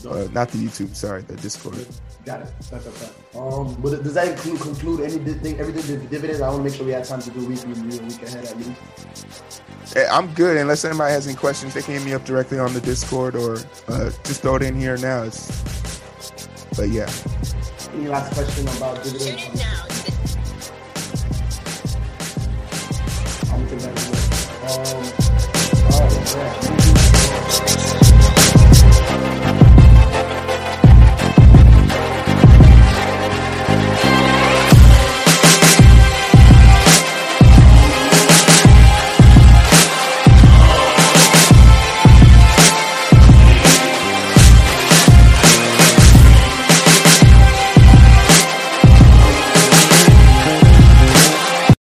Dope. 0.02 0.12
Uh, 0.12 0.32
not 0.32 0.48
the 0.48 0.59
YouTube, 0.59 0.96
sorry, 0.96 1.22
the 1.22 1.36
Discord. 1.36 1.86
Got 2.24 2.42
it. 2.42 2.48
That's 2.72 2.86
okay. 2.88 3.09
Um, 3.38 3.76
but 3.80 4.02
does 4.02 4.14
that 4.14 4.26
include 4.28 4.61
conclude 4.61 5.00
anything, 5.02 5.61
everything 5.61 6.00
the 6.00 6.07
dividends? 6.07 6.40
I 6.40 6.48
want 6.48 6.59
to 6.59 6.64
make 6.64 6.74
sure 6.74 6.84
we 6.84 6.92
have 6.92 7.07
time 7.07 7.22
to 7.22 7.30
do 7.30 7.46
weekly 7.46 7.68
review 7.68 8.00
and 8.00 8.09
we 8.11 8.18
can 8.18 8.26
head 8.26 8.44
at 8.44 8.59
you. 8.59 8.74
Eh, 9.94 10.07
I'm 10.11 10.34
good. 10.34 10.57
Unless 10.57 10.84
anybody 10.84 11.12
has 11.12 11.28
any 11.28 11.36
questions, 11.36 11.74
they 11.74 11.82
can 11.82 11.94
hit 11.94 12.05
me 12.05 12.14
up 12.14 12.24
directly 12.24 12.59
on 12.59 12.74
the 12.74 12.80
Discord 12.80 13.36
or 13.36 13.59
uh, 13.86 14.11
just 14.24 14.42
throw 14.42 14.57
it 14.57 14.62
in 14.62 14.74
here 14.74 14.96
now. 14.96 15.22
It's, 15.22 15.46
but 16.76 16.88
yeah, 16.88 17.09
Any 17.94 18.09
last 18.09 18.34
question 18.34 18.66
about 18.66 19.05
dividends? 19.05 19.93
Oh, 24.77 26.75
yeah. 26.79 26.84